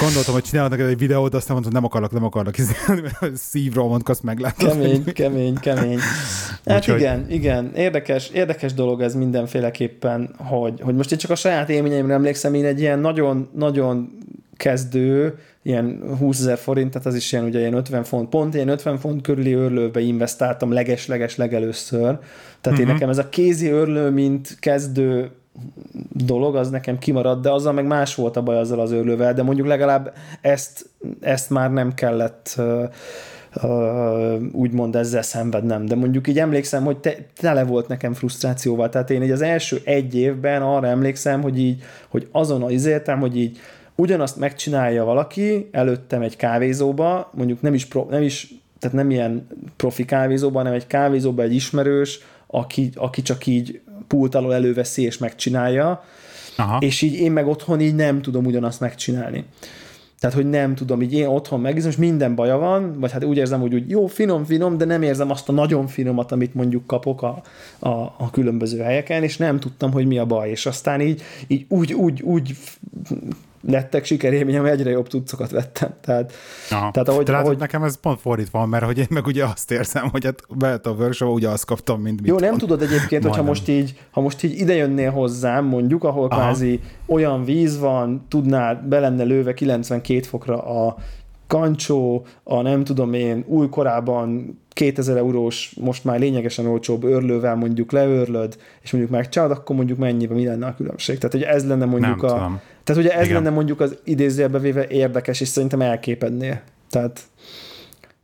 [0.00, 2.54] Gondoltam, hogy csinálnak egy videót, de aztán mondtam, nem akarok, nem akarok,
[3.50, 4.38] szívról mondkasz meg
[4.68, 5.98] Kemény, kemény, kemény.
[6.66, 7.00] Hát Úgyhogy...
[7.00, 12.14] igen, igen, érdekes, érdekes dolog ez mindenféleképpen, hogy, hogy most én csak a saját élményeimre
[12.14, 14.18] emlékszem, én egy ilyen nagyon-nagyon
[14.56, 18.68] kezdő, ilyen 20 ezer forint, tehát az is ilyen ugye ilyen 50 font, pont ilyen
[18.68, 22.00] 50 font körüli örlőbe investáltam leges-leges legelőször.
[22.00, 22.18] Tehát
[22.64, 22.78] uh-huh.
[22.78, 22.92] én mhm.
[22.92, 25.30] nekem ez a kézi örlő, mint kezdő
[26.12, 29.42] dolog, az nekem kimaradt, de azzal meg más volt a baj azzal az örlővel, de
[29.42, 30.86] mondjuk legalább ezt,
[31.20, 32.60] ezt már nem kellett
[34.52, 35.86] úgymond ezzel szenvednem.
[35.86, 38.88] De mondjuk így emlékszem, hogy te, tele volt nekem frusztrációval.
[38.88, 43.20] Tehát én így az első egy évben arra emlékszem, hogy így, hogy azon az izéltem,
[43.20, 43.58] hogy így
[43.94, 49.46] ugyanazt megcsinálja valaki előttem egy kávézóba, mondjuk nem is, pro, nem is tehát nem ilyen
[49.76, 55.18] profi kávézóban, hanem egy kávézóban egy ismerős, aki, aki csak így pult alól előveszi és
[55.18, 56.04] megcsinálja,
[56.56, 56.78] Aha.
[56.80, 59.44] és így én meg otthon így nem tudom ugyanazt megcsinálni.
[60.20, 63.36] Tehát, hogy nem tudom, így én otthon megizom, és minden baja van, vagy hát úgy
[63.36, 66.86] érzem, hogy úgy jó, finom, finom, de nem érzem azt a nagyon finomat, amit mondjuk
[66.86, 67.42] kapok a,
[67.78, 70.50] a, a különböző helyeken, és nem tudtam, hogy mi a baj.
[70.50, 72.56] És aztán így, így úgy, úgy, úgy
[73.62, 75.90] lettek sikerélményem, egyre jobb tudszokat vettem.
[76.00, 76.32] Tehát,
[76.70, 76.90] Aha.
[76.90, 77.58] tehát ahogy, tehát ahogy...
[77.58, 80.86] nekem ez pont fordítva van, mert hogy én meg ugye azt érzem, hogy hát belet
[80.86, 82.58] a workshop, ugye azt kaptam, mint Jó, nem van.
[82.58, 86.40] tudod egyébként, hogyha most így, ha most így ide jönnél hozzám, mondjuk, ahol Aha.
[86.40, 90.96] kvázi olyan víz van, tudnál, be lenne lőve 92 fokra a
[91.46, 98.56] kancsó, a nem tudom én, újkorában 2000 eurós, most már lényegesen olcsóbb örlővel mondjuk leörlöd,
[98.82, 101.18] és mondjuk megcsinálod, akkor mondjuk mennyibe mi lenne a különbség.
[101.18, 102.34] Tehát, hogy ez lenne mondjuk Nem a...
[102.34, 102.60] tudom.
[102.84, 103.42] Tehát ugye ez Igen.
[103.42, 106.60] lenne mondjuk az idézőjelbe véve érdekes, és szerintem elképednél.
[106.90, 107.20] Tehát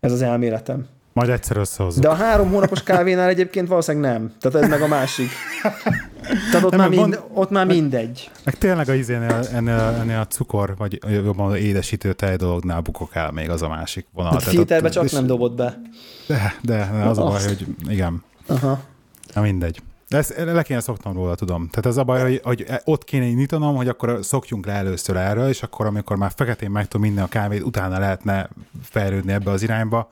[0.00, 0.86] ez az elméletem.
[1.12, 2.02] Majd egyszer összehozzuk.
[2.02, 4.32] De a három hónapos kávénál egyébként valószínűleg nem.
[4.40, 5.28] Tehát ez meg a másik.
[6.50, 8.30] Tehát ott, Nem, már, meg mind, van- ott már mindegy.
[8.44, 13.14] Meg tényleg a izénél, ennél, ennél a cukor, vagy jobban az édesítő tej dolognál bukok
[13.14, 14.30] el még az a másik vonal.
[14.30, 15.80] Tehát filterbe csak és- nem dobod be.
[16.26, 18.80] De, de, de az a baj, hogy igen, Aha.
[19.34, 19.82] na mindegy.
[20.08, 21.68] De ezt le kéne szoknom róla, tudom.
[21.70, 25.48] Tehát az a baj, hogy, hogy ott kéne nyitanom, hogy akkor szokjunk le először erről,
[25.48, 28.48] és akkor, amikor már feketén meg tudom inni a kávét, utána lehetne
[28.82, 30.08] fejlődni ebbe az irányba.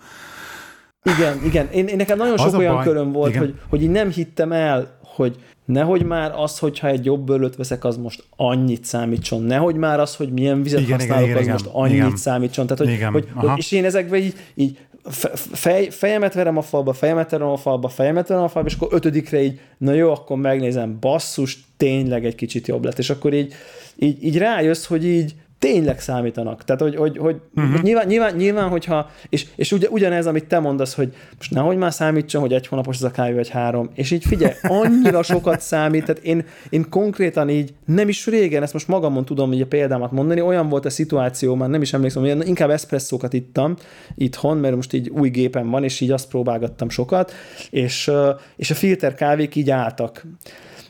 [1.19, 1.69] Igen, igen.
[1.71, 3.43] Én, én nekem nagyon Az sok olyan baj- köröm volt, igen.
[3.43, 7.85] hogy, hogy így nem hittem el, hogy nehogy már az, hogyha egy jobb bőrlöt veszek,
[7.85, 9.43] az most annyit számítson.
[9.43, 11.53] Nehogy már az, hogy milyen vizet Igen, használok, igen, az igen.
[11.53, 12.17] most annyit Igen.
[12.17, 12.67] számítson.
[12.67, 13.49] Tehát, hogy, Igen, hogy, aha.
[13.49, 17.57] hogy, és én ezekben így, így fe- fej, fejemet verem a falba, fejemet verem a
[17.57, 22.25] falba, fejemet verem a falba, és akkor ötödikre így, na jó, akkor megnézem, basszus, tényleg
[22.25, 22.99] egy kicsit jobb lett.
[22.99, 23.53] És akkor így,
[23.97, 25.35] így, így rájössz, hogy így
[25.65, 26.65] tényleg számítanak.
[26.65, 27.83] Tehát, hogy, hogy, hogy uh-huh.
[27.83, 31.93] nyilván, nyilván, nyilván, hogyha, és, és ugye, ugyanez, amit te mondasz, hogy most nehogy már
[31.93, 36.05] számítson, hogy egy hónapos ez a kávé, vagy három, és így figyelj, annyira sokat számít,
[36.05, 40.13] tehát én, én konkrétan így nem is régen, ezt most magamon tudom így a példámat
[40.13, 43.77] mondani, olyan volt a szituáció, már nem is emlékszem, hogy inkább eszpresszókat ittam
[44.15, 47.33] itthon, mert most így új gépen van, és így azt próbálgattam sokat,
[47.71, 48.11] és,
[48.57, 50.27] és a filter kávék így álltak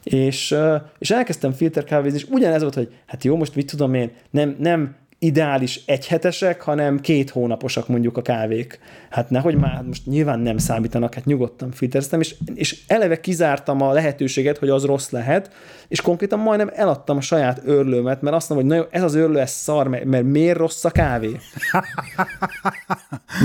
[0.04, 0.54] és,
[0.98, 4.96] és elkezdtem filterkávézni, és ugyanez volt, hogy hát jó, most mit tudom én, nem, nem
[5.24, 8.78] ideális egyhetesek, hanem két hónaposak mondjuk a kávék.
[9.10, 13.80] Hát nehogy már, hát most nyilván nem számítanak, hát nyugodtan filtereztem, és, és eleve kizártam
[13.80, 15.50] a lehetőséget, hogy az rossz lehet,
[15.88, 19.14] és konkrétan majdnem eladtam a saját örlőmet, mert azt mondom, hogy na jó, ez az
[19.14, 21.36] örlő, ez szar, mert, mert miért rossz a kávé?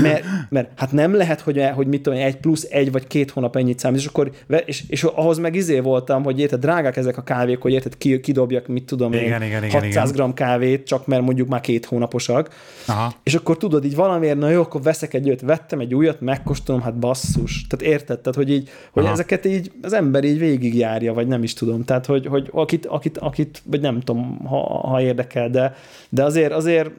[0.02, 3.30] Mert, mert hát nem lehet, hogy, hogy mit tudom, én, egy plusz egy vagy két
[3.30, 4.30] hónap ennyit számít, és akkor,
[4.64, 8.20] és, és ahhoz meg izé voltam, hogy érted, drágák ezek a kávék, hogy érted, ki,
[8.20, 10.30] kidobjak, mit tudom én, Igen, igen, igen, 600 igen.
[10.30, 12.50] g kávét, csak mert mondjuk már két hónaposak,
[12.86, 13.12] Aha.
[13.22, 16.80] és akkor tudod, így valamiért, na jó, akkor veszek egy olyat, vettem egy újat, megkóstolom,
[16.80, 17.66] hát basszus.
[17.66, 18.18] Tehát érted?
[18.18, 19.12] Tehát, hogy így, hogy Aha.
[19.12, 21.84] ezeket így az ember így végigjárja, vagy nem is tudom.
[21.84, 25.74] Tehát, hogy, hogy akit, akit, akit, vagy nem tudom, ha, ha érdekel, de,
[26.08, 26.90] de azért, azért,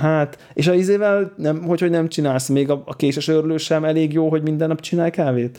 [0.00, 3.84] hát, és a izével, nem, hogy, hogy nem csinálsz, még a, a késes örlő sem
[3.84, 5.58] elég jó, hogy minden nap csinálj kávét?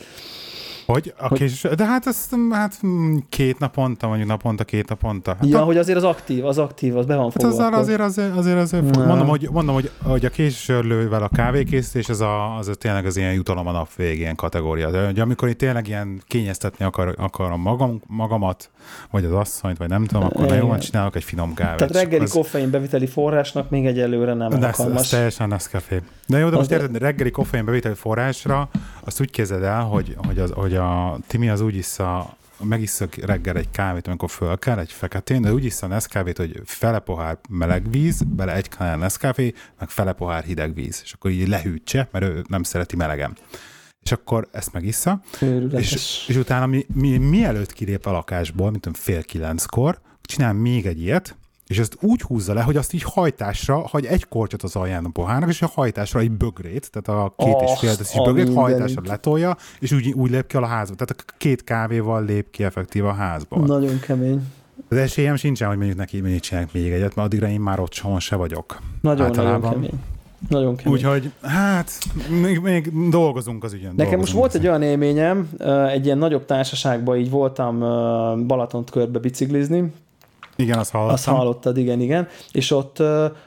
[0.93, 5.35] Hogy a kés, de hát ez hát mm, két naponta, mondjuk naponta, két naponta.
[5.39, 7.47] Hát Ja, a- hogy azért az aktív, az aktív, az be van Hát fogva.
[7.47, 7.79] azzal akkor.
[7.79, 12.57] azért, azért, azért, azért mondom, hogy, mondom, hogy, hogy a későrlővel a kávékészítés, ez a,
[12.57, 14.89] az tényleg az ilyen jutalom a nap végén kategória.
[14.91, 18.69] De hogy amikor itt tényleg ilyen kényeztetni akar, akarom magam, magamat,
[19.11, 20.67] vagy az asszonyt, vagy nem tudom, akkor na jó, Igen.
[20.67, 21.77] van, csinálok egy finom kávét.
[21.77, 25.01] Tehát reggeli az- koffein beviteli forrásnak még egyelőre nem de ez, alkalmas.
[25.01, 26.01] ez teljesen Nescafé.
[26.27, 28.69] De jó, de most Az- érted, reggeli koffein beviteli forrásra,
[29.03, 33.57] azt úgy képzeld el, hogy, hogy, az, hogy a Timi az úgy issza, megissza reggel
[33.57, 37.37] egy kávét, amikor föl kell, egy feketén, de úgy issza a Nescafét, hogy fele pohár
[37.49, 42.07] meleg víz, bele egy kanál Nescafé, meg fele pohár hideg víz, és akkor így lehűtse,
[42.11, 43.37] mert ő nem szereti melegen.
[44.03, 45.91] És akkor ezt megissza, Őrületes.
[45.91, 50.85] és, és utána mi, mi, mielőtt kilép a lakásból, mint tudom, fél kilenckor, csinál még
[50.85, 51.37] egy ilyet,
[51.69, 55.09] és ezt úgy húzza le, hogy azt így hajtásra, hagy egy kortyot az alján a
[55.09, 58.55] pohárnak, és a hajtásra egy bögrét, tehát a két és fél a bögrét mindenit.
[58.55, 60.95] hajtásra letolja, és úgy, úgy lép ki a házba.
[60.95, 63.65] Tehát a két kávéval lép ki effektív a házból.
[63.65, 64.43] Nagyon kemény.
[64.89, 68.19] Az esélyem sincsen, hogy mondjuk neki mennyit csinálják még egyet, mert addigra én már otthon
[68.19, 68.79] se vagyok.
[69.01, 69.71] Nagyon, nagyon Általában.
[69.71, 69.99] kemény.
[70.49, 70.93] Nagyon kemény.
[70.93, 71.91] Úgyhogy, hát,
[72.41, 73.93] még, még dolgozunk az ügyön.
[73.95, 75.49] Nekem most volt egy olyan élményem,
[75.89, 77.79] egy ilyen nagyobb társaságban így voltam
[78.47, 79.91] Balatont körbe biciklizni,
[80.59, 81.13] Igen, azt hallottam.
[81.13, 83.03] azt hallottad, igen, igen, és ott,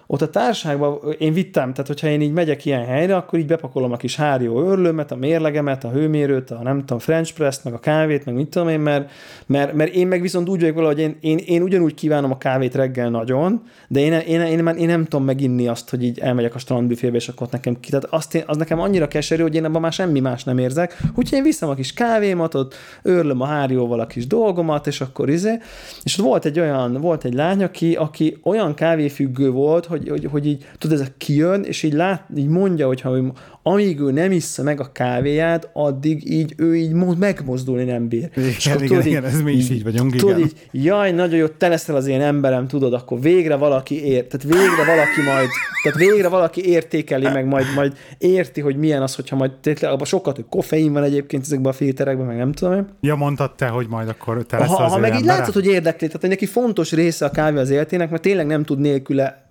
[0.06, 3.92] ott a társaságban én vittem, tehát hogyha én így megyek ilyen helyre, akkor így bepakolom
[3.92, 7.78] a kis hárió örlőmet, a mérlegemet, a hőmérőt, a nem tudom, French press meg a
[7.78, 9.10] kávét, meg mit tudom én, mert,
[9.46, 12.38] mert, mert én meg viszont úgy vagyok vele, hogy én, én, én ugyanúgy kívánom a
[12.38, 16.18] kávét reggel nagyon, de én, én, én, én, én nem tudom meginni azt, hogy így
[16.18, 17.90] elmegyek a strandbüfébe, és akkor ott nekem ki.
[17.90, 20.96] Tehát azt én, az nekem annyira keserű, hogy én abban már semmi más nem érzek.
[21.14, 25.28] Úgyhogy én viszem a kis kávémat, ott őrlöm a hárióval a kis dolgomat, és akkor
[25.28, 25.58] izé.
[26.02, 30.24] És ott volt egy olyan, volt egy lány, aki, aki olyan kávéfüggő volt, hogy, hogy,
[30.30, 33.32] hogy így, tudod, ez a kijön, és így, lát, így mondja, hogy ha ő,
[33.64, 38.30] amíg ő nem issza meg a kávéját, addig így ő így mo- megmozdulni nem bír.
[38.36, 40.50] Igen, igen, tudod, igen, ez mi is így vagyunk, Tudod, igen.
[40.72, 44.42] így, jaj, nagyon jó, te leszel az én emberem, tudod, akkor végre valaki ér, tehát
[44.58, 45.48] végre valaki majd,
[45.82, 50.04] tehát végre valaki értékeli, meg majd, majd érti, hogy milyen az, hogyha majd tényleg, abban
[50.04, 52.86] sokkal több koffein van egyébként ezekben a filterekben, meg nem tudom én.
[53.00, 55.36] Ja, mondtad te, hogy majd akkor te lesz Ha, az ha meg így embere?
[55.38, 58.64] látszod, hogy érdekli, tehát hogy neki fontos része a kávé az életének, mert tényleg nem
[58.64, 59.46] tud nélküle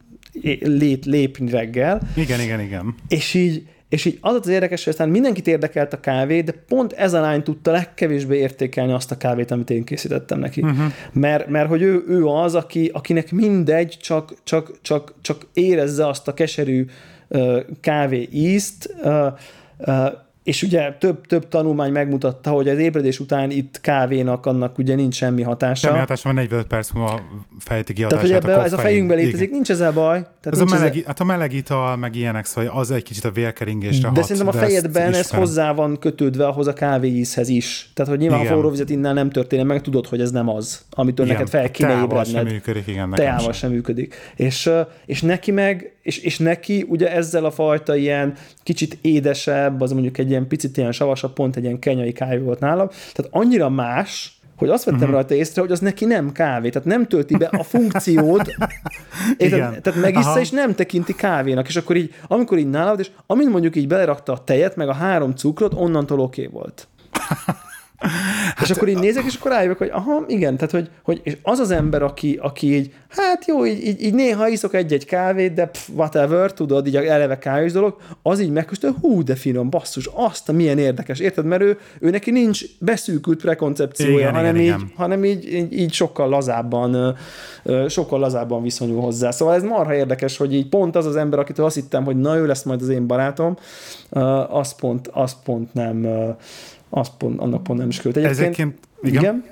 [0.62, 2.96] lét, lépni reggel, Igen, igen, igen.
[3.08, 6.94] és így, és így az az érdekes, hogy aztán mindenkit érdekelt a kávé, de pont
[6.94, 10.62] ez a lány tudta legkevésbé értékelni azt a kávét, amit én készítettem neki.
[10.62, 10.94] Uh-huh.
[11.14, 16.28] Mert, mert hogy ő, ő az, aki, akinek mindegy, csak, csak, csak, csak érezze azt
[16.28, 16.86] a keserű
[17.28, 19.28] uh, kávé ízt, uh,
[19.78, 20.12] uh,
[20.44, 25.16] és ugye több, több tanulmány megmutatta, hogy az ébredés után itt kávénak annak ugye nincs
[25.16, 25.88] semmi hatása.
[25.88, 27.22] Semmi hatása, van 45 perc múlva
[27.60, 29.54] fejti ki Tehát, hogy ebbe, a ez a fejünkben létezik, Igen.
[29.54, 30.20] nincs ezzel baj.
[30.20, 31.04] Tehát ez a meleg, ezzel...
[31.06, 34.48] hát a meleg ital, meg ilyenek, szóval az egy kicsit a vérkeringésre De hat, szerintem
[34.48, 37.92] a fejedben ez hozzá van kötődve ahhoz a kávéízhez is.
[37.94, 38.52] Tehát, hogy nyilván igen.
[38.52, 41.38] a forró vizet innen nem történik, meg tudod, hogy ez nem az, amitől igen.
[41.38, 42.26] neked fel kéne ébredned.
[42.26, 43.12] sem működik, igen.
[43.12, 44.16] Teával sem működik.
[44.36, 44.70] És,
[45.06, 48.34] és neki meg, és, és neki ugye ezzel a fajta ilyen
[48.64, 52.60] kicsit édesebb, az mondjuk egy ilyen picit ilyen savasabb, pont egy ilyen kenyai kávé volt
[52.60, 52.88] nálam.
[52.88, 55.16] Tehát annyira más, hogy azt vettem uh-huh.
[55.16, 58.48] rajta észre, hogy az neki nem kávé, tehát nem tölti be a funkciót,
[59.38, 63.52] érted, tehát megissza, és nem tekinti kávénak, és akkor így, amikor így nálad, és amint
[63.52, 66.88] mondjuk így belerakta a tejet, meg a három cukrot, onnantól oké okay volt.
[68.02, 71.38] Hát, és akkor így nézek, és akkor rájövök, hogy aha, igen, tehát hogy, hogy és
[71.42, 75.54] az az ember, aki, aki így, hát jó, így, így, így néha iszok egy-egy kávét,
[75.54, 80.10] de pff, whatever, tudod, így eleve kávés dolog, az így megköszönő, hú, de finom, basszus,
[80.14, 81.46] azt a milyen érdekes, érted?
[81.46, 84.92] Mert ő, ő neki nincs beszűkült prekoncepciója, igen, hanem, igen, így, igen.
[84.96, 87.18] hanem így, így, így, sokkal lazábban,
[87.88, 89.32] sokkal lazábban viszonyul hozzá.
[89.32, 92.38] Szóval ez marha érdekes, hogy így pont az az ember, akitől azt hittem, hogy na
[92.38, 93.58] ő lesz majd az én barátom,
[94.50, 96.08] az pont, az pont nem
[96.94, 98.18] az pont, annak pont nem is költ.
[98.18, 99.44] Egyébként, Ezekként, igen, igen?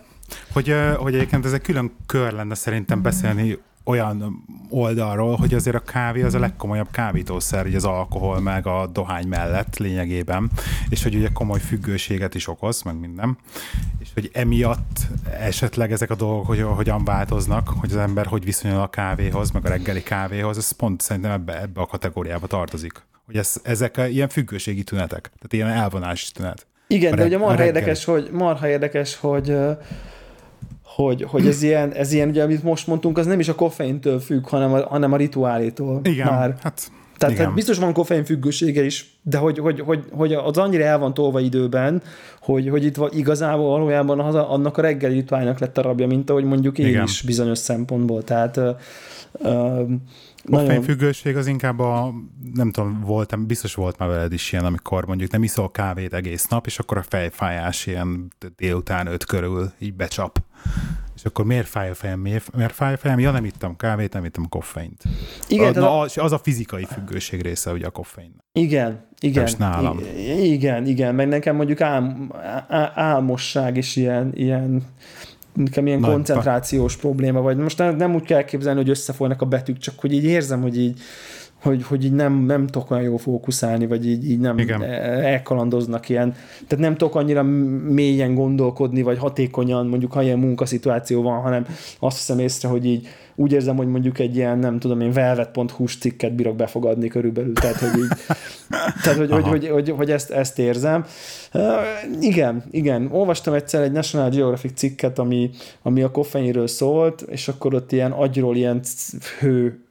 [0.53, 3.57] Hogy, hogy egyébként ez egy külön kör lenne szerintem beszélni
[3.90, 8.88] olyan oldalról, hogy azért a kávé az a legkomolyabb kábítószer, így az alkohol meg a
[8.88, 10.52] dohány mellett lényegében,
[10.90, 13.38] és hogy ugye komoly függőséget is okoz, meg minden,
[13.99, 14.99] és hogy emiatt
[15.40, 19.66] esetleg ezek a dolgok hogy, hogyan változnak, hogy az ember hogy viszonyul a kávéhoz, meg
[19.66, 23.07] a reggeli kávéhoz, ez pont szerintem ebbe, ebbe a kategóriába tartozik.
[23.26, 26.68] Hogy ez, ezek ilyen függőségi tünetek, tehát ilyen elvonási tünet.
[26.94, 29.57] Igen, de ugye marha érdekes, hogy, marha érdekes, hogy
[30.84, 34.20] hogy, hogy ez, ilyen, ez ilyen, ugye, amit most mondtunk, az nem is a koffeintől
[34.20, 35.99] függ, hanem a, hanem a rituálétól.
[36.03, 36.56] Igen, már.
[36.61, 40.84] hát tehát, tehát biztos van koffein függősége is, de hogy, hogy, hogy, hogy az annyira
[40.84, 42.02] el van tolva időben,
[42.41, 46.30] hogy, hogy itt igazából valójában az a, annak a reggeli rituálnak lett a rabja, mint
[46.30, 47.03] ahogy mondjuk én Igen.
[47.03, 48.24] is bizonyos szempontból.
[48.24, 48.70] Tehát uh,
[49.32, 49.90] uh,
[50.44, 50.82] nagyon...
[50.82, 52.14] függőség az inkább a,
[52.53, 56.48] nem tudom, voltam, biztos volt már veled is ilyen, amikor mondjuk nem iszol kávét egész
[56.48, 60.41] nap, és akkor a fejfájás ilyen délután öt körül így becsap.
[61.16, 62.20] És akkor miért fáj a fejem?
[62.20, 63.20] Miért, miért fáj a fejem?
[63.20, 65.03] Ja, nem ittam kávét, nem ittam koffeint.
[65.48, 68.36] Igen, a, na, az, az a fizikai függőség része, ugye a koffein.
[68.52, 69.45] Igen, igen.
[69.45, 69.99] És nálam.
[70.41, 72.32] igen, igen, meg nekem mondjuk ám,
[72.68, 74.84] á, álmosság is ilyen, ilyen
[75.64, 77.02] nekem ilyen Nagy koncentrációs pa.
[77.02, 80.23] probléma, vagy most nem, nem úgy kell képzelni, hogy összefolynak a betűk, csak hogy így
[80.23, 80.99] érzem, hogy így
[81.61, 84.84] hogy, hogy így nem, nem tudok olyan jól fókuszálni, vagy így, így nem Igen.
[84.84, 86.34] elkalandoznak ilyen.
[86.68, 87.44] Tehát nem tudok annyira
[87.90, 91.65] mélyen gondolkodni, vagy hatékonyan, mondjuk ha ilyen munkaszituáció van, hanem
[91.99, 93.07] azt hiszem észre, hogy így
[93.40, 97.76] úgy érzem, hogy mondjuk egy ilyen, nem tudom én, velvet.hu cikket bírok befogadni körülbelül, tehát
[97.76, 98.07] hogy így,
[99.03, 101.06] tehát hogy, hogy, hogy, hogy, hogy, ezt, ezt érzem.
[101.53, 101.64] Uh,
[102.22, 103.10] igen, igen.
[103.11, 105.49] Olvastam egyszer egy National Geographic cikket, ami,
[105.81, 108.81] ami a koffeinről szólt, és akkor ott ilyen agyról ilyen
[109.40, 109.84] hő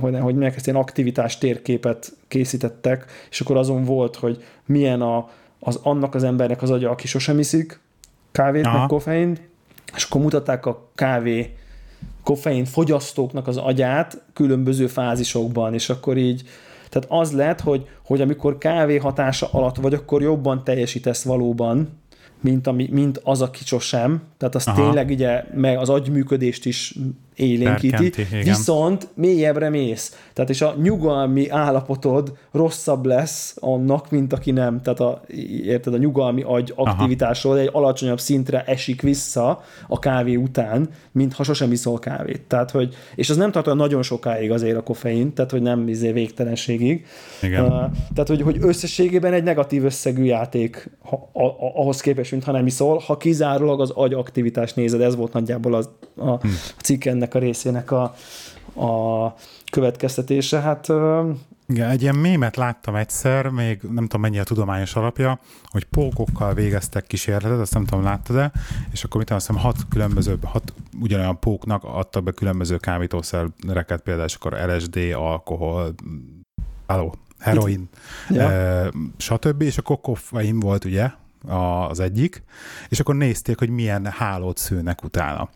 [0.00, 5.28] hogy, hogy milyen ezt ilyen aktivitás térképet készítettek, és akkor azon volt, hogy milyen a,
[5.60, 7.80] az annak az embernek az agya, aki sosem iszik
[8.32, 8.78] kávét, Aha.
[8.78, 9.40] meg koffeint,
[9.96, 11.54] és akkor mutatták a kávé
[12.22, 16.42] koffein fogyasztóknak az agyát különböző fázisokban, és akkor így,
[16.88, 21.88] tehát az lett, hogy, hogy amikor kávé hatása alatt vagy, akkor jobban teljesítesz valóban,
[22.40, 24.22] mint, ami, mint az, aki sosem.
[24.36, 24.82] Tehát az Aha.
[24.82, 26.94] tényleg ugye meg az agyműködést is
[27.36, 28.12] élénkíti,
[28.42, 30.18] viszont mélyebbre mész.
[30.32, 34.82] Tehát és a nyugalmi állapotod rosszabb lesz annak, mint aki nem.
[34.82, 35.22] Tehát a,
[35.64, 41.42] érted, a nyugalmi agy aktivitásról egy alacsonyabb szintre esik vissza a kávé után, mint ha
[41.42, 42.42] sosem iszol kávét.
[42.42, 45.88] Tehát, hogy, és az nem tart olyan nagyon sokáig azért a koffein, tehát hogy nem
[45.88, 47.06] izé végtelenségig.
[47.42, 47.64] Igen.
[47.64, 47.70] Uh,
[48.14, 52.52] tehát, hogy, hogy összességében egy negatív összegű játék ha, a, a, ahhoz képest, mint ha
[52.52, 56.40] nem iszol, ha kizárólag az agy aktivitást nézed, ez volt nagyjából az, a, a
[56.82, 58.02] cikk ennek a részének a,
[58.86, 59.34] a
[59.70, 60.60] következtetése.
[60.60, 60.88] Hát
[61.66, 66.54] igen, egy ilyen mémet láttam egyszer, még nem tudom mennyi a tudományos alapja, hogy pókokkal
[66.54, 68.52] végeztek kísérletet, azt nem tudom, láttad-e,
[68.92, 74.26] és akkor mit azt hiszem hat különböző, hat ugyanolyan póknak adtak be különböző kábítószereket, például
[74.26, 75.94] és akkor LSD, alkohol,
[76.86, 77.88] álló, heroin,
[78.28, 78.50] ja.
[78.50, 79.62] e, stb.
[79.62, 81.10] És akkor koffein volt ugye
[81.88, 82.42] az egyik,
[82.88, 85.48] és akkor nézték, hogy milyen hálót szűnek utána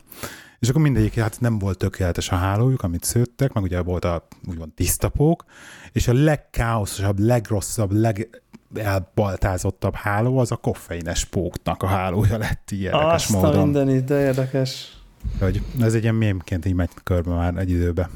[0.59, 4.27] és akkor mindegyik hát nem volt tökéletes a hálójuk, amit szőttek, meg ugye volt a
[4.49, 5.45] úgymond tisztapók,
[5.93, 8.43] és a legkáoszosabb, legrosszabb, leg
[8.75, 13.59] elbaltázottabb háló az a koffeines póknak a hálója lett ilyen érdekes Azt módon.
[13.59, 14.97] a mindenit, de érdekes.
[15.41, 18.11] Hogy ez egy ilyen mémként így megy körbe már egy időbe.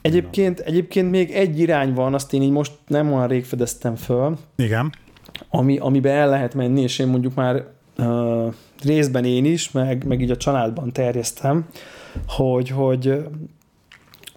[0.00, 4.38] Egyébként, egyébként még egy irány van, azt én így most nem olyan rég fedeztem föl,
[4.56, 4.92] Igen.
[5.48, 7.66] ami, amiben el lehet menni, és én mondjuk már
[7.98, 11.66] uh, részben én is, meg, meg így a családban terjesztem,
[12.26, 13.24] hogy, hogy,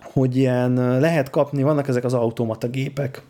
[0.02, 3.22] hogy ilyen lehet kapni, vannak ezek az automata gépek,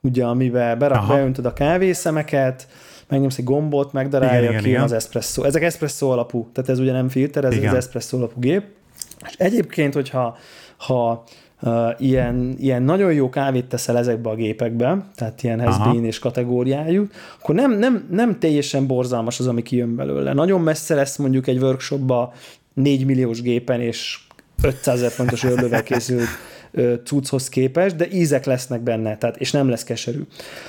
[0.00, 1.14] ugye, amiben berak, Aha.
[1.14, 2.68] beöntöd a kávészemeket,
[3.08, 4.82] megnyomsz egy gombot, megdarálja Igen, ki igen.
[4.82, 5.42] az espresso.
[5.42, 7.68] Ezek espresso alapú, tehát ez ugye nem filter, ez Igen.
[7.68, 8.64] az espresso alapú gép.
[9.26, 10.36] És egyébként, hogyha
[10.76, 11.24] ha
[11.98, 17.06] ilyen, ilyen nagyon jó kávét teszel ezekbe a gépekbe, tehát ilyen has és kategóriájú,
[17.40, 20.32] akkor nem, nem, nem teljesen borzalmas az, ami kijön belőle.
[20.32, 22.32] Nagyon messze lesz mondjuk egy workshopba
[22.74, 24.18] 4 milliós gépen és
[24.62, 26.28] 500 ezer fontos örlővel készült
[27.04, 30.22] cucchoz képest, de ízek lesznek benne, tehát, és nem lesz keserű.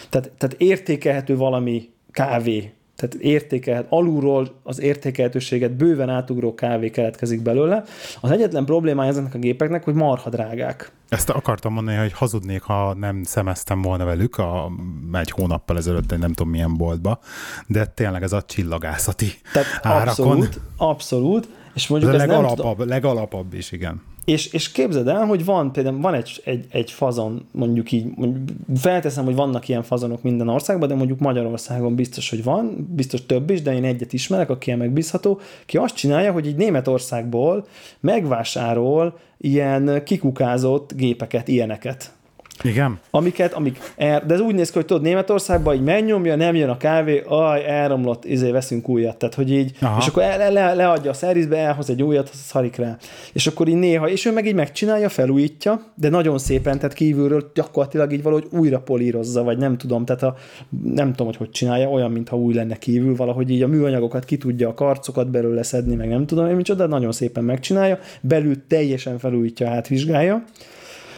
[0.09, 7.83] Tehát, tehát értékelhető valami kávé, tehát értékelhet, alulról az értékelhetőséget bőven átugró kávé keletkezik belőle.
[8.21, 10.91] Az egyetlen problémája ezeknek a gépeknek, hogy marha drágák.
[11.09, 14.71] Ezt akartam mondani, hogy hazudnék, ha nem szemeztem volna velük a,
[15.13, 17.19] egy hónappal ezelőtt, nem tudom milyen boltba,
[17.67, 20.07] de tényleg ez a csillagászati Tehát árakon.
[20.07, 24.01] abszolút, abszolút, és Ez mondjuk a ez nem, legalapabb, legalapabb is, igen.
[24.25, 28.57] És, és képzeld el, hogy van például van egy, egy, egy fazon, mondjuk így, mondjuk
[28.75, 33.49] felteszem, hogy vannak ilyen fazonok minden országban, de mondjuk Magyarországon biztos, hogy van, biztos több
[33.49, 37.65] is, de én egyet ismerek, aki ilyen megbízható, ki azt csinálja, hogy így Németországból
[37.99, 42.13] megvásárol ilyen kikukázott gépeket, ilyeneket.
[42.63, 42.99] Igen?
[43.09, 46.69] Amiket, amik, er, de ez úgy néz ki, hogy tudod, Németországban így megnyomja, nem jön
[46.69, 49.17] a kávé, aj, elromlott, izé, veszünk újat.
[49.17, 49.97] Tehát, hogy így, Aha.
[49.99, 52.97] és akkor le, le, leadja a szervizbe, elhoz egy újat, az szarik rá.
[53.33, 57.51] És akkor így néha, és ő meg így megcsinálja, felújítja, de nagyon szépen, tehát kívülről
[57.53, 60.35] gyakorlatilag így valahogy újra polírozza, vagy nem tudom, tehát a,
[60.83, 64.37] nem tudom, hogy hogy csinálja, olyan, mintha új lenne kívül, valahogy így a műanyagokat ki
[64.37, 68.67] tudja, a karcokat belőle szedni, meg nem tudom én micsoda, de nagyon szépen megcsinálja, belül
[68.67, 70.43] teljesen felújítja, átvizsgálja,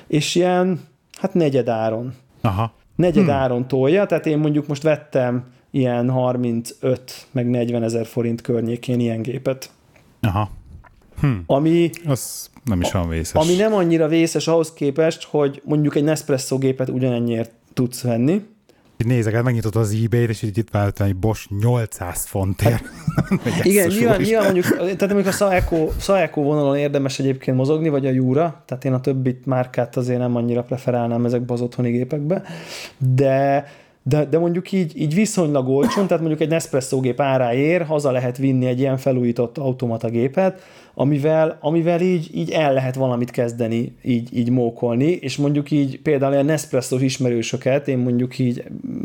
[0.08, 0.80] és ilyen,
[1.24, 2.74] hát negyed áron Aha.
[2.96, 3.34] negyed hmm.
[3.34, 9.22] áron tolja, tehát én mondjuk most vettem ilyen 35 meg 40 ezer forint környékén ilyen
[9.22, 9.70] gépet,
[10.22, 10.50] Aha.
[11.20, 11.28] Hm.
[11.46, 13.42] ami, Az nem is olyan vészes.
[13.42, 18.46] ami nem annyira vészes ahhoz képest, hogy mondjuk egy Nespresso gépet ugyanennyiért tudsz venni.
[18.98, 22.84] Így nézek, hát megnyitod az eBay-t, és így itt váltam egy Bosch 800 fontért.
[23.16, 28.06] Hát, Igen, nyilván, nyilván mondjuk, tehát mondjuk a Saeco, Saeco vonalon érdemes egyébként mozogni, vagy
[28.06, 32.44] a Jura, tehát én a többi márkát azért nem annyira preferálnám ezekbe az otthoni gépekbe,
[32.98, 33.66] de
[34.04, 38.38] de, de mondjuk így, így viszonylag olcsón, tehát mondjuk egy Nespresso gép áráért haza lehet
[38.38, 40.62] vinni egy ilyen felújított automata gépet,
[40.94, 46.34] amivel, amivel így, így el lehet valamit kezdeni, így, így mókolni, és mondjuk így például
[46.34, 48.64] ilyen Nespresso ismerősöket, én mondjuk így,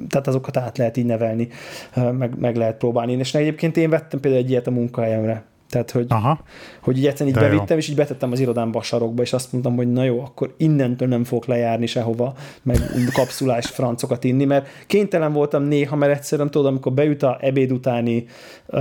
[0.09, 1.49] tehát azokat át lehet így nevelni,
[1.95, 3.13] meg, meg lehet próbálni.
[3.13, 5.45] És egyébként én vettem például egy ilyet a munkahelyemre.
[5.71, 6.41] Tehát, hogy, Aha.
[6.81, 7.53] hogy így egyszerűen így De jó.
[7.53, 10.55] bevittem, és így betettem az irodámba a sarokba, és azt mondtam, hogy na jó, akkor
[10.57, 12.79] innentől nem fogok lejárni sehova, meg
[13.13, 18.25] kapszulás francokat inni, mert kénytelen voltam néha, mert egyszerűen tudod, amikor beüt a ebéd utáni
[18.67, 18.81] uh,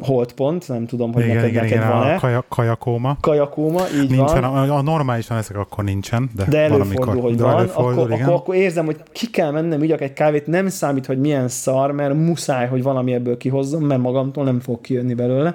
[0.00, 3.16] holdpont, nem tudom, hogy Igen, neked, igen, neked igen, van-e, a kaja, kajakóma.
[3.20, 4.70] kajakóma, így Nincsen, van.
[4.70, 7.08] a, a normálisan ezek akkor nincsen, de, De valamikor.
[7.08, 8.22] előfordul, hogy de van, előfordul, akkor, igen.
[8.22, 11.92] akkor, akkor érzem, hogy ki kell mennem, ügyek egy kávét, nem számít, hogy milyen szar,
[11.92, 15.54] mert muszáj, hogy valami ebből kihozzam, mert magamtól nem fog kijönni belőle.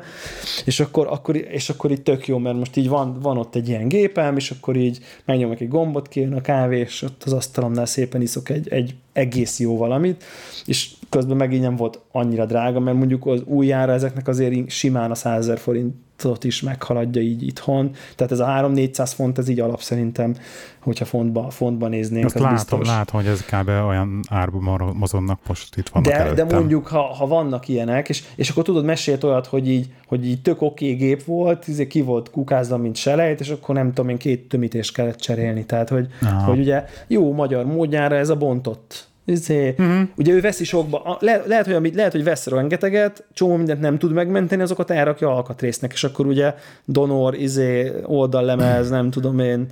[0.65, 3.69] És akkor, akkor, és akkor így tök jó, mert most így van, van ott egy
[3.69, 7.85] ilyen gépem, és akkor így megnyomok egy gombot, kijön a kávé, és ott az asztalomnál
[7.85, 10.23] szépen iszok egy, egy egész jó valamit,
[10.65, 15.11] és közben meg így nem volt annyira drága, mert mondjuk az újjára ezeknek azért simán
[15.11, 17.91] a 100 ezer forintot is meghaladja így itthon.
[18.15, 20.35] Tehát ez a 3-400 font, ez így alap szerintem,
[20.79, 22.87] hogyha fontba, fontba néznénk, Azt az látom, biztos.
[22.87, 23.67] látom, hogy ez kb.
[23.67, 26.47] olyan árba mor- mozognak most itt vannak De, előttem.
[26.47, 30.27] de mondjuk, ha, ha vannak ilyenek, és, és akkor tudod, mesélt olyat, hogy így, hogy
[30.27, 33.93] így tök oké okay gép volt, izé ki volt kukázva, mint selejt, és akkor nem
[33.93, 35.65] tudom én, két tömítést kellett cserélni.
[35.65, 36.45] Tehát, hogy, Aha.
[36.49, 40.07] hogy ugye jó magyar módjára ez a bontott Izé, uh-huh.
[40.15, 43.79] Ugye ő veszi sokba, a- le, lehet, hogy, amit, lehet, hogy vesz rengeteget, csomó mindent
[43.79, 49.67] nem tud megmenteni, azokat elrakja alkatrésznek, és akkor ugye donor, izé, oldallemez, nem tudom én,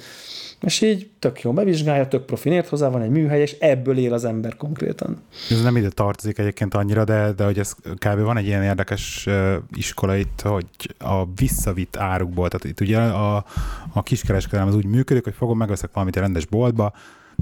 [0.61, 4.25] és így tök jó bevizsgálja, tök profinért hozzá, van egy műhely, és ebből él az
[4.25, 5.21] ember konkrétan.
[5.49, 8.19] Ez nem ide tartozik egyébként annyira, de, de hogy ez kb.
[8.19, 9.27] van egy ilyen érdekes
[9.75, 10.65] iskola itt, hogy
[10.99, 13.45] a visszavitt árukból, tehát itt ugye a,
[13.93, 16.93] a kiskereskedelem az úgy működik, hogy fogom, megveszek valamit egy rendes boltba,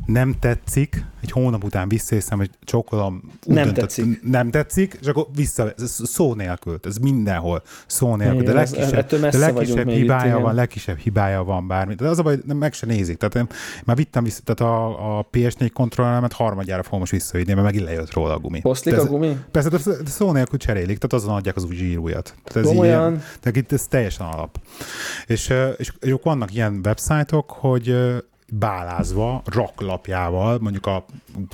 [0.05, 4.23] nem tetszik, egy hónap után visszaészem, hogy csókolom, nem döntött, tetszik.
[4.23, 9.37] Nem tetszik, és akkor vissza, ez szó nélkül, ez mindenhol szó nélkül, de legkisebb, de
[9.37, 11.95] legkisebb hibája itt, van, legkisebb hibája van bármi.
[11.95, 13.17] De az a baj, nem, meg se nézik.
[13.17, 13.47] Tehát én
[13.85, 18.13] már vittem vissza, tehát a, a PS4 kontrolleremet harmadjára fogom most visszavinni, mert megint lejött
[18.13, 18.61] róla a gumi.
[18.61, 19.37] Poszlik a gumi?
[19.51, 22.35] Persze, de szó nélkül cserélik, tehát azon adják az új zsírújat.
[22.43, 23.13] Tehát ez Komolyan?
[23.13, 24.59] Így, tehát itt ez teljesen alap.
[25.25, 27.95] És, és, és vannak ilyen websájtok, hogy
[28.59, 31.05] bálázva, raklapjával, mondjuk a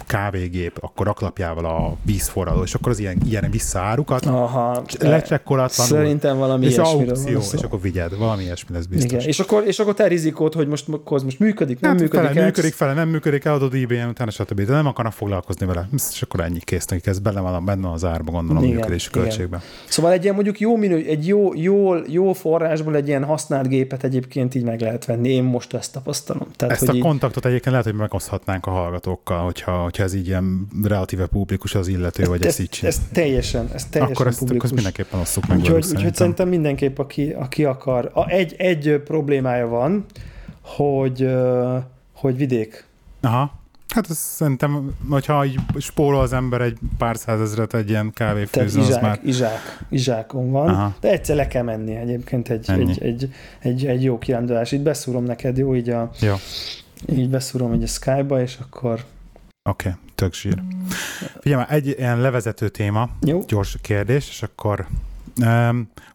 [0.08, 6.66] kávégép, akkor raklapjával a vízforraló, és akkor az ilyen, ilyen visszaárukat, Aha, lecsekkolatlanul, szerintem valami
[6.66, 9.12] és aukció, és akkor vigyed, valami ilyesmi lesz biztos.
[9.12, 9.28] Igen.
[9.28, 12.28] És, akkor, és akkor te rizikót, hogy most, most működik, nem hát, működik.
[12.28, 14.62] Fele, működik, fele, nem működik, eladod ebay utána, stb.
[14.62, 15.90] De nem akarnak foglalkozni vele.
[16.12, 19.10] És akkor ennyi kész, nekik ez benne van, benne van az árba, gondolom, igen, működési
[19.10, 19.62] költségben.
[19.88, 24.04] Szóval egy ilyen mondjuk jó minő, egy jó, jó, jó forrásból egy ilyen használt gépet
[24.04, 25.30] egyébként így meg lehet venni.
[25.30, 26.48] Én most ezt tapasztalom.
[26.56, 30.68] Tehát, ezt a kontaktot egyébként lehet, hogy megoszthatnánk a hallgatókkal, hogyha, hogyha ez így ilyen
[30.84, 32.92] relatíve publikus az illető, vagy ez, ezt így csinál.
[32.92, 34.70] Ez teljesen, ez teljesen akkor ezt, publikus.
[34.70, 35.58] Akkor ezt mindenképpen osszuk meg.
[35.58, 36.14] Úgyhogy, úgyhogy szerintem.
[36.14, 38.12] szerintem mindenképp, aki, aki akar.
[38.14, 40.06] A, egy, egy problémája van,
[40.62, 41.30] hogy,
[42.14, 42.86] hogy vidék.
[43.22, 43.52] Aha.
[43.88, 48.96] Hát ez szerintem, hogyha így spórol az ember egy pár százezret egy ilyen kávéfőző, izsák,
[48.96, 49.20] az már...
[49.24, 50.96] Izsák, izsákon van, Aha.
[51.00, 54.72] de egyszer le kell menni egyébként egy, egy, egy, egy, egy, jó kirándulás.
[54.72, 56.10] Itt beszúrom neked, jó, így a...
[56.20, 56.34] Jó.
[57.10, 59.04] Így beszúrom egy a Skype-ba, és akkor...
[59.70, 60.62] Oké, okay, tök sír.
[61.40, 63.44] Figyelj már, egy ilyen levezető téma, jó.
[63.48, 64.88] gyors kérdés, és akkor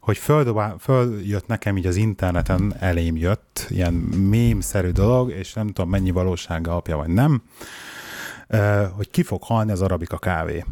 [0.00, 3.94] hogy földobá, följött nekem így az interneten, elém jött, ilyen
[4.30, 7.42] mémszerű dolog, és nem tudom mennyi valósága apja vagy nem,
[8.96, 10.64] hogy ki fog halni az arabika kávé.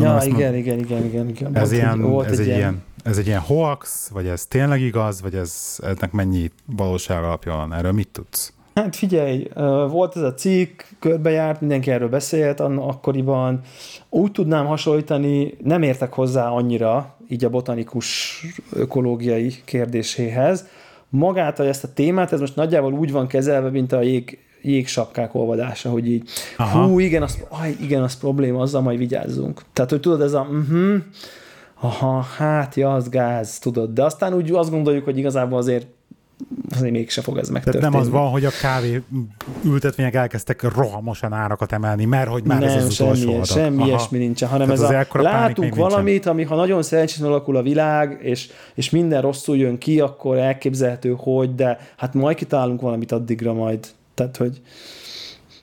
[0.00, 1.56] Ja, igen, igen, igen, igen, igen, igen.
[1.56, 5.20] Ez, ilyen, volt ez egy, ilyen, ilyen, ez egy ilyen hoax, vagy ez tényleg igaz,
[5.20, 7.74] vagy ez, ennek mennyi valóság alapja van?
[7.74, 8.52] Erről mit tudsz?
[8.74, 9.48] Hát figyelj,
[9.88, 13.60] volt ez a cikk, körbejárt, mindenki erről beszélt akkoriban.
[14.08, 18.40] Úgy tudnám hasonlítani, nem értek hozzá annyira, így a botanikus
[18.72, 20.66] ökológiai kérdéséhez.
[21.08, 25.90] Magát, ezt a témát, ez most nagyjából úgy van kezelve, mint a jég, jégsapkák olvadása,
[25.90, 26.84] hogy így, Aha.
[26.84, 29.62] hú, igen, az, aj, igen, az probléma, azzal majd vigyázzunk.
[29.72, 30.96] Tehát, hogy tudod, ez a, uh-huh,
[31.80, 33.92] aha, hát, ja, az gáz, tudod.
[33.92, 35.86] De aztán úgy azt gondoljuk, hogy igazából azért
[36.70, 37.84] azért mégse fog ez megtörténni.
[37.84, 39.02] Tehát nem az van, hogy a kávé
[39.64, 44.18] ültetvények elkezdtek rohamosan árakat emelni, mert hogy már nem, ez az semmi, semmi, semmi ilyesmi
[44.18, 46.32] nincsen, hanem Tehát ez a, látunk valamit, nincsen.
[46.32, 51.14] ami ha nagyon szerencsésén alakul a világ, és, és minden rosszul jön ki, akkor elképzelhető,
[51.18, 53.86] hogy, de hát majd kitalálunk valamit addigra majd.
[54.14, 54.60] Tehát, hogy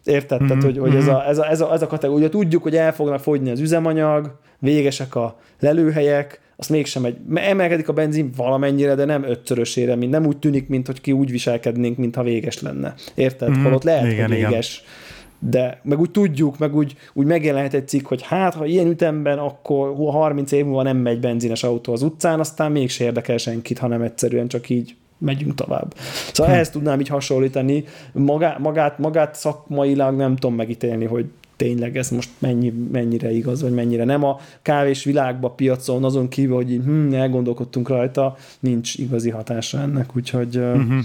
[0.03, 0.38] Érted?
[0.38, 0.48] Mm-hmm.
[0.48, 2.30] Tehát, hogy, hogy ez, a, ez, a, ez, a, ez a kategória.
[2.30, 7.93] Tudjuk, hogy el fognak fogyni az üzemanyag, végesek a lelőhelyek, azt mégsem egy, emelkedik a
[7.93, 12.23] benzin valamennyire, de nem ötszörösére, mint nem úgy tűnik, mint hogy ki úgy viselkednénk, mintha
[12.23, 12.93] véges lenne.
[13.15, 13.57] Érted?
[13.57, 14.77] Mm, Holott lehet, igen, hogy véges.
[14.77, 15.51] Igen.
[15.51, 19.38] De meg úgy tudjuk, meg úgy, úgy megjelenhet egy cikk, hogy hát, ha ilyen ütemben,
[19.38, 24.01] akkor 30 év múlva nem megy benzines autó az utcán, aztán mégse érdekel senkit, hanem
[24.01, 25.93] egyszerűen csak így megyünk tovább.
[26.33, 26.57] Szóval hm.
[26.57, 27.83] ehhez tudnám így hasonlítani.
[28.11, 31.25] Magá, magát, magát szakmailag nem tudom megítélni, hogy
[31.61, 34.23] tényleg ez most mennyi, mennyire igaz, vagy mennyire nem.
[34.23, 40.57] A kávés világba, piacon, azon kívül, hogy hm, elgondolkodtunk rajta, nincs igazi hatása ennek, úgyhogy
[40.57, 40.99] uh-huh.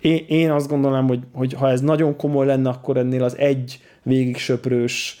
[0.00, 3.80] én, én azt gondolom, hogy, hogy ha ez nagyon komoly lenne, akkor ennél az egy
[4.02, 5.20] végig söprős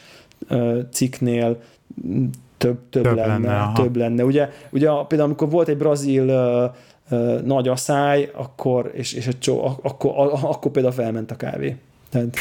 [0.50, 1.60] uh, cikknél
[2.56, 3.48] több, több, több lenne.
[3.48, 4.24] lenne több lenne.
[4.24, 9.38] Ugye, ugye például amikor volt egy brazil uh, uh, nagy asszály, akkor, és, és egy
[9.38, 10.12] csó, akkor,
[10.42, 11.76] akkor például felment a kávé.
[12.10, 12.36] Tehát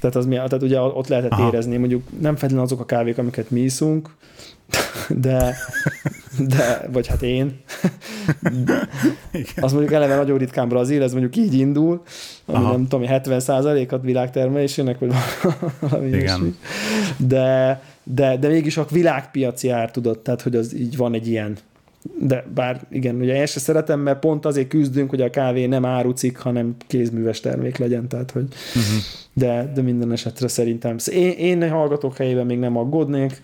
[0.00, 1.48] tehát, az mi, tehát ugye ott lehetett Aha.
[1.48, 4.10] érezni, mondjuk nem feltétlenül azok a kávék, amiket mi iszunk,
[5.08, 5.56] de,
[6.38, 7.60] de vagy hát én.
[9.56, 12.02] az mondjuk eleve nagyon ritkán brazil, ez mondjuk így indul,
[12.46, 12.70] ami Aha.
[12.70, 15.12] nem tudom, 70 at világtermelésének, vagy
[15.80, 16.56] valami Igen.
[17.16, 21.56] De, de, de mégis a világpiaci ár tudott, tehát hogy az így van egy ilyen
[22.02, 25.84] de bár igen, ugye én se szeretem, mert pont azért küzdünk, hogy a kávé nem
[25.84, 29.02] árucik, hanem kézműves termék legyen, tehát hogy uh-huh.
[29.32, 33.42] de, de minden esetre szerintem én, én hallgatók helyében még nem aggódnék,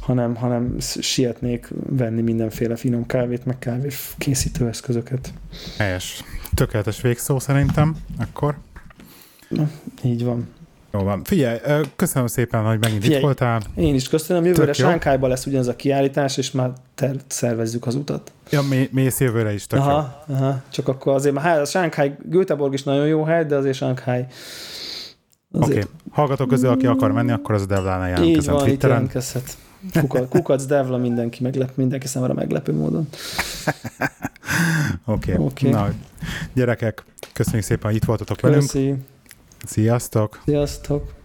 [0.00, 3.88] hanem, hanem sietnék venni mindenféle finom kávét, meg kávé
[4.18, 5.32] készítő eszközöket.
[5.78, 6.22] Helyes.
[6.54, 8.58] Tökéletes végszó szerintem, akkor.
[9.48, 9.70] Na,
[10.04, 10.48] így van.
[10.92, 11.24] Jó van.
[11.24, 11.58] Figyelj,
[11.96, 13.62] köszönöm szépen, hogy megint Figyelj, itt voltál.
[13.74, 14.44] Én is köszönöm.
[14.44, 18.32] Jövőre Sánkájban lesz ugyanaz a kiállítás, és már ter- szervezzük az utat.
[18.50, 18.60] Ja,
[18.90, 20.34] mész jövőre is, tök aha, jó.
[20.34, 24.26] aha, csak akkor azért, már a Sánkáj, Göteborg is nagyon jó hely, de azért Sánkáj
[25.52, 25.82] Oké, okay.
[26.10, 28.74] hallgatók közül, aki akar menni, akkor az a Devlánál jelentkezem Így van, Twitteren.
[28.74, 29.56] itt jelentkezhet.
[29.92, 33.08] Kukac, kukac Devla mindenki, meglep, mindenki számára meglepő módon.
[35.04, 35.44] Oké, okay.
[35.44, 35.70] okay.
[35.70, 35.92] na
[36.52, 38.78] gyerekek, köszönjük szépen, hogy itt voltatok Köszi.
[38.78, 39.04] velünk.
[39.66, 40.40] Sziasztok!
[40.44, 41.21] Sziasztok!